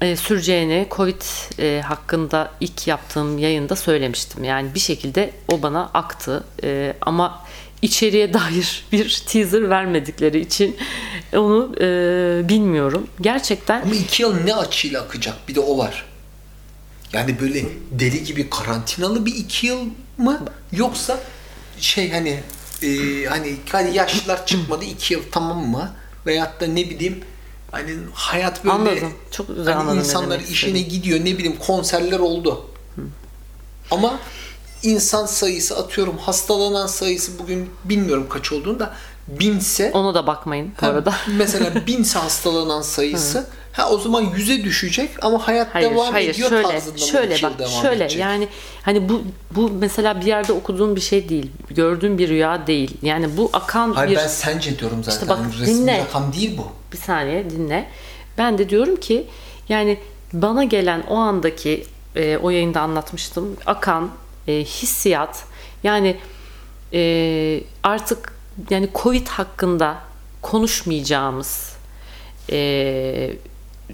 e, 0.00 0.16
süreceğini 0.16 0.86
Covid 0.90 1.22
e, 1.58 1.80
hakkında 1.86 2.50
ilk 2.60 2.86
yaptığım 2.86 3.38
yayında 3.38 3.76
söylemiştim. 3.76 4.44
Yani 4.44 4.74
bir 4.74 4.80
şekilde 4.80 5.30
o 5.48 5.62
bana 5.62 5.90
aktı. 5.94 6.44
E, 6.62 6.94
ama 7.00 7.45
içeriye 7.82 8.32
dair 8.34 8.84
bir 8.92 9.22
teaser 9.26 9.70
vermedikleri 9.70 10.40
için 10.40 10.76
onu 11.32 11.74
e, 11.80 12.48
bilmiyorum. 12.48 13.06
Gerçekten 13.20 13.82
Ama 13.82 13.94
iki 13.94 14.22
yıl 14.22 14.44
ne 14.44 14.54
açıyla 14.54 15.02
akacak 15.02 15.48
bir 15.48 15.54
de 15.54 15.60
o 15.60 15.78
var. 15.78 16.06
Yani 17.12 17.40
böyle 17.40 17.64
deli 17.90 18.24
gibi 18.24 18.50
karantinalı 18.50 19.26
bir 19.26 19.34
iki 19.34 19.66
yıl 19.66 19.80
mı 20.18 20.44
yoksa 20.72 21.20
şey 21.80 22.10
hani 22.10 22.40
e, 22.82 23.24
hani 23.24 23.56
hadi 23.72 23.96
yaşlılar 23.96 24.46
çıkmadı 24.46 24.84
iki 24.84 25.14
yıl 25.14 25.22
tamam 25.32 25.68
mı? 25.68 25.92
Veyahut 26.26 26.60
da 26.60 26.66
ne 26.66 26.90
bileyim 26.90 27.20
hani 27.70 27.90
hayat 28.12 28.64
böyle 28.64 28.74
Anladım. 28.74 29.12
Çok 29.30 29.48
güzel 29.48 29.74
hani 29.74 29.82
anladım 29.82 29.98
insanlar 29.98 30.40
işine 30.40 30.80
gidiyor 30.80 31.20
ne 31.20 31.38
bileyim 31.38 31.56
konserler 31.58 32.18
oldu. 32.18 32.70
Ama 33.90 34.18
insan 34.82 35.26
sayısı 35.26 35.76
atıyorum 35.76 36.18
hastalanan 36.18 36.86
sayısı 36.86 37.38
bugün 37.38 37.70
bilmiyorum 37.84 38.26
kaç 38.30 38.52
olduğunu 38.52 38.78
da 38.80 38.94
binse 39.28 39.90
ona 39.94 40.14
da 40.14 40.26
bakmayın 40.26 40.72
bu 40.82 40.86
arada. 40.86 41.14
mesela 41.36 41.86
binse 41.86 42.18
hastalanan 42.18 42.82
sayısı 42.82 43.46
ha 43.72 43.90
o 43.90 43.98
zaman 43.98 44.22
yüze 44.36 44.64
düşecek 44.64 45.10
ama 45.24 45.48
hayat 45.48 45.68
Hayır, 45.74 45.90
devam 45.90 46.12
hayır. 46.12 46.30
ediyor 46.30 46.48
Şöyle, 46.48 46.68
tarzında 46.68 46.98
şöyle 46.98 47.42
bak, 47.42 47.58
devam 47.58 47.82
şöyle 47.82 48.04
edecek? 48.04 48.20
yani 48.20 48.48
hani 48.82 49.08
bu 49.08 49.22
bu 49.50 49.70
mesela 49.70 50.20
bir 50.20 50.26
yerde 50.26 50.52
okuduğum 50.52 50.96
bir 50.96 51.00
şey 51.00 51.28
değil, 51.28 51.50
gördüğüm 51.70 52.18
bir 52.18 52.28
rüya 52.28 52.66
değil. 52.66 52.96
Yani 53.02 53.36
bu 53.36 53.50
akan 53.52 53.92
Hayır 53.92 54.10
bir 54.10 54.16
ben 54.16 54.26
sence 54.28 54.78
diyorum 54.78 55.04
zaten. 55.04 55.18
İşte 55.18 55.28
bak, 55.28 55.38
Resmi 55.60 55.74
dinle. 55.74 55.98
rakam 55.98 56.32
değil 56.32 56.58
bu. 56.58 56.66
bir 56.92 56.98
saniye 56.98 57.50
dinle. 57.50 57.88
Ben 58.38 58.58
de 58.58 58.68
diyorum 58.70 58.96
ki 58.96 59.26
yani 59.68 59.98
bana 60.32 60.64
gelen 60.64 61.02
o 61.08 61.14
andaki 61.16 61.86
e, 62.16 62.36
o 62.36 62.50
yayında 62.50 62.80
anlatmıştım 62.80 63.56
akan 63.66 64.10
e, 64.48 64.52
hissiyat 64.64 65.44
yani 65.82 66.16
e, 66.92 67.60
artık 67.82 68.32
yani 68.70 68.88
Covid 68.94 69.26
hakkında 69.28 69.98
konuşmayacağımız 70.42 71.76
e, 72.52 73.32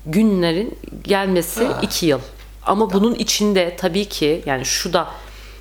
günlerin 0.06 0.78
gelmesi 1.04 1.64
Ha. 1.64 1.80
iki 1.82 2.06
yıl. 2.06 2.20
Ama 2.66 2.92
bunun 2.92 3.14
içinde 3.14 3.76
tabii 3.76 4.04
ki 4.04 4.42
yani 4.46 4.64
şu 4.64 4.92
da 4.92 5.08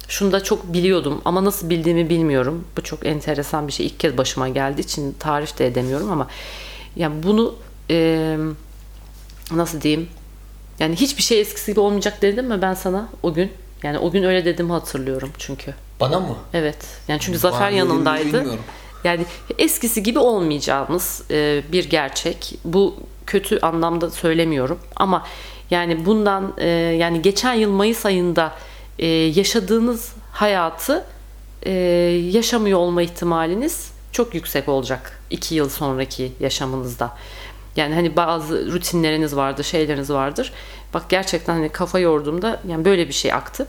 şunu 0.08 0.32
da 0.32 0.44
çok 0.44 0.74
biliyordum 0.74 1.22
ama 1.26 1.46
nasıl 1.46 1.70
bildiğimi 1.70 2.10
bilmiyorum. 2.10 2.68
Bu 2.78 2.84
çok 2.84 3.06
enteresan 3.06 3.68
bir 3.68 3.74
şey. 3.74 3.86
İlk 3.86 4.00
kez 4.00 4.18
başıma 4.18 4.50
geldiği 4.50 4.82
için 4.82 5.16
tarif 5.20 5.60
de 5.60 5.68
edemiyorum 5.68 6.12
ama 6.12 6.28
yani 6.96 7.24
bunu 7.24 7.56
e, 7.90 8.38
nasıl 9.52 9.82
diyeyim? 9.82 10.10
Yani 10.80 10.96
hiçbir 10.96 11.24
şey 11.24 11.42
eskisi 11.42 11.72
gibi 11.72 11.80
olmayacak 11.80 12.22
dedim 12.22 12.46
mi 12.48 12.62
ben 12.62 12.74
sana 12.74 13.10
o 13.24 13.34
gün? 13.34 13.52
Yani 13.84 14.00
o 14.00 14.12
gün 14.12 14.24
öyle 14.24 14.46
dediğimi 14.46 14.72
hatırlıyorum 14.74 15.30
çünkü. 15.38 15.74
Bana 16.00 16.20
mı? 16.20 16.36
Evet. 16.54 16.78
Yani 17.08 17.20
çünkü 17.20 17.44
Bana 17.44 17.52
Zafer 17.52 17.72
mi 17.72 17.78
yanındaydı. 17.78 18.26
bilmiyorum. 18.26 18.60
Yani 19.04 19.26
eskisi 19.58 20.04
gibi 20.04 20.20
olmayacağımız 20.20 21.24
e, 21.32 21.64
bir 21.72 21.90
gerçek. 21.90 22.60
Bu 22.66 22.96
kötü 23.26 23.60
anlamda 23.62 24.10
söylemiyorum 24.10 24.80
ama 24.96 25.26
yani 25.72 26.06
bundan 26.06 26.54
e, 26.58 26.68
yani 26.70 27.22
geçen 27.22 27.54
yıl 27.54 27.72
Mayıs 27.72 28.06
ayında 28.06 28.54
e, 29.00 29.08
yaşadığınız 29.08 30.14
hayatı 30.32 31.06
e, 31.64 31.72
yaşamıyor 32.32 32.80
olma 32.80 33.02
ihtimaliniz 33.02 33.92
çok 34.12 34.36
yüksek 34.36 34.70
olacak 34.70 35.20
iki 35.30 35.56
yıl 35.56 35.70
sonraki 35.70 36.32
yaşamınızda. 36.40 37.18
Yani 37.76 37.96
hani 37.96 38.16
bazı 38.16 38.72
rutinleriniz 38.72 39.36
vardır, 39.36 39.64
şeyleriniz 39.64 40.10
vardır. 40.10 40.54
Bak 40.94 41.10
gerçekten 41.10 41.54
hani 41.54 41.70
kafa 41.70 42.00
yorduğumda 42.00 42.62
yani 42.68 42.86
böyle 42.86 43.08
bir 43.08 43.14
şey 43.14 43.34
aktı. 43.34 43.68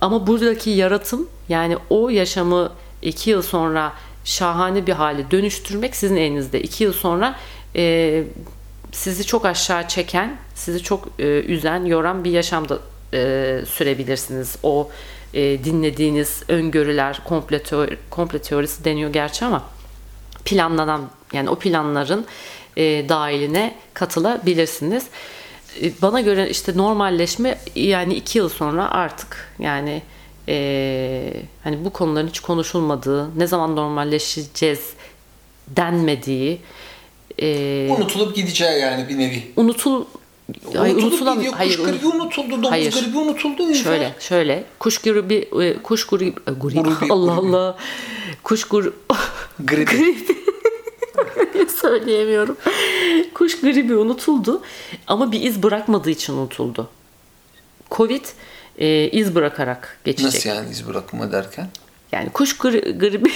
Ama 0.00 0.26
buradaki 0.26 0.70
yaratım 0.70 1.28
yani 1.48 1.76
o 1.90 2.08
yaşamı 2.08 2.72
iki 3.02 3.30
yıl 3.30 3.42
sonra 3.42 3.92
şahane 4.24 4.86
bir 4.86 4.92
hale 4.92 5.30
dönüştürmek 5.30 5.96
sizin 5.96 6.16
elinizde. 6.16 6.62
İki 6.62 6.84
yıl 6.84 6.92
sonra 6.92 7.36
e, 7.76 8.24
sizi 8.92 9.26
çok 9.26 9.46
aşağı 9.46 9.88
çeken, 9.88 10.36
sizi 10.54 10.82
çok 10.82 11.08
e, 11.18 11.40
üzen, 11.40 11.84
yoran 11.84 12.24
bir 12.24 12.30
yaşamda 12.30 12.78
e, 13.14 13.18
sürebilirsiniz. 13.66 14.56
O 14.62 14.90
e, 15.34 15.64
dinlediğiniz 15.64 16.42
öngörüler, 16.48 17.20
komple, 17.24 17.62
teori, 17.62 17.98
komple 18.10 18.38
teorisi 18.38 18.84
deniyor 18.84 19.12
gerçi 19.12 19.44
ama 19.44 19.64
planlanan 20.44 21.10
yani 21.32 21.50
o 21.50 21.54
planların 21.58 22.26
e, 22.76 23.08
dahiline 23.08 23.74
katılabilirsiniz. 23.94 25.04
E, 25.82 25.90
Bana 26.02 26.20
göre 26.20 26.50
işte 26.50 26.72
normalleşme 26.76 27.58
yani 27.74 28.14
iki 28.14 28.38
yıl 28.38 28.48
sonra 28.48 28.90
artık 28.90 29.54
yani 29.58 30.02
e, 30.48 31.32
hani 31.64 31.84
bu 31.84 31.90
konuların 31.90 32.28
hiç 32.28 32.40
konuşulmadığı, 32.40 33.38
ne 33.38 33.46
zaman 33.46 33.76
normalleşeceğiz 33.76 34.80
denmediği, 35.68 36.58
e, 37.42 37.88
Unutulup 37.98 38.36
gideceği 38.36 38.80
yani 38.80 39.08
bir 39.08 39.18
nevi. 39.18 39.42
unutul 39.56 40.04
Ay, 40.78 40.90
Unutulup 40.92 41.12
unutulam- 41.12 41.36
gidiyor. 41.36 41.52
hayır, 41.56 41.76
Kuş 41.76 41.86
gribi 41.90 42.06
unutuldu. 42.06 42.50
Domuz 42.50 42.70
Hayır. 42.70 42.92
gribi 42.92 43.18
unutuldu. 43.18 43.62
Ünfer. 43.62 43.82
Şöyle, 43.84 44.14
şöyle. 44.20 44.64
Kuş 44.78 44.98
gribi, 44.98 45.48
e, 45.62 45.82
kuş 45.82 46.06
gribi, 46.06 46.28
e, 46.48 46.52
gribi, 46.60 46.88
Allah 47.12 47.34
grubi. 47.36 47.56
Allah. 47.56 47.76
Kuş 48.44 48.64
gribi, 48.64 48.90
Gribi. 49.64 50.16
söyleyemiyorum. 51.80 52.56
Kuş 53.34 53.60
gribi 53.60 53.96
unutuldu 53.96 54.62
ama 55.06 55.32
bir 55.32 55.40
iz 55.42 55.62
bırakmadığı 55.62 56.10
için 56.10 56.32
unutuldu. 56.32 56.88
Covid 57.90 58.24
e, 58.78 59.08
iz 59.08 59.34
bırakarak 59.34 59.98
geçecek. 60.04 60.34
Nasıl 60.34 60.48
yani 60.48 60.70
iz 60.70 60.88
bırakma 60.88 61.32
derken? 61.32 61.68
Yani 62.12 62.30
kuş 62.30 62.56
gri- 62.56 62.98
gribi 62.98 63.32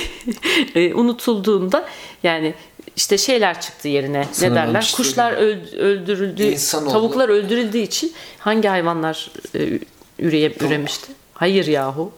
e, 0.74 0.94
unutulduğunda 0.94 1.88
yani 2.22 2.54
işte 2.96 3.18
şeyler 3.18 3.60
çıktı 3.60 3.88
yerine 3.88 4.26
Sana 4.32 4.50
ne 4.50 4.54
derler? 4.56 4.82
şey 4.82 4.96
Kuşlar 4.96 5.32
öl- 5.32 5.76
öldürüldü. 5.78 6.42
İnsanoğlu- 6.42 6.92
Tavuklar 6.92 7.28
öldürüldüğü 7.28 7.78
için 7.78 8.12
hangi 8.38 8.68
hayvanlar 8.68 9.30
e, 9.54 9.78
üreye, 10.18 10.52
üremişti? 10.60 11.12
Hayır 11.34 11.66
yahu. 11.66 12.12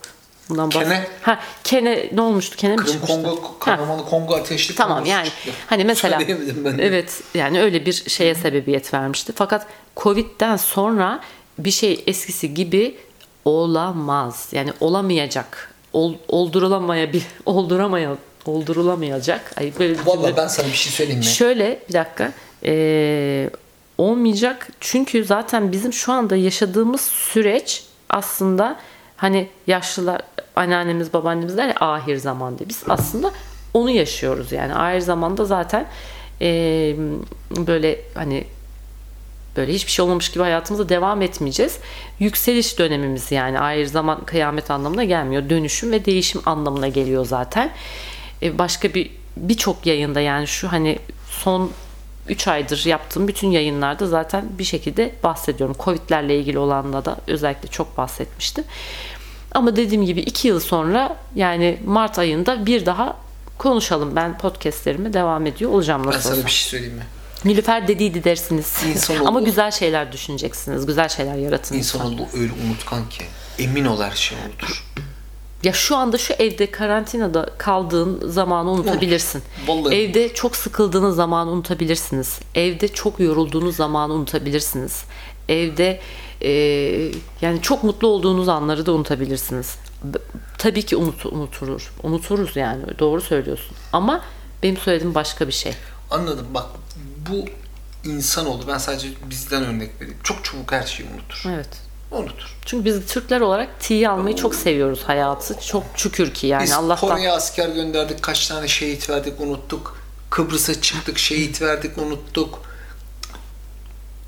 Bundan 0.49 0.69
bahs- 0.71 0.85
Kene. 0.85 1.07
Ha, 1.23 1.39
kene 1.65 2.11
ne 2.13 2.21
olmuştu? 2.21 2.57
Kene 2.57 2.73
mi 2.73 2.77
Kırım 2.77 2.93
çıkmıştı? 2.93 3.23
Kongo, 3.23 3.59
Kahramanı 3.59 4.05
Kongo 4.05 4.35
ateşli 4.35 4.75
Tamam 4.75 5.05
yani 5.05 5.27
çıktı. 5.27 5.51
hani 5.67 5.85
mesela 5.93 6.19
Söyleyemedim 6.19 6.65
ben 6.65 6.79
de. 6.79 6.87
evet 6.87 7.21
yani 7.35 7.61
öyle 7.63 7.87
bir 7.87 7.93
şeye 7.93 8.35
sebebiyet 8.35 8.95
vermişti. 8.95 9.33
Fakat 9.37 9.67
Covid'den 9.97 10.57
sonra 10.57 11.21
bir 11.59 11.71
şey 11.71 12.05
eskisi 12.07 12.55
gibi 12.55 12.97
olamaz. 13.45 14.49
Yani 14.53 14.73
olamayacak. 14.81 15.73
Ol, 15.93 16.15
oldurulamayabilir. 16.29 17.25
Olduramaya 17.47 18.17
oldurulamayacak. 18.47 19.53
Ay 19.59 19.73
böyle 19.79 19.95
bir 19.99 20.07
Valla 20.07 20.23
cümle- 20.29 20.37
ben 20.37 20.47
sana 20.49 20.67
bir 20.67 20.73
şey 20.73 20.93
söyleyeyim 20.93 21.19
mi? 21.19 21.25
Şöyle 21.25 21.79
bir 21.89 21.93
dakika. 21.95 22.33
Ee, 22.65 23.51
olmayacak. 23.99 24.69
Çünkü 24.81 25.25
zaten 25.25 25.73
bizim 25.73 25.93
şu 25.93 26.13
anda 26.13 26.37
yaşadığımız 26.37 27.01
süreç 27.01 27.85
aslında 28.11 28.77
hani 29.17 29.49
yaşlılar 29.67 30.21
anneannemiz 30.57 31.13
babaannemiz 31.13 31.57
der 31.57 31.69
ya 31.69 31.75
ahir 31.81 32.17
zaman 32.17 32.59
diye. 32.59 32.69
Biz 32.69 32.83
aslında 32.89 33.33
onu 33.75 33.91
yaşıyoruz 33.91 34.53
yani. 34.53 34.75
Ahir 34.75 35.01
zamanda 35.01 35.45
zaten 35.45 35.87
ee, 36.41 36.97
böyle 37.57 38.01
hani 38.15 38.45
böyle 39.57 39.73
hiçbir 39.73 39.91
şey 39.91 40.03
olmamış 40.03 40.31
gibi 40.31 40.43
hayatımıza 40.43 40.89
devam 40.89 41.23
etmeyeceğiz. 41.23 41.79
Yükseliş 42.19 42.79
dönemimiz 42.79 43.33
yani 43.33 43.61
ayrı 43.61 43.89
zaman 43.89 44.25
kıyamet 44.25 44.71
anlamına 44.71 45.05
gelmiyor. 45.05 45.51
Dönüşüm 45.51 45.93
ve 45.93 46.05
değişim 46.05 46.43
anlamına 46.47 46.89
geliyor 46.89 47.27
zaten. 47.27 47.71
E, 48.43 48.59
başka 48.59 48.95
bir 48.95 49.11
birçok 49.37 49.87
yayında 49.87 50.21
yani 50.21 50.47
şu 50.47 50.73
hani 50.73 50.99
son 51.31 51.71
3 52.29 52.49
aydır 52.49 52.87
yaptığım 52.87 53.29
bütün 53.29 53.51
yayınlarda 53.51 54.07
zaten 54.07 54.45
bir 54.59 54.65
şekilde 54.65 55.13
bahsediyorum. 55.23 55.77
Covid'lerle 55.79 56.39
ilgili 56.39 56.59
olanda 56.59 57.05
da 57.05 57.17
özellikle 57.27 57.69
çok 57.69 57.97
bahsetmiştim. 57.97 58.65
Ama 59.57 59.77
dediğim 59.77 60.05
gibi 60.05 60.21
2 60.21 60.49
yıl 60.49 60.61
sonra 60.61 61.17
yani 61.35 61.79
Mart 61.87 62.19
ayında 62.19 62.67
bir 62.67 62.87
daha 62.87 63.17
konuşalım. 63.59 64.17
Ben 64.17 64.39
podcastlerime 64.39 65.13
devam 65.13 65.47
ediyor 65.47 65.71
olacağım 65.71 66.03
Ben 66.05 66.09
nasıl 66.11 66.21
sana 66.21 66.35
olsa. 66.37 66.47
bir 66.47 66.51
şey 66.51 66.69
söyleyeyim 66.71 66.97
mi? 66.97 67.07
Nilüfer 67.45 67.89
dediydi 67.89 68.25
dersiniz. 68.25 68.75
İnsanoğlu- 68.95 69.27
Ama 69.29 69.41
güzel 69.41 69.71
şeyler 69.71 70.13
düşüneceksiniz. 70.13 70.87
Güzel 70.87 71.09
şeyler 71.09 71.35
yaratın. 71.37 71.75
lütfen. 71.79 71.79
İnsanoğlu 71.79 72.27
öyle 72.35 72.53
unutkan 72.67 73.09
ki. 73.09 73.25
Emin 73.59 73.85
ol 73.85 74.03
her 74.03 74.11
şeyi 74.17 74.39
unutur. 74.49 74.85
Ya 75.67 75.73
şu 75.73 75.97
anda 75.97 76.19
şu 76.19 76.33
evde 76.35 76.71
karantinada 76.71 77.51
kaldığın 77.59 78.29
zamanı 78.31 78.71
unutabilirsin. 78.71 79.43
Vallahi. 79.67 79.95
Evde 79.95 80.35
çok 80.35 80.57
sıkıldığınız 80.57 81.17
zamanı 81.17 81.51
unutabilirsiniz. 81.51 82.39
Evde 82.55 82.89
çok 82.89 83.21
yorulduğunuz 83.21 83.77
zamanı 83.77 84.13
unutabilirsiniz. 84.13 85.05
Evde 85.49 86.01
e, 86.43 86.51
yani 87.43 87.63
çok 87.63 87.85
mutlu 87.85 88.09
olduğunuz 88.09 88.49
anları 88.49 88.87
da 88.87 88.93
unutabilirsiniz. 88.93 89.77
B- 90.05 90.19
Tabii 90.59 90.83
ki 90.83 90.97
unut, 90.97 91.27
unuturuz. 91.27 91.91
Unuturuz 92.03 92.57
yani. 92.57 92.83
Doğru 92.99 93.21
söylüyorsun. 93.21 93.77
Ama 93.93 94.23
benim 94.63 94.77
söylediğim 94.77 95.15
başka 95.15 95.47
bir 95.49 95.53
şey. 95.53 95.73
Anladım. 96.11 96.47
Bak 96.55 96.67
bu 97.31 97.45
insanoğlu 98.09 98.69
ben 98.69 98.79
sadece 98.79 99.09
bizden 99.31 99.65
örnek 99.65 99.91
vereyim. 100.01 100.19
Çok 100.23 100.45
çabuk 100.45 100.73
her 100.73 100.87
şeyi 100.87 101.09
unutur. 101.09 101.43
Evet. 101.49 101.69
Unutur. 102.11 102.57
Çünkü 102.67 102.85
biz 102.85 103.07
Türkler 103.07 103.41
olarak 103.41 103.81
tiye 103.81 104.09
almayı 104.09 104.37
çok 104.37 104.55
seviyoruz 104.55 105.03
hayatı. 105.07 105.61
Çok 105.67 105.85
şükür 105.97 106.35
ki 106.35 106.47
yani 106.47 106.63
Biz 106.63 106.73
Allah'tan. 106.73 107.09
Kore'ye 107.09 107.33
asker 107.33 107.69
gönderdik. 107.69 108.23
Kaç 108.23 108.49
tane 108.49 108.69
şehit 108.69 109.11
verdik 109.11 109.41
unuttuk. 109.41 109.97
Kıbrıs'a 110.31 110.81
çıktık 110.81 111.19
şehit 111.19 111.63
verdik 111.63 111.99
unuttuk. 111.99 112.63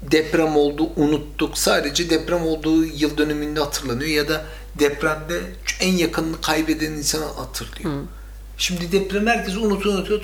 Deprem 0.03 0.57
oldu 0.57 0.91
unuttuk. 0.97 1.59
Sadece 1.59 2.11
deprem 2.11 2.47
olduğu 2.47 2.85
yıl 2.85 3.18
dönümünde 3.18 3.61
hatırlanıyor 3.61 4.11
ya 4.11 4.29
da 4.29 4.45
depremde 4.79 5.43
en 5.81 5.93
yakınını 5.93 6.41
kaybeden 6.41 6.93
insanı 6.93 7.24
hatırlıyor. 7.24 7.91
Şimdi 8.59 8.92
deprem 8.92 9.26
herkes 9.26 9.56
unutuyor 9.56 9.94
unutuyor 9.98 10.20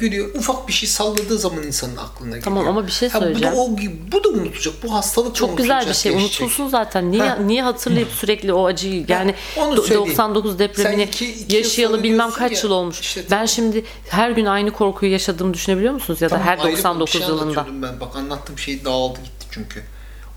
gülüyor. 0.00 0.34
Ufak 0.34 0.68
bir 0.68 0.72
şey 0.72 0.88
salladığı 0.88 1.38
zaman 1.38 1.62
insanın 1.62 1.96
aklına 1.96 2.28
geliyor. 2.28 2.44
Tamam 2.44 2.68
ama 2.68 2.86
bir 2.86 2.92
şey 2.92 3.08
Ha, 3.08 3.18
bu 3.18 3.20
da 3.20 3.26
söyleyeceğim. 3.26 3.54
o 3.56 3.68
bu 4.12 4.24
da 4.24 4.28
unutacak. 4.28 4.74
Bu 4.82 4.94
hastalık 4.94 5.34
Çok 5.34 5.58
güzel 5.58 5.88
bir 5.88 5.94
şey. 5.94 6.12
geçecek. 6.12 6.40
Unutulsun 6.42 6.68
zaten. 6.68 7.10
Niye 7.12 7.22
Ha. 7.22 7.36
niye 7.36 7.62
hatırlayıp 7.62 8.08
sürekli 8.08 8.52
o 8.52 8.66
acıyı 8.66 9.04
yani 9.08 9.34
onu 9.56 9.74
do- 9.74 9.80
söyleyeyim. 9.86 10.10
99 10.10 10.58
depremini 10.58 11.02
iki- 11.02 11.32
iki 11.32 11.56
yaşayalı 11.56 12.02
bilmem 12.02 12.30
kaç 12.30 12.52
ya, 12.52 12.60
yıl 12.62 12.70
olmuş. 12.70 13.00
işte 13.00 13.20
ben 13.22 13.28
tamam. 13.28 13.48
şimdi 13.48 13.84
her 14.08 14.30
gün 14.30 14.44
aynı 14.44 14.70
korkuyu 14.70 15.12
yaşadığımı 15.12 15.54
düşünebiliyor 15.54 15.92
musunuz 15.94 16.22
ya 16.22 16.30
da 16.30 16.34
Tamam, 16.34 16.46
her 16.46 16.58
ayrı 16.58 16.68
bir 16.68 16.72
99 16.72 17.12
şey 17.12 17.20
yılında. 17.30 17.66
Ben. 17.82 18.00
Bak 18.00 18.16
anlattığım 18.16 18.58
şey 18.58 18.84
dağıldı 18.84 19.18
gitti 19.18 19.46
çünkü. 19.50 19.82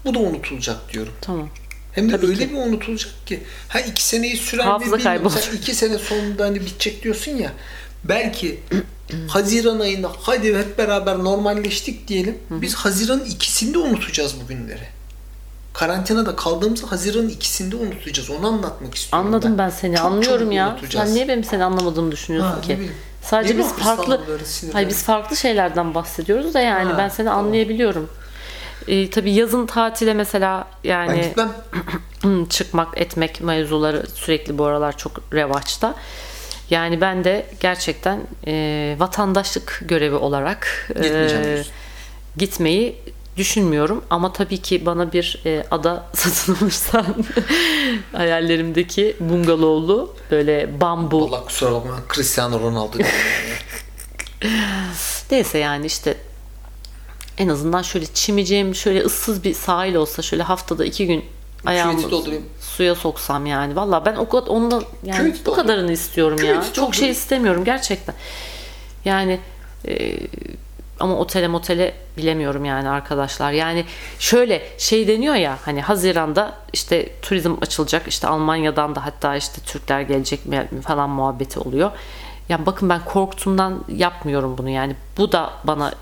Bu 0.06 0.14
da 0.14 0.20
unutulacak 0.20 0.94
diyorum. 0.94 1.14
Tamam. 1.22 1.50
Hem 1.92 2.10
de 2.12 2.16
Tabii 2.18 2.26
öyle 2.28 2.48
ki. 2.48 2.52
bir 2.52 2.56
unutulacak 2.58 3.12
ki. 3.26 3.44
Ha 3.68 3.80
iki 3.80 4.04
seneyi 4.06 4.38
sürer 4.38 4.66
mi 4.66 4.72
Hafıza 4.72 4.98
bilmiyorum. 4.98 5.04
kaybolur. 5.24 5.42
Sen 5.42 5.58
iki 5.58 5.76
sene 5.76 5.98
sonunda 5.98 6.44
hani 6.46 6.60
bitecek 6.62 7.04
diyorsun 7.04 7.32
ya. 7.32 7.52
Belki 8.04 8.60
Haziran 9.28 9.80
ayında 9.80 10.12
hadi 10.22 10.58
hep 10.58 10.78
beraber 10.78 11.18
normalleştik 11.20 12.08
diyelim. 12.08 12.38
Biz 12.50 12.76
Haziran'ın 12.76 13.26
ikisinde 13.26 13.78
unutacağız 13.78 14.36
bu 14.44 14.48
günleri. 14.48 14.88
Karantinada 15.74 16.36
kaldığımız 16.36 16.84
Haziran'ın 16.84 17.30
ikisinde 17.30 17.76
unutacağız. 17.76 18.30
Onu 18.30 18.48
anlatmak 18.48 18.96
istiyorum 18.96 19.28
Anladım 19.28 19.58
ben, 19.58 19.70
seni. 19.70 19.96
Çok 19.96 20.06
Anlıyorum 20.06 20.40
çabuk 20.40 20.54
ya. 20.54 20.78
Sen 20.90 21.16
niye 21.16 21.28
benim 21.28 21.44
seni 21.44 21.64
anlamadığımı 21.64 22.12
düşünüyorsun 22.12 22.52
Ha, 22.52 22.62
ki? 22.62 22.80
Sadece 23.24 23.58
biz 23.58 23.74
farklı. 23.74 24.22
Hayır 24.74 24.90
biz 24.90 25.04
farklı 25.04 25.38
şeylerden 25.38 25.96
bahsediyoruz 25.96 26.54
da 26.54 26.60
yani 26.60 26.92
Ha, 26.92 26.98
ben 26.98 27.10
seni 27.10 27.26
tamam. 27.28 27.46
anlayabiliyorum. 27.46 28.10
Ee, 28.88 29.10
tabii 29.10 29.32
yazın 29.32 29.66
tatile 29.66 30.14
mesela 30.14 30.68
yani 30.84 31.22
gitmem. 31.22 31.52
çıkmak 32.50 33.02
etmek 33.02 33.42
mevzuları 33.42 34.08
sürekli 34.14 34.58
bu 34.58 34.66
aralar 34.66 34.98
çok 34.98 35.12
revaçta. 35.34 35.96
Yani 36.70 37.02
ben 37.02 37.24
de 37.24 37.46
gerçekten 37.60 38.22
e, 38.48 38.96
vatandaşlık 39.00 39.82
görevi 39.86 40.16
olarak 40.16 40.92
e, 41.04 41.64
gitmeyi 42.38 42.96
düşünmüyorum 43.38 44.04
ama 44.10 44.34
tabii 44.34 44.58
ki 44.58 44.86
bana 44.86 45.14
bir 45.14 45.42
e, 45.46 45.64
ada 45.72 46.06
satın 46.14 46.56
alırsan 46.56 47.06
hayallerimdeki 48.12 49.16
bungalovlu 49.20 50.16
böyle 50.32 50.82
bambu 50.82 51.26
Allah 51.26 51.46
kusura 51.46 51.72
bakma. 51.72 52.00
Cristiano 52.14 52.60
Ronaldo 52.60 52.98
neyse 55.32 55.58
yani 55.58 55.86
işte 55.86 56.18
en 57.42 57.48
azından 57.48 57.82
şöyle 57.82 58.06
çimeceğim 58.06 58.76
şöyle 58.76 59.02
ıssız 59.02 59.44
bir 59.44 59.54
sahil 59.54 59.96
olsa 59.96 60.22
şöyle 60.22 60.44
haftada 60.44 60.86
iki 60.86 61.08
gün 61.08 61.26
ayağımı 61.66 62.12
doldurayım. 62.12 62.46
suya 62.60 62.96
soksam 62.96 63.46
yani. 63.46 63.76
Valla 63.76 64.06
ben 64.06 64.16
o 64.16 64.30
kadar 64.30 64.48
ondan 64.48 64.84
yani 65.04 65.18
Küveti 65.18 65.42
bu 65.42 65.46
doldur. 65.46 65.56
kadarını 65.62 65.92
istiyorum 65.92 66.38
ya. 66.46 66.54
Küveti 66.54 66.74
Çok 66.74 66.96
şey 66.96 67.10
istemiyorum 67.10 67.64
gerçekten. 67.66 68.16
Yani 69.06 69.40
e, 69.88 70.18
ama 71.00 71.16
otele 71.16 71.48
motele 71.48 71.94
bilemiyorum 72.18 72.66
yani 72.66 72.90
arkadaşlar. 72.90 73.52
Yani 73.52 73.86
şöyle 74.20 74.62
şey 74.78 75.08
deniyor 75.08 75.36
ya 75.36 75.58
hani 75.66 75.82
Haziran'da 75.82 76.54
işte 76.74 77.10
turizm 77.22 77.54
açılacak. 77.62 78.08
işte 78.08 78.28
Almanya'dan 78.28 78.96
da 78.96 79.06
hatta 79.06 79.36
işte 79.36 79.62
Türkler 79.62 80.02
gelecek 80.02 80.46
mi 80.46 80.68
falan 80.88 81.10
muhabbeti 81.10 81.60
oluyor. 81.60 81.92
Ya 82.50 82.66
bakın 82.66 82.90
ben 82.90 83.06
korktuğumdan 83.06 83.86
yapmıyorum 83.96 84.58
bunu 84.58 84.70
yani. 84.70 84.96
Bu 85.18 85.32
da 85.32 85.54
bana 85.64 85.94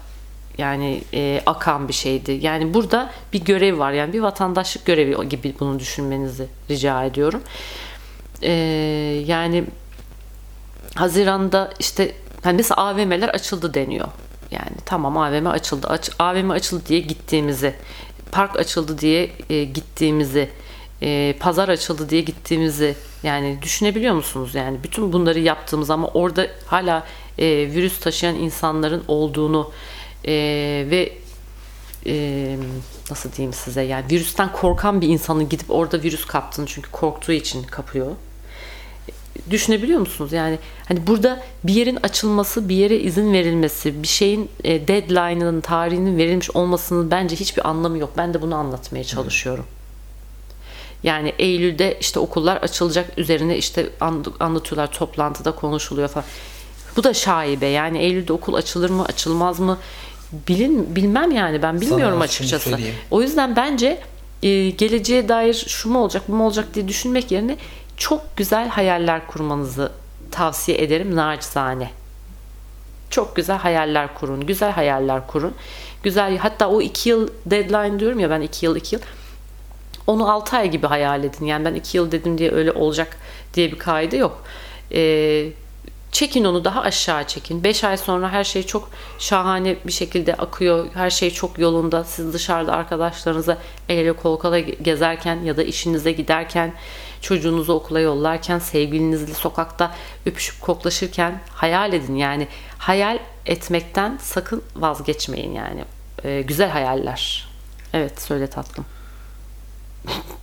yani 0.60 1.02
e, 1.14 1.42
akan 1.46 1.88
bir 1.88 1.94
şeydi. 1.94 2.32
Yani 2.42 2.74
burada 2.74 3.12
bir 3.34 3.46
görev 3.46 3.80
var. 3.80 3.92
Yani 3.92 4.14
bir 4.14 4.20
vatandaşlık 4.20 4.86
görevi 4.86 5.30
gibi 5.30 5.54
bunu 5.60 5.80
düşünmenizi 5.80 6.48
rica 6.70 7.04
ediyorum. 7.04 7.42
E, 8.42 8.52
yani 9.26 9.64
Haziran'da 10.96 11.74
işte 11.80 12.16
hani 12.44 12.58
mesela 12.58 12.78
AVM'ler 12.82 13.30
açıldı 13.30 13.74
deniyor. 13.74 14.08
Yani 14.52 14.78
tamam 14.86 15.18
AVM 15.18 15.48
açıldı. 15.48 15.88
Aç, 15.88 16.10
AVM 16.20 16.50
açıldı 16.50 16.84
diye 16.88 17.00
gittiğimizi, 17.00 17.76
park 18.32 18.60
açıldı 18.60 18.98
diye 18.98 19.32
e, 19.50 19.64
gittiğimizi, 19.64 20.50
e, 21.02 21.36
pazar 21.40 21.70
açıldı 21.70 22.10
diye 22.10 22.22
gittiğimizi 22.22 22.96
yani 23.24 23.60
düşünebiliyor 23.62 24.16
musunuz? 24.16 24.56
Yani 24.56 24.78
bütün 24.84 25.14
bunları 25.14 25.40
yaptığımız 25.40 25.90
ama 25.90 26.08
orada 26.08 26.48
hala 26.66 27.04
e, 27.38 27.46
virüs 27.48 28.00
taşıyan 28.00 28.36
insanların 28.36 29.04
olduğunu 29.08 29.72
e, 30.26 30.34
ve 30.92 31.14
e, 32.06 32.58
nasıl 33.10 33.32
diyeyim 33.32 33.54
size 33.54 33.82
yani 33.82 34.06
virüsten 34.12 34.52
korkan 34.52 35.02
bir 35.02 35.08
insanın 35.08 35.50
gidip 35.50 35.72
orada 35.72 36.04
virüs 36.04 36.26
kaptığını 36.26 36.66
çünkü 36.66 36.92
korktuğu 36.92 37.32
için 37.32 37.64
kapıyor 37.64 38.12
düşünebiliyor 39.50 40.00
musunuz? 40.00 40.34
Yani 40.34 40.60
hani 40.88 41.08
burada 41.08 41.44
bir 41.64 41.74
yerin 41.74 42.00
açılması, 42.04 42.70
bir 42.70 42.76
yere 42.76 43.00
izin 43.00 43.34
verilmesi, 43.34 44.04
bir 44.04 44.08
şeyin 44.08 44.50
e, 44.64 44.88
deadline'ının, 44.88 45.62
tarihinin 45.62 46.18
verilmiş 46.18 46.50
olmasının 46.50 47.12
bence 47.12 47.36
hiçbir 47.36 47.70
anlamı 47.70 47.98
yok. 47.98 48.14
Ben 48.18 48.34
de 48.34 48.42
bunu 48.42 48.56
anlatmaya 48.56 49.04
çalışıyorum. 49.04 49.66
Yani 51.04 51.34
Eylül'de 51.40 51.98
işte 52.02 52.20
okullar 52.20 52.58
açılacak 52.58 53.18
üzerine 53.18 53.58
işte 53.58 53.90
an- 54.02 54.26
anlatıyorlar 54.40 54.92
toplantıda 54.92 55.52
konuşuluyor 55.52 56.08
falan. 56.08 56.26
Bu 56.96 57.04
da 57.04 57.14
şaibe. 57.14 57.66
Yani 57.66 57.98
Eylül'de 57.98 58.34
okul 58.34 58.54
açılır 58.54 58.90
mı, 58.90 59.06
açılmaz 59.06 59.60
mı? 59.60 59.78
Bilin, 60.48 60.96
bilmem 60.96 61.32
yani 61.32 61.62
ben 61.62 61.82
bilmiyorum 61.82 62.14
Sana 62.16 62.24
açıkçası. 62.24 62.70
söyleyeyim. 62.70 62.96
O 63.12 63.22
yüzden 63.22 63.56
bence 63.56 64.00
e, 64.44 64.70
geleceğe 64.70 65.30
dair 65.30 65.54
şu 65.54 65.90
mu 65.90 66.00
olacak, 66.00 66.24
bu 66.28 66.36
mu 66.36 66.46
olacak 66.46 66.74
diye 66.74 66.88
düşünmek 66.88 67.32
yerine 67.32 67.58
çok 67.98 68.38
güzel 68.38 68.68
hayaller 68.70 69.28
kurmanızı 69.28 69.92
tavsiye 70.32 70.78
ederim 70.78 71.16
nacizane. 71.16 71.92
Çok 73.10 73.36
güzel 73.36 73.58
hayaller 73.58 74.14
kurun. 74.14 74.46
Güzel 74.46 74.72
hayaller 74.72 75.28
kurun. 75.28 75.54
Güzel 76.04 76.38
hatta 76.38 76.70
o 76.70 76.82
iki 76.82 77.10
yıl 77.10 77.28
deadline 77.46 78.00
diyorum 78.00 78.20
ya 78.20 78.30
ben 78.30 78.42
iki 78.42 78.66
yıl 78.66 78.76
iki 78.76 78.96
yıl. 78.96 79.02
Onu 80.08 80.32
6 80.32 80.58
ay 80.58 80.72
gibi 80.72 80.88
hayal 80.88 81.24
edin. 81.24 81.46
Yani 81.46 81.66
ben 81.66 81.74
2 81.74 81.98
yıl 81.98 82.12
dedim 82.12 82.38
diye 82.38 82.52
öyle 82.52 82.72
olacak 82.72 83.18
diye 83.54 83.72
bir 83.72 83.78
kaide 83.80 84.18
yok. 84.18 84.44
Ee, 84.92 85.46
çekin 86.12 86.44
onu 86.44 86.66
daha 86.66 86.82
aşağı 86.82 87.28
çekin. 87.28 87.64
5 87.64 87.84
ay 87.84 87.98
sonra 87.98 88.32
her 88.32 88.44
şey 88.44 88.64
çok 88.64 88.90
şahane 89.20 89.78
bir 89.86 89.92
şekilde 89.92 90.34
akıyor. 90.34 90.88
Her 90.94 91.10
şey 91.10 91.32
çok 91.32 91.60
yolunda. 91.60 92.04
Siz 92.04 92.34
dışarıda 92.34 92.74
arkadaşlarınıza 92.74 93.58
el 93.90 93.98
ele 93.98 94.14
kol 94.14 94.40
kola 94.40 94.60
gezerken 94.60 95.36
ya 95.44 95.58
da 95.58 95.64
işinize 95.64 96.12
giderken 96.12 96.74
çocuğunuzu 97.22 97.74
okula 97.74 98.00
yollarken 98.00 98.60
sevgilinizle 98.60 99.34
sokakta 99.34 99.96
öpüşüp 100.26 100.62
koklaşırken 100.62 101.42
hayal 101.54 101.94
edin. 101.94 102.16
Yani 102.16 102.48
hayal 102.78 103.20
etmekten 103.46 104.18
sakın 104.22 104.64
vazgeçmeyin 104.76 105.54
yani. 105.54 105.84
Ee, 106.24 106.42
güzel 106.42 106.70
hayaller. 106.70 107.50
Evet 107.94 108.22
söyle 108.22 108.48
tatlım. 108.48 108.86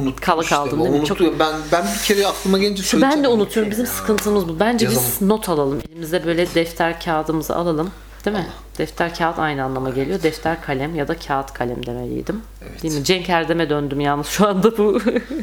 Unuttum 0.00 0.14
Kala 0.20 0.42
işte. 0.42 0.54
kaldın 0.54 0.78
Ben 0.84 0.92
değil 0.92 1.00
mi? 1.00 1.06
Çok-. 1.06 1.20
Ben, 1.20 1.54
ben 1.72 1.84
bir 1.98 2.04
kere 2.06 2.26
aklıma 2.26 2.58
gelince 2.58 2.82
Ben 2.82 2.86
söyleyeceğim. 2.88 3.24
de 3.24 3.28
unutuyorum. 3.28 3.70
Bizim 3.72 3.86
sıkıntımız 3.86 4.48
bu. 4.48 4.60
Bence 4.60 4.86
biz 4.88 4.94
Yazalım. 4.96 5.28
not 5.28 5.48
alalım. 5.48 5.80
Elimize 5.92 6.24
böyle 6.26 6.54
defter 6.54 7.00
kağıdımızı 7.00 7.56
alalım. 7.56 7.90
Değil 8.24 8.36
mi? 8.36 8.46
Defter 8.78 9.14
kağıt 9.14 9.38
aynı 9.38 9.64
anlama 9.64 9.90
geliyor. 9.90 10.22
Defter 10.22 10.62
kalem 10.62 10.94
ya 10.94 11.08
da 11.08 11.16
kağıt 11.18 11.52
kalem 11.52 11.86
demeliydim. 11.86 12.40
Evet. 12.62 12.82
Değil 12.82 12.94
mi? 12.94 13.04
Cenk 13.04 13.28
Erdem'e 13.30 13.70
döndüm 13.70 14.00
yalnız 14.00 14.26
şu 14.26 14.48
anda 14.48 14.78
bu 14.78 14.82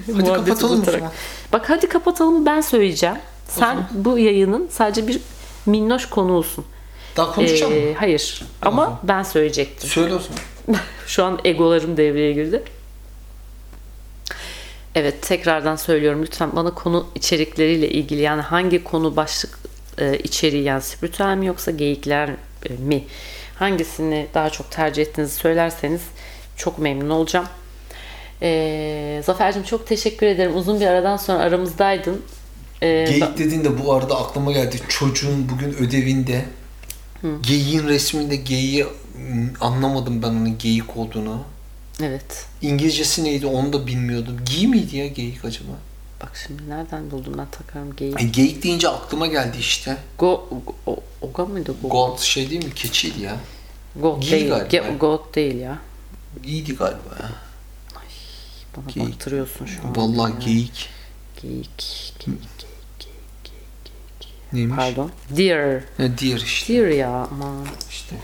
muhabbeti 0.07 0.25
kapatalım 0.45 0.85
zaman. 0.85 1.11
Bak 1.53 1.69
hadi 1.69 1.89
kapatalım 1.89 2.45
ben 2.45 2.61
söyleyeceğim. 2.61 3.15
Sen 3.47 3.77
bu 3.91 4.17
yayının 4.17 4.67
sadece 4.71 5.07
bir 5.07 5.19
minnoş 5.65 6.05
konuğusun. 6.09 6.65
Daha 7.17 7.31
konuşacağım 7.35 7.73
Ee, 7.73 7.85
mı? 7.85 7.95
hayır. 7.99 8.41
Ama 8.61 8.99
ben 9.03 9.23
söyleyecektim. 9.23 9.89
Söyle 9.89 10.13
o 10.13 10.19
zaman. 10.19 10.81
Şu 11.07 11.23
an 11.23 11.39
egolarım 11.45 11.97
devreye 11.97 12.33
girdi. 12.33 12.63
Evet 14.95 15.21
tekrardan 15.21 15.75
söylüyorum 15.75 16.21
lütfen 16.23 16.55
bana 16.55 16.73
konu 16.73 17.07
içerikleriyle 17.15 17.89
ilgili 17.89 18.21
yani 18.21 18.41
hangi 18.41 18.83
konu 18.83 19.15
başlık 19.15 19.59
e, 19.97 20.17
içeriği 20.17 20.63
yani 20.63 20.81
spiritüel 20.81 21.37
mi 21.37 21.45
yoksa 21.45 21.71
geyikler 21.71 22.29
e, 22.69 22.73
mi 22.73 23.03
hangisini 23.55 24.27
daha 24.33 24.49
çok 24.49 24.71
tercih 24.71 25.01
ettiğinizi 25.01 25.35
söylerseniz 25.35 26.01
çok 26.55 26.79
memnun 26.79 27.09
olacağım. 27.09 27.45
E, 28.41 29.21
Zafer'cim 29.25 29.63
çok 29.63 29.87
teşekkür 29.87 30.27
ederim. 30.27 30.57
Uzun 30.57 30.79
bir 30.79 30.87
aradan 30.87 31.17
sonra 31.17 31.39
aramızdaydın. 31.39 32.21
E, 32.81 33.05
Geyik 33.09 33.37
dediğin 33.37 33.63
de 33.63 33.85
bu 33.85 33.93
arada 33.93 34.19
aklıma 34.19 34.51
geldi. 34.51 34.79
Çocuğun 34.89 35.49
bugün 35.49 35.73
ödevinde 35.73 36.45
geyiğin 37.41 37.87
resminde 37.87 38.35
geyiği 38.35 38.85
anlamadım 39.61 40.21
ben 40.23 40.27
onun 40.27 40.57
geyik 40.57 40.97
olduğunu. 40.97 41.43
Evet. 42.03 42.45
İngilizcesi 42.61 43.23
neydi 43.23 43.45
onu 43.47 43.73
da 43.73 43.87
bilmiyordum. 43.87 44.37
Giy 44.45 44.67
miydi 44.67 44.97
ya 44.97 45.07
geyik 45.07 45.45
acaba? 45.45 45.71
Bak 46.21 46.31
şimdi 46.47 46.69
nereden 46.69 47.11
buldum 47.11 47.33
ben 47.37 47.47
takarım 47.51 47.95
geyik. 47.95 48.21
E, 48.21 48.23
geyik 48.25 48.63
deyince 48.63 48.89
aklıma 48.89 49.27
geldi 49.27 49.57
işte. 49.59 49.97
Go, 50.17 50.47
go, 50.85 50.95
Oga 51.21 51.45
mıydı? 51.45 51.75
Go, 51.81 51.89
Goat 51.89 52.19
şey 52.19 52.49
değil 52.49 52.65
mi? 52.65 52.73
Keçiydi 52.73 53.21
ya. 53.21 53.35
Goat 53.95 54.21
Giy 54.21 54.31
değil. 54.31 54.49
galiba. 54.49 54.67
Ge- 54.67 54.97
Goat 54.97 55.35
değil 55.35 55.55
ya. 55.55 55.79
İyiydi 56.45 56.75
galiba 56.75 57.15
ya. 57.19 57.29
Bana 58.77 58.85
Geyik. 58.93 59.09
baktırıyorsun 59.09 59.65
şu 59.65 59.81
an. 59.87 59.95
Vallahi 59.95 60.33
geyik. 60.45 60.89
Geyik. 61.41 61.69
Geyik. 62.25 62.39
Geyik. 62.99 64.33
Neymiş? 64.53 64.75
Pardon. 64.75 65.11
Deer. 65.29 65.83
Ha, 65.97 66.03
deer 66.21 66.37
işte. 66.37 66.73
Deer 66.73 66.87
ya 66.87 67.27
aman. 67.31 67.67
işte. 67.89 68.15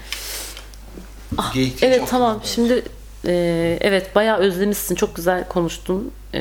Geyik 1.54 1.82
deyince 1.82 1.86
Evet 1.98 2.10
tamam. 2.10 2.42
Şimdi 2.46 2.84
e, 3.28 3.78
evet 3.82 4.16
bayağı 4.16 4.38
özlemişsin. 4.38 4.96
Çok 4.96 5.16
güzel 5.16 5.48
konuştun. 5.48 6.12
E, 6.34 6.40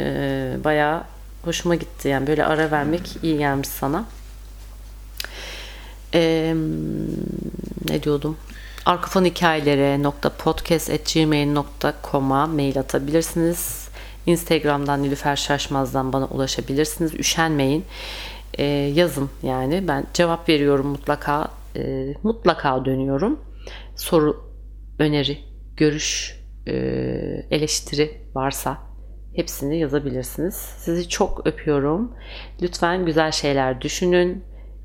bayağı 0.64 1.04
hoşuma 1.44 1.74
gitti. 1.74 2.08
Yani 2.08 2.26
böyle 2.26 2.44
ara 2.44 2.70
vermek 2.70 3.16
iyi 3.22 3.38
gelmiş 3.38 3.68
sana. 3.68 4.04
E, 6.14 6.54
ne 7.88 8.02
diyordum? 8.02 8.36
Arkafon 8.86 9.24
hikayelere 9.24 10.00
podcast.gmail.com'a 10.38 12.46
mail 12.46 12.78
atabilirsiniz. 12.78 13.88
Instagram'dan 14.26 15.02
Nilüfer 15.02 15.36
Şaşmaz'dan 15.36 16.12
bana 16.12 16.26
ulaşabilirsiniz. 16.26 17.14
Üşenmeyin. 17.14 17.84
E, 18.58 18.64
yazın 18.64 19.30
yani. 19.42 19.88
Ben 19.88 20.04
cevap 20.14 20.48
veriyorum 20.48 20.86
mutlaka. 20.86 21.48
E, 21.76 22.14
mutlaka 22.22 22.84
dönüyorum. 22.84 23.40
Soru, 23.96 24.44
öneri, 24.98 25.38
görüş, 25.76 26.40
eleştiri 27.50 28.10
varsa 28.34 28.78
hepsini 29.36 29.78
yazabilirsiniz. 29.78 30.54
Sizi 30.54 31.08
çok 31.08 31.46
öpüyorum. 31.46 32.12
Lütfen 32.62 33.06
güzel 33.06 33.30
şeyler 33.30 33.80
düşünün. 33.80 34.44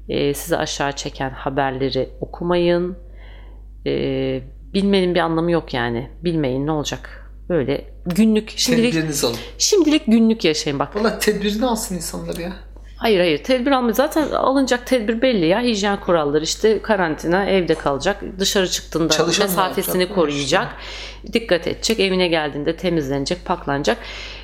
E, 0.10 0.34
sizi 0.34 0.58
aşağı 0.58 0.92
çeken 0.92 1.30
haberleri 1.30 2.10
okumayın. 2.22 2.98
E, 3.86 3.92
bilmenin 4.74 5.16
bir 5.16 5.20
anlamı 5.20 5.52
yok 5.52 5.74
yani. 5.74 6.10
Bilmeyin 6.24 6.68
ne 6.68 6.72
olacak? 6.72 7.32
Böyle 7.50 7.86
günlük 8.06 8.54
şimdilik 8.58 8.94
Tedbirinizi 8.94 9.28
alın. 9.28 9.36
şimdilik 9.58 10.06
günlük 10.06 10.46
yaşayın 10.46 10.80
bak. 10.80 10.96
Valla 10.96 11.20
tedbirini 11.20 11.66
alsın 11.66 11.96
insanlar 11.96 12.38
ya. 12.38 12.54
Hayır 13.00 13.20
hayır 13.20 13.44
tedbir 13.44 13.72
almıyor. 13.72 13.96
Zaten 13.96 14.32
alınacak 14.32 14.88
tedbir 14.88 15.22
belli 15.22 15.46
ya. 15.46 15.62
Hijyen 15.62 16.00
kuralları 16.00 16.44
işte 16.44 16.82
karantina 16.82 17.46
evde 17.46 17.76
kalacak. 17.76 18.24
Dışarı 18.40 18.70
çıktığında 18.70 19.14
Çalışan 19.14 19.46
mesafesini 19.50 20.10
koruyacak. 20.10 20.68
Dikkat 21.34 21.68
edecek. 21.68 22.00
Evine 22.00 22.28
geldiğinde 22.28 22.76
temizlenecek, 22.76 23.46
paklanacak. 23.46 23.98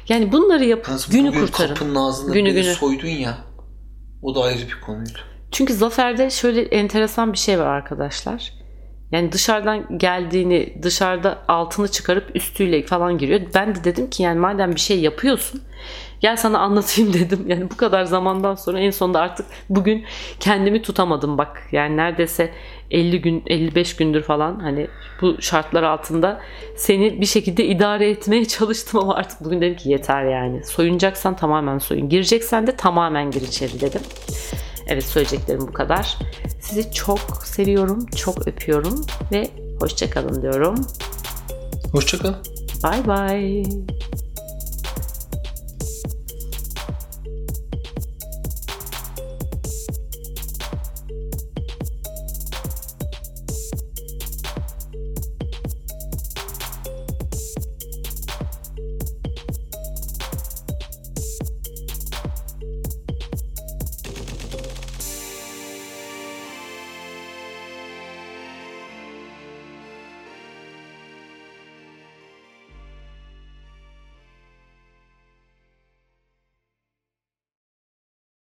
Yani 0.10 0.32
bunları 0.32 0.66
yapıp 0.66 0.88
Yalnız 0.88 1.10
günü 1.10 1.28
bugün 1.28 1.40
kurtarın. 1.42 1.74
kapının 1.74 1.96
ağzında 1.96 2.34
Günü 2.34 2.52
günü. 2.52 2.64
soydun 2.74 3.08
ya. 3.08 3.38
O 4.22 4.36
da 4.36 4.42
ayrı 4.44 4.60
bir 4.68 4.82
konuydu. 4.86 5.20
Çünkü 5.52 5.74
Zafer'de 5.74 6.30
şöyle 6.30 6.62
enteresan 6.62 7.34
bir 7.34 7.38
şey 7.38 7.60
var 7.60 7.66
arkadaşlar. 7.66 8.54
Yani 9.12 9.32
dışarıdan 9.32 9.98
geldiğini, 9.98 10.78
dışarıda 10.84 11.38
altını 11.48 11.88
çıkarıp 11.88 12.36
üstüyle 12.36 12.86
falan 12.86 13.18
giriyor. 13.18 13.42
Ben 13.54 13.76
de 13.76 13.84
dedim 13.84 14.10
ki 14.10 14.24
yani 14.24 14.40
madem 14.40 14.76
bir 14.76 14.80
şey 14.80 15.00
yapıyorsun 15.00 15.62
gel 16.20 16.38
sana 16.38 16.60
anlatayım 16.60 17.14
dedim. 17.14 17.46
Yani 17.48 17.72
bu 17.72 17.78
kadar 17.78 18.04
zamandan 18.04 18.56
sonra 18.56 18.80
en 18.80 18.90
sonunda 18.90 19.20
artık 19.20 19.46
bugün 19.70 20.06
kendimi 20.40 20.82
tutamadım 20.82 21.38
bak. 21.38 21.68
Yani 21.72 21.98
neredeyse 21.98 22.52
50 22.92 23.22
gün 23.22 23.44
55 23.48 23.96
gündür 23.96 24.24
falan 24.24 24.60
hani 24.60 24.88
bu 25.22 25.42
şartlar 25.42 25.84
altında 25.84 26.42
seni 26.76 27.22
bir 27.22 27.26
şekilde 27.26 27.66
idare 27.66 28.10
etmeye 28.10 28.46
çalıştım 28.48 29.00
ama 29.00 29.16
artık 29.16 29.46
bugün 29.46 29.62
dedim 29.62 29.76
ki 29.76 29.90
yeter 29.90 30.24
yani. 30.24 30.66
Soyunacaksan 30.66 31.36
tamamen 31.36 31.78
soyun. 31.78 32.10
Gireceksen 32.10 32.68
de 32.68 32.76
tamamen 32.76 33.32
gir 33.32 33.42
içeri 33.42 33.82
dedim. 33.82 34.02
Evet 34.88 35.04
söyleyeceklerim 35.04 35.62
bu 35.62 35.74
kadar. 35.74 36.18
Sizi 36.62 36.92
çok 36.92 37.20
seviyorum, 37.44 38.06
çok 38.06 38.48
öpüyorum 38.48 39.06
ve 39.32 39.48
hoşçakalın 39.80 40.42
diyorum. 40.42 40.76
Hoşçakal. 41.92 42.34
Bye 42.84 43.08
bye. 43.08 44.25